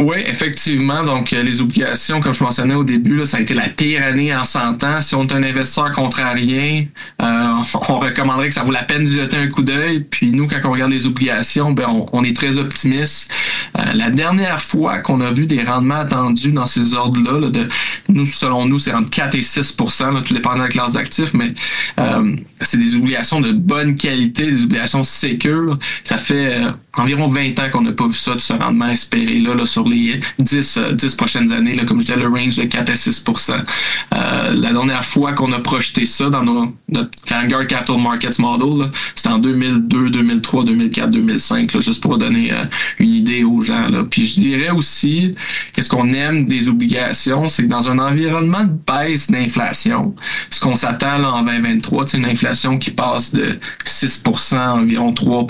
Oui, 0.00 0.16
effectivement. 0.26 1.04
Donc, 1.04 1.34
euh, 1.34 1.42
les 1.42 1.60
obligations, 1.60 2.20
comme 2.20 2.32
je 2.32 2.42
mentionnais 2.42 2.74
au 2.74 2.84
début, 2.84 3.18
là, 3.18 3.26
ça 3.26 3.36
a 3.36 3.40
été 3.40 3.52
la 3.52 3.68
pire 3.68 4.02
année 4.02 4.34
en 4.34 4.46
100 4.46 4.82
ans. 4.82 5.02
Si 5.02 5.14
on 5.14 5.26
est 5.26 5.32
un 5.34 5.42
investisseur 5.42 5.90
contrarien, 5.90 6.86
euh, 7.20 7.62
on 7.88 7.98
recommanderait 7.98 8.48
que 8.48 8.54
ça 8.54 8.62
vaut 8.62 8.72
la 8.72 8.82
peine 8.82 9.04
d'y 9.04 9.18
jeter 9.18 9.36
un 9.36 9.48
coup 9.48 9.62
d'œil. 9.62 10.00
Puis 10.00 10.32
nous, 10.32 10.46
quand 10.46 10.58
on 10.64 10.70
regarde 10.70 10.90
les 10.90 11.06
obligations, 11.06 11.72
ben, 11.72 12.06
on, 12.12 12.24
est 12.24 12.34
très 12.34 12.56
optimiste. 12.58 13.30
Euh, 13.78 13.82
la 13.92 14.08
dernière 14.08 14.62
fois 14.62 15.00
qu'on 15.00 15.20
a 15.20 15.32
vu 15.32 15.46
des 15.46 15.62
rendements 15.62 15.96
attendus 15.96 16.52
dans 16.52 16.66
ces 16.66 16.94
ordres-là, 16.94 17.50
de, 17.50 17.68
nous, 18.08 18.24
selon 18.24 18.64
nous, 18.64 18.78
c'est 18.78 18.94
entre 18.94 19.10
4 19.10 19.34
et 19.34 19.42
6 19.42 19.76
là, 20.00 20.22
tout 20.26 20.32
dépend 20.32 20.54
de 20.54 20.60
la 20.62 20.68
classe 20.68 20.94
d'actifs, 20.94 21.34
mais 21.34 21.52
euh, 21.98 22.36
c'est 22.62 22.78
des 22.78 22.94
obligations 22.94 23.42
de 23.42 23.52
bonne 23.52 23.96
qualité, 23.96 24.50
des 24.50 24.62
obligations 24.62 25.04
sécures. 25.04 25.78
Ça 26.04 26.16
fait 26.16 26.58
environ 26.94 27.26
20 27.26 27.58
ans 27.58 27.70
qu'on 27.70 27.82
n'a 27.82 27.92
pas 27.92 28.06
vu 28.06 28.14
ça 28.14 28.34
de 28.34 28.40
ce 28.40 28.54
rendement 28.54 28.88
espéré 28.88 29.40
là, 29.40 29.54
là 29.54 29.66
sur 29.66 29.89
les 29.90 30.20
10, 30.38 30.78
10 30.92 31.12
euh, 31.12 31.16
prochaines 31.16 31.52
années, 31.52 31.74
là, 31.74 31.84
comme 31.84 32.00
je 32.00 32.06
disais, 32.06 32.18
le 32.18 32.28
range 32.28 32.56
de 32.56 32.64
4 32.64 32.90
à 32.90 32.96
6 32.96 33.24
euh, 33.28 34.54
La 34.54 34.72
dernière 34.72 35.04
fois 35.04 35.32
qu'on 35.32 35.52
a 35.52 35.58
projeté 35.58 36.06
ça 36.06 36.30
dans 36.30 36.42
notre 36.42 37.10
Vanguard 37.28 37.66
Capital 37.66 37.98
Markets 37.98 38.38
Model, 38.38 38.90
c'était 39.14 39.28
en 39.28 39.38
2002, 39.38 40.10
2003, 40.10 40.64
2004, 40.64 41.10
2005, 41.10 41.80
juste 41.80 42.02
pour 42.02 42.18
donner 42.18 42.52
euh, 42.52 42.64
une 42.98 43.12
idée 43.12 43.44
aux 43.44 43.60
gens. 43.60 43.88
Là. 43.88 44.04
Puis 44.10 44.26
je 44.26 44.40
dirais 44.40 44.70
aussi, 44.70 45.32
qu'est-ce 45.74 45.90
qu'on 45.90 46.12
aime 46.12 46.46
des 46.46 46.68
obligations, 46.68 47.48
c'est 47.48 47.64
que 47.64 47.68
dans 47.68 47.90
un 47.90 47.98
environnement 47.98 48.64
de 48.64 48.76
baisse 48.86 49.30
d'inflation, 49.30 50.14
ce 50.50 50.60
qu'on 50.60 50.76
s'attend 50.76 51.22
en 51.24 51.42
2023, 51.42 52.06
c'est 52.06 52.18
une 52.18 52.26
inflation 52.26 52.78
qui 52.78 52.90
passe 52.90 53.32
de 53.32 53.58
6 53.84 54.22
à 54.52 54.74
environ 54.74 55.12
3 55.12 55.46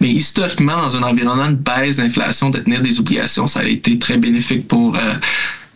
mais 0.00 0.08
historiquement, 0.10 0.76
dans 0.76 0.96
un 0.96 1.02
environnement 1.02 1.50
de 1.50 1.56
baisse 1.56 1.96
d'inflation, 1.96 2.50
de 2.50 2.58
tenir 2.58 2.82
des 2.82 2.98
obligations, 2.98 3.37
ça 3.46 3.60
a 3.60 3.64
été 3.64 3.98
très 3.98 4.18
bénéfique 4.18 4.66
pour 4.68 4.96
euh, 4.96 5.14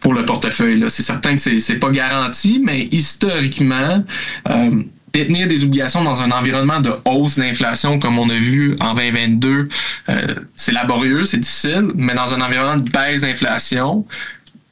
pour 0.01 0.15
le 0.15 0.25
portefeuille. 0.25 0.85
C'est 0.89 1.03
certain 1.03 1.37
que 1.37 1.59
c'est 1.61 1.79
pas 1.79 1.91
garanti, 1.91 2.61
mais 2.65 2.89
historiquement, 2.91 4.05
euh, 4.51 4.83
détenir 5.13 5.47
des 5.47 5.65
obligations 5.65 6.03
dans 6.03 6.23
un 6.23 6.31
environnement 6.31 6.81
de 6.81 6.91
hausse 7.05 7.39
d'inflation 7.39 7.99
comme 7.99 8.19
on 8.19 8.29
a 8.29 8.39
vu 8.39 8.75
en 8.81 8.95
2022, 8.95 9.69
euh, 10.09 10.27
c'est 10.57 10.73
laborieux, 10.73 11.27
c'est 11.27 11.39
difficile, 11.39 11.89
mais 11.95 12.15
dans 12.15 12.35
un 12.35 12.41
environnement 12.41 12.77
de 12.77 12.91
baisse 12.91 13.21
d'inflation, 13.21 14.05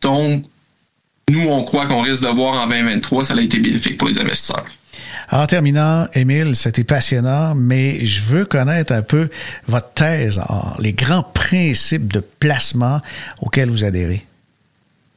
donc 0.00 0.44
nous, 1.30 1.48
on 1.48 1.62
croit 1.62 1.86
qu'on 1.86 2.00
risque 2.00 2.22
de 2.22 2.28
voir 2.28 2.54
en 2.54 2.66
2023, 2.66 3.24
ça 3.24 3.34
a 3.34 3.40
été 3.40 3.58
bénéfique 3.58 3.98
pour 3.98 4.08
les 4.08 4.18
investisseurs. 4.18 4.66
En 5.32 5.46
terminant, 5.46 6.06
Émile, 6.14 6.56
c'était 6.56 6.84
passionnant, 6.84 7.54
mais 7.54 8.04
je 8.04 8.20
veux 8.20 8.44
connaître 8.44 8.92
un 8.92 9.02
peu 9.02 9.28
votre 9.68 9.92
thèse, 9.92 10.40
les 10.80 10.92
grands 10.92 11.22
principes 11.22 12.12
de 12.12 12.20
placement 12.20 13.00
auxquels 13.40 13.70
vous 13.70 13.84
adhérez. 13.84 14.26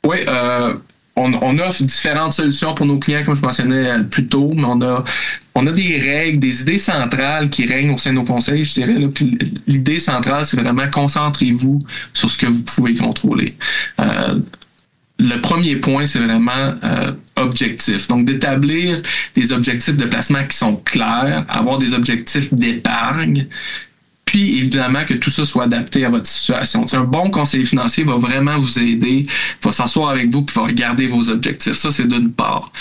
Oui, 0.06 0.18
euh, 0.28 0.74
on, 1.16 1.58
offre 1.60 1.84
différentes 1.84 2.34
solutions 2.34 2.74
pour 2.74 2.86
nos 2.86 3.00
clients, 3.00 3.24
comme 3.24 3.36
je 3.36 3.42
mentionnais 3.42 3.90
euh, 3.90 4.04
plus 4.04 4.28
tôt, 4.28 4.52
mais 4.56 4.66
on 4.66 4.82
a, 4.82 5.04
on 5.56 5.68
a 5.68 5.72
des 5.72 5.98
règles, 5.98 6.40
des 6.40 6.62
idées 6.64 6.80
centrales 6.80 7.50
qui 7.50 7.66
règnent 7.66 7.92
au 7.92 7.98
sein 7.98 8.12
de 8.12 8.16
nos 8.16 8.24
conseils, 8.24 8.66
je 8.66 8.74
dirais. 8.74 8.96
L'idée 9.68 10.00
centrale, 10.00 10.46
c'est 10.46 10.60
vraiment 10.60 10.90
concentrez-vous 10.90 11.80
sur 12.14 12.30
ce 12.30 12.38
que 12.38 12.48
vous 12.48 12.64
pouvez 12.64 12.96
contrôler. 12.96 13.56
Euh, 14.00 14.40
le 15.24 15.42
premier 15.42 15.78
point, 15.78 16.06
c'est 16.06 16.20
vraiment 16.20 16.76
euh, 16.84 17.14
objectif. 17.38 18.08
Donc, 18.10 18.26
d'établir 18.26 19.02
des 19.36 19.54
objectifs 19.54 19.98
de 19.98 20.06
placement 20.06 20.46
qui 20.46 20.58
sont 20.58 20.76
clairs, 20.76 21.46
avoir 21.48 21.78
des 21.78 21.94
objectifs 21.94 22.54
d'épargne, 22.54 23.48
puis 24.26 24.58
évidemment 24.58 25.06
que 25.06 25.14
tout 25.14 25.30
ça 25.30 25.46
soit 25.46 25.66
adapté 25.66 26.06
à 26.06 26.10
votre 26.10 26.26
situation. 26.26 26.86
un 26.94 27.04
bon 27.04 27.30
conseiller 27.30 27.66
financier 27.66 28.04
va 28.04 28.16
vraiment 28.18 28.58
vous 28.58 28.80
aider, 28.80 29.28
va 29.62 29.72
s'asseoir 29.72 30.10
avec 30.10 30.30
vous, 30.30 30.42
puis 30.42 30.56
va 30.56 30.64
regarder 30.64 31.08
vos 31.08 31.30
objectifs. 31.30 31.74
Ça, 31.74 31.92
c'est 31.92 32.08
d'une 32.08 32.32
part. 32.32 32.72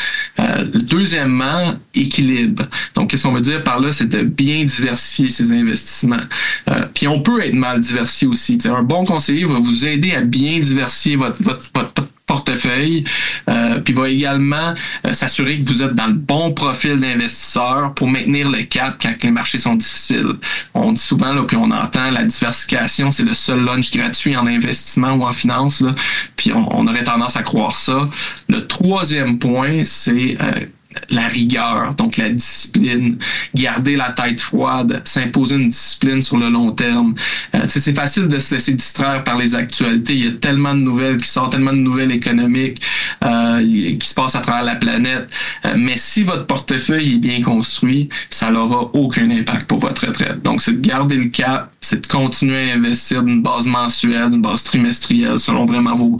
Euh, 0.41 0.64
deuxièmement, 0.64 1.75
équilibre. 1.95 2.64
Donc, 2.95 3.11
qu'est-ce 3.11 3.25
qu'on 3.25 3.33
veut 3.33 3.41
dire 3.41 3.62
par 3.64 3.81
là, 3.81 3.93
c'est 3.93 4.09
de 4.09 4.23
bien 4.23 4.64
diversifier 4.64 5.29
ses 5.29 5.53
investissements. 5.53 6.27
Euh, 6.71 6.87
puis 6.95 7.07
on 7.07 7.21
peut 7.21 7.43
être 7.43 7.55
mal 7.55 7.81
diversifié 7.81 8.29
aussi. 8.29 8.59
un 8.64 8.83
bon 8.83 9.05
conseiller 9.05 9.45
va 9.45 9.59
vous 9.59 9.87
aider 9.87 10.12
à 10.14 10.23
bien 10.23 10.59
diversifier 10.59 11.16
votre, 11.16 11.43
votre, 11.43 11.71
votre 11.75 12.09
portefeuille, 12.27 13.05
euh, 13.49 13.81
puis 13.81 13.95
va 13.95 14.09
également 14.09 14.75
euh, 15.07 15.12
s'assurer 15.12 15.61
que 15.61 15.66
vous 15.66 15.83
êtes 15.83 15.95
dans 15.95 16.07
le 16.07 16.14
bon 16.14 16.53
profil 16.53 16.99
d'investisseur 16.99 17.93
pour 17.95 18.09
maintenir 18.09 18.51
le 18.51 18.62
cap 18.62 18.97
quand 19.01 19.14
les 19.23 19.31
marchés 19.31 19.59
sont 19.59 19.75
difficiles. 19.75 20.35
On 20.75 20.93
dit 20.93 21.01
souvent, 21.01 21.33
là, 21.33 21.43
puis 21.43 21.57
on 21.57 21.70
entend, 21.70 22.11
la 22.11 22.25
diversification, 22.25 23.11
c'est 23.11 23.25
le 23.25 23.35
seul 23.35 23.64
lunch 23.64 23.91
gratuit 23.91 24.37
en 24.37 24.47
investissement 24.47 25.12
ou 25.12 25.25
en 25.25 25.33
finance, 25.33 25.81
là, 25.81 25.93
puis 26.37 26.53
on, 26.53 26.68
on 26.77 26.87
aurait 26.87 27.03
tendance 27.03 27.37
à 27.37 27.43
croire 27.43 27.77
ça. 27.77 28.09
Le 28.49 28.66
troisième 28.66 29.39
point, 29.39 29.85
c'est 29.85 30.37
euh, 30.41 30.66
la 31.11 31.28
rigueur, 31.28 31.95
donc 31.95 32.16
la 32.16 32.30
discipline, 32.30 33.18
garder 33.55 33.97
la 33.97 34.11
tête 34.11 34.40
froide, 34.40 35.03
s'imposer 35.05 35.57
une 35.57 35.68
discipline 35.68 36.22
sur 36.22 36.38
le 36.38 36.49
long 36.49 36.72
terme. 36.72 37.14
Euh, 37.55 37.64
c'est 37.68 37.97
facile 37.97 38.28
de 38.28 38.38
se 38.38 38.55
laisser 38.55 38.74
distraire 38.74 39.24
par 39.24 39.36
les 39.36 39.55
actualités. 39.55 40.14
Il 40.14 40.24
y 40.24 40.28
a 40.28 40.32
tellement 40.32 40.74
de 40.74 40.80
nouvelles 40.80 41.16
qui 41.18 41.28
sortent, 41.28 41.53
tellement 41.53 41.72
de 41.72 41.78
nouvelles 41.78 42.12
économiques 42.12 42.82
euh, 43.24 43.61
qui 43.99 44.07
se 44.07 44.14
passent 44.14 44.34
à 44.34 44.40
travers 44.40 44.64
la 44.64 44.76
planète. 44.76 45.28
Euh, 45.66 45.74
mais 45.76 45.97
si 45.97 46.22
votre 46.22 46.47
portefeuille 46.47 47.14
est 47.14 47.18
bien 47.18 47.40
construit, 47.43 48.09
ça 48.30 48.51
n'aura 48.51 48.90
aucun 48.95 49.30
impact 49.30 49.66
pour 49.66 49.78
votre 49.78 50.07
retraite. 50.07 50.43
Donc, 50.43 50.61
c'est 50.61 50.80
de 50.80 50.86
garder 50.86 51.16
le 51.16 51.26
cap, 51.26 51.72
c'est 51.80 52.03
de 52.03 52.07
continuer 52.07 52.70
à 52.70 52.74
investir 52.74 53.22
d'une 53.22 53.43
base 53.43 53.66
mensuelle, 53.66 54.30
d'une 54.30 54.43
base 54.43 54.64
trimestrielle, 54.64 55.38
selon 55.38 55.64
vraiment 55.64 55.95
vos, 55.95 56.16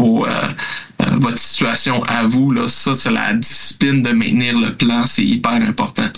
euh, 0.00 0.48
euh, 1.00 1.04
votre 1.16 1.38
situation 1.38 2.02
à 2.04 2.24
vous. 2.24 2.50
Là, 2.52 2.68
ça, 2.68 2.94
c'est 2.94 3.10
la 3.10 3.34
discipline 3.34 4.02
de 4.02 4.10
maintenir 4.10 4.58
le 4.58 4.74
plan, 4.74 5.06
c'est 5.06 5.24
hyper 5.24 5.52
important. 5.52 6.08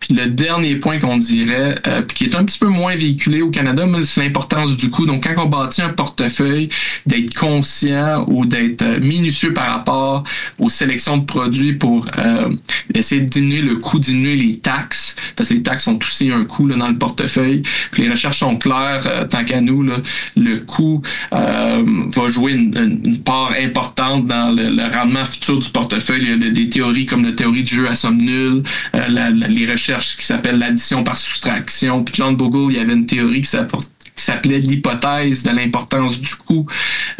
Puis 0.00 0.14
le 0.14 0.26
dernier 0.26 0.76
point 0.76 0.98
qu'on 0.98 1.16
dirait, 1.16 1.74
euh, 1.86 2.02
qui 2.02 2.24
est 2.24 2.34
un 2.34 2.44
petit 2.44 2.58
peu 2.58 2.68
moins 2.68 2.94
véhiculé 2.94 3.40
au 3.40 3.50
Canada, 3.50 3.86
mais 3.86 4.04
c'est 4.04 4.22
l'importance 4.22 4.76
du 4.76 4.90
coût. 4.90 5.06
Donc, 5.06 5.24
quand 5.24 5.42
on 5.42 5.48
bâtit 5.48 5.82
un 5.82 5.90
portefeuille, 5.90 6.68
d'être 7.06 7.34
conscient 7.34 8.24
ou 8.28 8.44
d'être 8.44 8.82
euh, 8.82 9.00
minutieux 9.00 9.54
par 9.54 9.70
rapport 9.70 10.22
aux 10.58 10.68
sélections 10.68 11.16
de 11.16 11.24
produits 11.24 11.72
pour 11.72 12.06
euh, 12.18 12.50
essayer 12.94 13.22
de 13.22 13.26
diminuer 13.28 13.62
le 13.62 13.76
coût, 13.76 13.98
diminuer 13.98 14.36
les 14.36 14.58
taxes, 14.58 15.16
parce 15.34 15.48
que 15.48 15.54
les 15.54 15.62
taxes 15.62 15.86
ont 15.86 15.98
aussi 15.98 16.30
un 16.30 16.44
coût 16.44 16.66
là, 16.66 16.76
dans 16.76 16.88
le 16.88 16.98
portefeuille. 16.98 17.62
Les 17.96 18.10
recherches 18.10 18.38
sont 18.38 18.56
claires, 18.56 19.28
tant 19.30 19.44
qu'à 19.44 19.60
nous, 19.60 19.82
là, 19.82 19.96
le 20.36 20.58
coût 20.58 21.02
va 21.30 22.28
jouer 22.28 22.52
une, 22.52 23.18
part 23.24 23.52
importante 23.58 24.26
dans 24.26 24.54
le, 24.54 24.94
rendement 24.94 25.24
futur 25.24 25.58
du 25.58 25.68
portefeuille. 25.70 26.22
Il 26.22 26.28
y 26.28 26.46
a 26.46 26.50
des, 26.50 26.68
théories 26.68 27.06
comme 27.06 27.24
la 27.24 27.32
théorie 27.32 27.64
du 27.64 27.74
jeu 27.76 27.88
à 27.88 27.96
somme 27.96 28.18
nulle, 28.18 28.62
les 29.48 29.66
recherches 29.66 29.85
qui 29.94 30.24
s'appelle 30.24 30.58
l'addition 30.58 31.04
par 31.04 31.16
soustraction. 31.16 32.02
Puis 32.02 32.14
John 32.16 32.36
Bogle, 32.36 32.72
il 32.72 32.76
y 32.76 32.80
avait 32.80 32.92
une 32.92 33.06
théorie 33.06 33.40
qui 33.40 33.48
s'apporte 33.48 33.90
qui 34.16 34.24
s'appelait 34.24 34.60
l'hypothèse 34.60 35.42
de 35.42 35.50
l'importance 35.50 36.20
du 36.20 36.34
coût. 36.34 36.66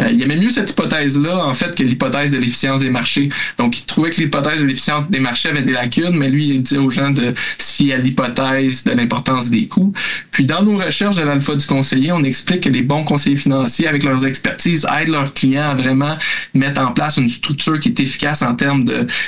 Euh, 0.00 0.08
il 0.10 0.22
aimait 0.22 0.36
mieux 0.36 0.50
cette 0.50 0.70
hypothèse-là, 0.70 1.46
en 1.46 1.52
fait, 1.52 1.74
que 1.74 1.82
l'hypothèse 1.82 2.30
de 2.30 2.38
l'efficience 2.38 2.80
des 2.80 2.90
marchés. 2.90 3.28
Donc, 3.58 3.78
il 3.78 3.84
trouvait 3.84 4.10
que 4.10 4.20
l'hypothèse 4.20 4.62
de 4.62 4.66
l'efficience 4.66 5.08
des 5.10 5.20
marchés 5.20 5.50
avait 5.50 5.62
des 5.62 5.72
lacunes, 5.72 6.16
mais 6.16 6.30
lui, 6.30 6.48
il 6.48 6.62
disait 6.62 6.78
aux 6.78 6.90
gens 6.90 7.10
de 7.10 7.34
se 7.58 7.74
fier 7.74 7.94
à 7.94 7.98
l'hypothèse 7.98 8.84
de 8.84 8.92
l'importance 8.92 9.50
des 9.50 9.66
coûts. 9.68 9.92
Puis, 10.30 10.44
dans 10.44 10.62
nos 10.62 10.78
recherches 10.78 11.16
de 11.16 11.22
l'alpha 11.22 11.54
du 11.54 11.66
conseiller, 11.66 12.12
on 12.12 12.24
explique 12.24 12.62
que 12.62 12.70
les 12.70 12.82
bons 12.82 13.04
conseillers 13.04 13.36
financiers, 13.36 13.86
avec 13.86 14.02
leurs 14.02 14.24
expertises, 14.24 14.86
aident 14.98 15.08
leurs 15.08 15.34
clients 15.34 15.68
à 15.68 15.74
vraiment 15.74 16.16
mettre 16.54 16.80
en 16.80 16.92
place 16.92 17.18
une 17.18 17.28
structure 17.28 17.78
qui 17.78 17.90
est 17.90 18.00
efficace 18.00 18.40
en 18.40 18.54
termes 18.54 18.84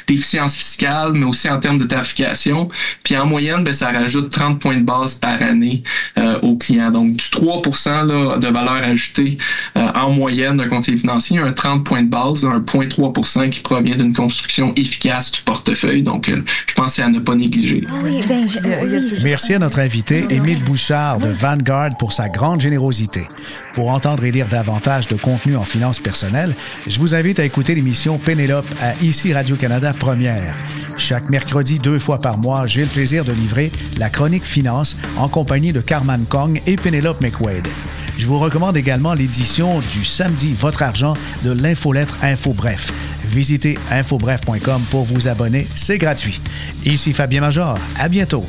d'efficience 0.06 0.56
fiscale, 0.56 1.12
mais 1.12 1.26
aussi 1.26 1.50
en 1.50 1.60
termes 1.60 1.78
de 1.78 1.84
tarification. 1.84 2.70
Puis, 3.02 3.14
en 3.14 3.26
moyenne, 3.26 3.62
ben, 3.62 3.74
ça 3.74 3.92
rajoute 3.92 4.30
30 4.30 4.58
points 4.58 4.78
de 4.78 4.84
base 4.84 5.16
par 5.16 5.42
année 5.42 5.82
euh, 6.16 6.40
aux 6.40 6.56
clients. 6.56 6.90
Donc, 6.90 7.14
du 7.14 7.30
3 7.30 7.57
de 7.62 8.48
valeur 8.48 8.82
ajoutée 8.82 9.38
euh, 9.76 9.86
en 9.94 10.10
moyenne 10.10 10.56
d'un 10.56 10.68
conseiller 10.68 10.98
financier, 10.98 11.38
un 11.38 11.52
30 11.52 11.84
points 11.84 12.02
de 12.02 12.08
base, 12.08 12.44
un 12.44 12.60
0,3 12.60 13.48
qui 13.48 13.60
provient 13.60 13.96
d'une 13.96 14.12
construction 14.12 14.72
efficace 14.76 15.32
du 15.32 15.42
portefeuille. 15.42 16.02
Donc, 16.02 16.28
euh, 16.28 16.42
je 16.66 16.74
pense 16.74 16.94
c'est 16.94 17.02
à 17.02 17.08
ne 17.08 17.20
pas 17.20 17.34
négliger. 17.34 17.84
Ah 17.88 17.94
ben, 18.02 19.04
Merci 19.22 19.54
à 19.54 19.58
notre 19.58 19.78
invité, 19.78 20.26
Émile 20.30 20.62
Bouchard 20.64 21.18
de 21.18 21.28
Vanguard, 21.28 21.90
pour 21.98 22.12
sa 22.12 22.28
grande 22.28 22.60
générosité. 22.60 23.26
Pour 23.78 23.90
entendre 23.90 24.24
et 24.24 24.32
lire 24.32 24.48
davantage 24.48 25.06
de 25.06 25.14
contenu 25.14 25.54
en 25.54 25.62
finances 25.62 26.00
personnelles, 26.00 26.52
je 26.88 26.98
vous 26.98 27.14
invite 27.14 27.38
à 27.38 27.44
écouter 27.44 27.76
l'émission 27.76 28.18
Pénélope 28.18 28.66
à 28.82 28.94
ICI 28.96 29.32
Radio-Canada 29.32 29.94
Première. 29.96 30.52
Chaque 30.96 31.30
mercredi, 31.30 31.78
deux 31.78 32.00
fois 32.00 32.18
par 32.20 32.38
mois, 32.38 32.66
j'ai 32.66 32.80
le 32.80 32.88
plaisir 32.88 33.24
de 33.24 33.30
livrer 33.30 33.70
la 33.96 34.10
chronique 34.10 34.44
finance 34.44 34.96
en 35.16 35.28
compagnie 35.28 35.72
de 35.72 35.80
Carman 35.80 36.24
Kong 36.28 36.60
et 36.66 36.74
Pénélope 36.74 37.20
McWade. 37.20 37.68
Je 38.18 38.26
vous 38.26 38.40
recommande 38.40 38.76
également 38.76 39.14
l'édition 39.14 39.78
du 39.78 40.04
samedi 40.04 40.54
Votre 40.58 40.82
argent 40.82 41.14
de 41.44 41.52
l'infolettre 41.52 42.16
Info 42.22 42.52
Bref. 42.52 42.90
Visitez 43.26 43.78
infobref.com 43.92 44.82
pour 44.90 45.04
vous 45.04 45.28
abonner, 45.28 45.68
c'est 45.76 45.98
gratuit. 45.98 46.40
Ici 46.84 47.12
Fabien 47.12 47.42
Major, 47.42 47.78
à 47.96 48.08
bientôt. 48.08 48.44